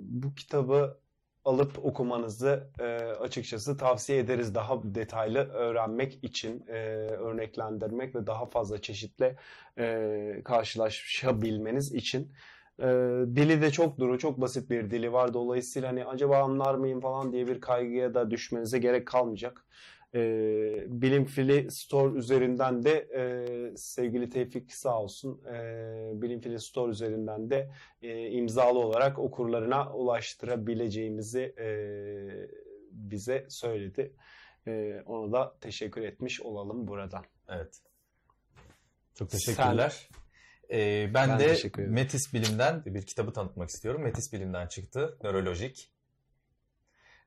bu 0.00 0.34
kitabı 0.34 0.98
alıp 1.44 1.84
okumanızı 1.84 2.70
e, 2.80 2.84
açıkçası 3.20 3.76
tavsiye 3.76 4.18
ederiz. 4.18 4.54
Daha 4.54 4.82
detaylı 4.84 5.38
öğrenmek 5.38 6.24
için, 6.24 6.64
e, 6.68 6.72
örneklendirmek 7.10 8.14
ve 8.14 8.26
daha 8.26 8.46
fazla 8.46 8.82
çeşitle 8.82 9.36
e, 9.78 10.40
karşılaşabilmeniz 10.44 11.92
için. 11.94 12.32
E, 12.78 12.84
dili 13.36 13.62
de 13.62 13.70
çok 13.70 13.98
duru, 13.98 14.18
çok 14.18 14.40
basit 14.40 14.70
bir 14.70 14.90
dili 14.90 15.12
var. 15.12 15.34
Dolayısıyla 15.34 15.88
hani 15.88 16.04
acaba 16.04 16.38
anlar 16.38 16.74
mıyım 16.74 17.00
falan 17.00 17.32
diye 17.32 17.46
bir 17.46 17.60
kaygıya 17.60 18.14
da 18.14 18.30
düşmenize 18.30 18.78
gerek 18.78 19.06
kalmayacak. 19.06 19.66
E, 20.14 20.20
Bilim 20.86 21.24
Fili 21.24 21.70
Store 21.70 22.18
üzerinden 22.18 22.82
de 22.82 22.92
e, 22.92 23.76
sevgili 23.76 24.30
Tevfik 24.30 24.72
sağ 24.72 25.02
olsun 25.02 25.42
e, 25.44 25.52
Bilim 26.22 26.40
Fili 26.40 26.60
Store 26.60 26.90
üzerinden 26.90 27.50
de 27.50 27.70
e, 28.02 28.30
imzalı 28.30 28.78
olarak 28.78 29.18
okurlarına 29.18 29.94
ulaştırabileceğimizi 29.94 31.54
e, 31.58 31.68
bize 32.92 33.46
söyledi. 33.48 34.12
E, 34.66 35.02
ona 35.06 35.32
da 35.32 35.56
teşekkür 35.60 36.02
etmiş 36.02 36.40
olalım 36.40 36.86
buradan. 36.86 37.24
Evet. 37.48 37.80
Çok 39.14 39.30
teşekkürler. 39.30 39.90
Sen, 39.90 40.20
ee, 40.70 41.10
ben, 41.14 41.28
ben 41.28 41.38
de 41.38 41.56
Metis 41.76 42.34
Bilim'den 42.34 42.84
bir 42.84 43.06
kitabı 43.06 43.32
tanıtmak 43.32 43.70
istiyorum. 43.70 44.02
Metis 44.02 44.32
Bilim'den 44.32 44.66
çıktı. 44.66 45.18
Nörolojik. 45.22 45.92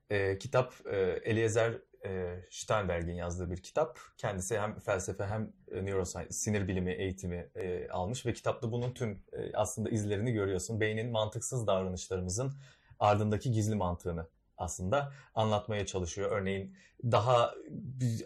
Ee, 0.10 0.38
kitap 0.38 0.74
e, 0.86 0.98
Eliezer 1.24 1.74
e, 2.06 2.40
Steinberg'in 2.50 3.16
yazdığı 3.16 3.52
bir 3.52 3.58
kitap. 3.58 4.00
Kendisi 4.18 4.60
hem 4.60 4.80
felsefe 4.80 5.26
hem 5.26 5.54
e, 5.72 5.86
neuroscience, 5.86 6.32
sinir 6.32 6.68
bilimi 6.68 6.92
eğitimi 6.92 7.50
e, 7.56 7.90
almış 7.90 8.26
ve 8.26 8.34
kitapta 8.34 8.72
bunun 8.72 8.92
tüm 8.92 9.24
e, 9.34 9.54
aslında 9.54 9.90
izlerini 9.90 10.32
görüyorsun. 10.32 10.82
Beynin 10.82 11.12
mantıksız 11.12 11.68
davranışlarımızın 11.68 12.54
ardındaki 13.00 13.52
gizli 13.52 13.76
mantığını 13.76 14.28
aslında 14.58 15.14
anlatmaya 15.36 15.86
çalışıyor. 15.86 16.32
Örneğin 16.32 16.76
daha 17.04 17.54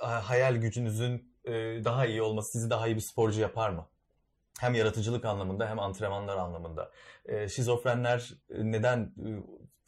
hayal 0.02 0.56
gücünüzün 0.56 1.34
e, 1.45 1.52
daha 1.84 2.06
iyi 2.06 2.22
olması 2.22 2.52
sizi 2.52 2.70
daha 2.70 2.88
iyi 2.88 2.95
bir 2.95 3.02
sporcu 3.02 3.41
yapar 3.41 3.70
mı? 3.70 3.88
Hem 4.60 4.74
yaratıcılık 4.74 5.26
anlamında 5.26 5.70
hem 5.70 5.80
antrenmanlar 5.80 6.38
anlamında. 6.38 6.91
E, 7.26 7.49
şizofrenler 7.49 8.34
neden 8.49 8.99
e, 8.99 9.30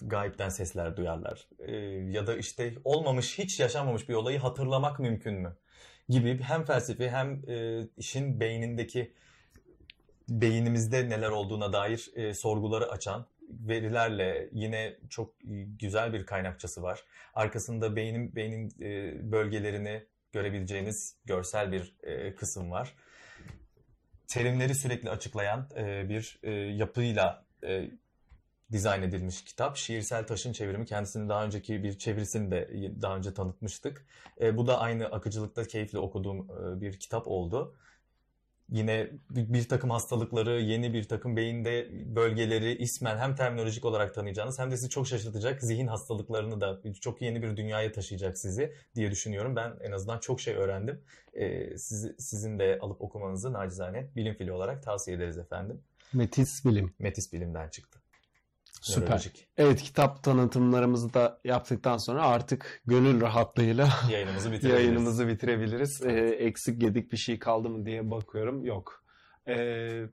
gayipten 0.01 0.49
sesler 0.49 0.97
duyarlar. 0.97 1.47
E, 1.59 1.75
ya 2.11 2.27
da 2.27 2.37
işte 2.37 2.73
olmamış, 2.83 3.39
hiç 3.39 3.59
yaşanmamış 3.59 4.09
bir 4.09 4.13
olayı 4.13 4.39
hatırlamak 4.39 4.99
mümkün 4.99 5.33
mü? 5.33 5.57
Gibi 6.09 6.41
hem 6.41 6.65
felsefi 6.65 7.09
hem 7.09 7.49
e, 7.49 7.87
işin 7.97 8.39
beynindeki 8.39 9.13
beynimizde 10.29 11.09
neler 11.09 11.29
olduğuna 11.29 11.73
dair 11.73 12.09
e, 12.15 12.33
sorguları 12.33 12.91
açan 12.91 13.25
verilerle 13.49 14.49
yine 14.51 14.95
çok 15.09 15.33
güzel 15.79 16.13
bir 16.13 16.25
kaynakçası 16.25 16.83
var. 16.83 17.03
Arkasında 17.33 17.95
beynin 17.95 18.35
beynin 18.35 18.69
e, 18.81 19.31
bölgelerini 19.31 20.05
görebileceğiniz 20.31 21.17
görsel 21.25 21.71
bir 21.71 21.95
e, 22.03 22.35
kısım 22.35 22.71
var. 22.71 22.95
Terimleri 24.27 24.75
sürekli 24.75 25.09
açıklayan 25.09 25.69
e, 25.75 26.09
bir 26.09 26.39
e, 26.43 26.51
yapıyla 26.51 27.45
e, 27.63 27.91
dizayn 28.71 29.01
edilmiş 29.01 29.43
kitap. 29.43 29.77
Şiirsel 29.77 30.27
Taşın 30.27 30.53
çevirimi. 30.53 30.85
Kendisini 30.85 31.29
daha 31.29 31.45
önceki 31.45 31.83
bir 31.83 31.97
çevirisini 31.97 32.51
de 32.51 32.69
daha 33.01 33.17
önce 33.17 33.33
tanıtmıştık. 33.33 34.05
E, 34.41 34.57
bu 34.57 34.67
da 34.67 34.79
aynı 34.79 35.05
akıcılıkta 35.05 35.63
keyifle 35.63 35.99
okuduğum 35.99 36.39
e, 36.39 36.81
bir 36.81 36.99
kitap 36.99 37.27
oldu. 37.27 37.75
Yine 38.71 39.09
bir, 39.29 39.53
bir 39.53 39.67
takım 39.67 39.89
hastalıkları, 39.89 40.61
yeni 40.61 40.93
bir 40.93 41.03
takım 41.03 41.37
beyinde 41.37 41.89
bölgeleri 42.15 42.77
ismen 42.77 43.17
hem 43.17 43.35
terminolojik 43.35 43.85
olarak 43.85 44.13
tanıyacağınız 44.13 44.59
hem 44.59 44.71
de 44.71 44.77
sizi 44.77 44.89
çok 44.89 45.07
şaşırtacak 45.07 45.61
zihin 45.61 45.87
hastalıklarını 45.87 46.61
da 46.61 46.81
çok 47.01 47.21
yeni 47.21 47.41
bir 47.41 47.57
dünyaya 47.57 47.91
taşıyacak 47.91 48.37
sizi 48.37 48.73
diye 48.95 49.11
düşünüyorum. 49.11 49.55
Ben 49.55 49.73
en 49.81 49.91
azından 49.91 50.19
çok 50.19 50.41
şey 50.41 50.55
öğrendim. 50.55 51.01
E, 51.33 51.77
sizi, 51.77 52.15
sizin 52.19 52.59
de 52.59 52.79
alıp 52.81 53.01
okumanızı 53.01 53.53
nacizane 53.53 54.09
bilim 54.15 54.33
fili 54.33 54.51
olarak 54.51 54.83
tavsiye 54.83 55.17
ederiz 55.17 55.37
efendim. 55.37 55.81
Metis 56.13 56.65
bilim. 56.65 56.93
Metis 56.99 57.33
bilimden 57.33 57.69
çıktı. 57.69 57.98
Süper. 58.81 59.31
Evet 59.57 59.81
kitap 59.81 60.23
tanıtımlarımızı 60.23 61.13
da 61.13 61.39
yaptıktan 61.43 61.97
sonra 61.97 62.25
artık 62.25 62.81
gönül 62.85 63.21
rahatlığıyla 63.21 63.89
Yayınımızı 64.11 64.51
bitirebiliriz. 64.51 64.83
yayınımızı 64.85 65.27
bitirebiliriz. 65.27 66.01
Ee, 66.05 66.11
eksik 66.39 66.83
yedik 66.83 67.11
bir 67.11 67.17
şey 67.17 67.39
kaldı 67.39 67.69
mı 67.69 67.85
diye 67.85 68.11
bakıyorum. 68.11 68.65
Yok. 68.65 69.03
Ee, 69.47 70.03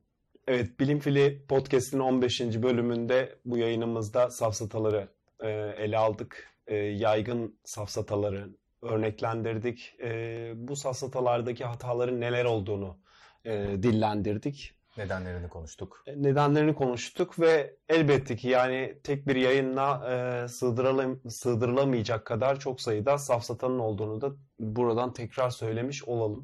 evet 0.49 0.81
Bilim 0.81 0.99
Fili 1.01 1.45
Podcast'in 1.49 1.99
15. 1.99 2.41
bölümünde 2.41 3.39
bu 3.45 3.59
yayınımızda 3.59 4.31
safsataları 4.31 5.09
e, 5.41 5.49
ele 5.79 5.99
aldık. 5.99 6.49
E, 6.67 6.77
yaygın 6.77 7.59
safsataları 7.65 8.49
örneklendirdik. 8.83 9.95
E, 10.03 10.53
bu 10.57 10.77
safsatalardaki 10.77 11.65
hataların 11.65 12.21
neler 12.21 12.45
olduğunu 12.45 12.99
e, 13.45 13.53
dillendirdik. 13.83 14.76
Nedenlerini 14.99 15.49
konuştuk. 15.49 16.05
nedenlerini 16.17 16.75
konuştuk 16.75 17.41
ve 17.41 17.77
elbette 17.89 18.37
ki 18.37 18.49
yani 18.49 18.99
tek 19.05 19.27
bir 19.29 19.37
yayınla 19.37 20.11
e, 20.45 20.49
sığdırılam 20.49 21.17
sığdırılamayacak 21.31 22.25
kadar 22.25 22.59
çok 22.59 22.81
sayıda 22.81 23.19
safsatanın 23.19 23.79
olduğunu 23.79 24.21
da 24.21 24.31
buradan 24.61 25.13
tekrar 25.13 25.51
söylemiş 25.51 26.05
olalım. 26.05 26.43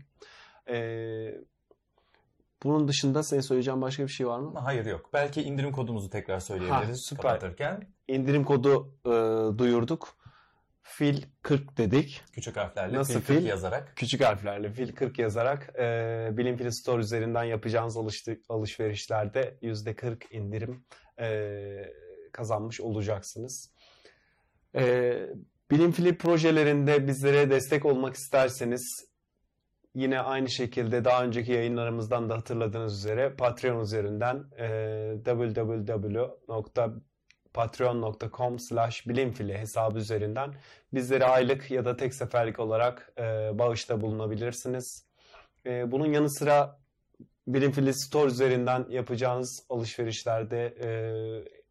E, 0.68 0.76
bunun 2.62 2.88
dışında 2.88 3.22
senin 3.22 3.40
söyleyeceğin 3.40 3.82
başka 3.82 4.02
bir 4.02 4.08
şey 4.08 4.26
var 4.26 4.38
mı? 4.38 4.58
Hayır 4.58 4.86
yok. 4.86 5.10
Belki 5.12 5.42
indirim 5.42 5.72
kodumuzu 5.72 6.10
tekrar 6.10 6.40
söyleyebiliriz 6.40 6.88
Ha, 6.88 6.94
süper. 6.94 7.22
kapatırken. 7.22 7.86
İndirim 8.08 8.44
kodu 8.44 8.94
e, 9.06 9.10
duyurduk. 9.58 10.08
Fil 10.82 11.22
40 11.42 11.78
dedik. 11.78 12.22
Küçük 12.32 12.56
harflerle 12.56 12.96
Nasıl 12.98 13.20
fil 13.20 13.26
40 13.26 13.38
fil? 13.38 13.46
yazarak. 13.46 13.92
Küçük 13.96 14.24
harflerle 14.24 14.70
fil 14.72 14.94
40 14.94 15.18
yazarak 15.18 15.74
e, 15.78 16.28
Bilim 16.32 16.56
Fili 16.56 16.72
Store 16.72 17.00
üzerinden 17.00 17.44
yapacağınız 17.44 17.96
alıştı, 17.96 18.40
alışverişlerde 18.48 19.59
%40 19.62 20.32
indirim 20.32 20.84
e, 21.20 21.59
kazanmış 22.32 22.80
olacaksınız. 22.80 23.72
E, 24.76 25.12
Bilim 25.70 25.92
Fili 25.92 26.18
projelerinde 26.18 27.06
bizlere 27.06 27.50
destek 27.50 27.84
olmak 27.86 28.14
isterseniz 28.14 29.12
yine 29.94 30.20
aynı 30.20 30.50
şekilde 30.50 31.04
daha 31.04 31.24
önceki 31.24 31.52
yayınlarımızdan 31.52 32.30
da 32.30 32.36
hatırladığınız 32.36 32.98
üzere 32.98 33.34
Patreon 33.34 33.80
üzerinden 33.80 34.44
e, 34.59 34.66
www.patreon.com 37.54 38.58
slash 38.58 39.08
bilimfili 39.08 39.58
hesabı 39.58 39.98
üzerinden 39.98 40.54
bizlere 40.94 41.24
aylık 41.24 41.70
ya 41.70 41.84
da 41.84 41.96
tek 41.96 42.14
seferlik 42.14 42.60
olarak 42.60 43.12
e, 43.18 43.22
bağışta 43.58 44.00
bulunabilirsiniz. 44.00 45.06
E, 45.66 45.92
bunun 45.92 46.12
yanı 46.12 46.30
sıra 46.30 46.82
Bilimfili 47.46 47.94
Store 47.94 48.28
üzerinden 48.28 48.86
yapacağınız 48.90 49.66
alışverişlerde, 49.68 50.74
e, 50.82 50.88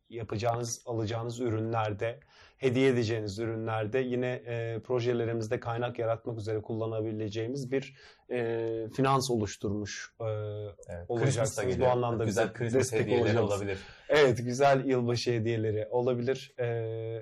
yapacağınız, 0.09 0.81
alacağınız 0.85 1.39
ürünlerde, 1.39 2.19
hediye 2.61 2.89
edeceğiniz 2.89 3.39
ürünlerde 3.39 3.99
yine 3.99 4.27
e, 4.27 4.79
projelerimizde 4.83 5.59
kaynak 5.59 5.99
yaratmak 5.99 6.38
üzere 6.38 6.61
kullanabileceğimiz 6.61 7.71
bir 7.71 7.95
e, 8.31 8.89
finans 8.95 9.31
oluşturmuş 9.31 10.13
e, 10.21 10.25
Evet, 10.25 11.05
olacaksınız. 11.07 11.79
Bu 11.79 11.88
anlamda 11.88 12.25
Güzel 12.25 12.53
Christmas 12.53 12.93
hediyeleri 12.93 13.39
olacağız. 13.39 13.51
olabilir. 13.61 13.79
Evet, 14.09 14.38
güzel 14.38 14.85
yılbaşı 14.85 15.31
hediyeleri 15.31 15.88
olabilir. 15.89 16.55
Ee, 16.59 17.19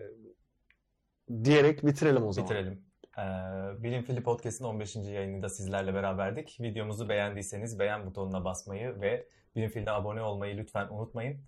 diyerek 1.43 1.85
bitirelim 1.85 2.23
o 2.25 2.33
zaman. 2.33 2.49
Bitirelim. 2.49 2.81
Ee, 3.17 3.83
Bilim 3.83 4.03
Fili 4.03 4.23
Podcast'ın 4.23 4.65
15. 4.65 4.95
yayınında 4.95 5.49
sizlerle 5.49 5.93
beraberdik. 5.93 6.57
Videomuzu 6.61 7.09
beğendiyseniz 7.09 7.79
beğen 7.79 8.05
butonuna 8.05 8.45
basmayı 8.45 9.01
ve 9.01 9.27
Bilim 9.55 9.69
Fili'ne 9.69 9.91
abone 9.91 10.21
olmayı 10.21 10.57
lütfen 10.57 10.87
unutmayın. 10.89 11.41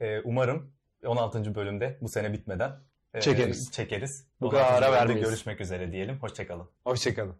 Ee, 0.00 0.20
umarım 0.20 0.72
16. 1.06 1.54
bölümde 1.54 1.98
bu 2.00 2.08
sene 2.08 2.32
bitmeden 2.32 2.70
e, 2.70 2.74
Çekeriz. 3.20 3.72
çekeriz. 3.72 4.26
Bu 4.40 4.50
kadar 4.50 4.62
16. 4.64 4.76
ara 4.86 4.92
vermeyiz. 4.92 5.24
Görüşmek 5.24 5.60
üzere 5.60 5.92
diyelim. 5.92 6.18
Hoşçakalın. 6.20 6.68
Hoşçakalın. 6.84 7.36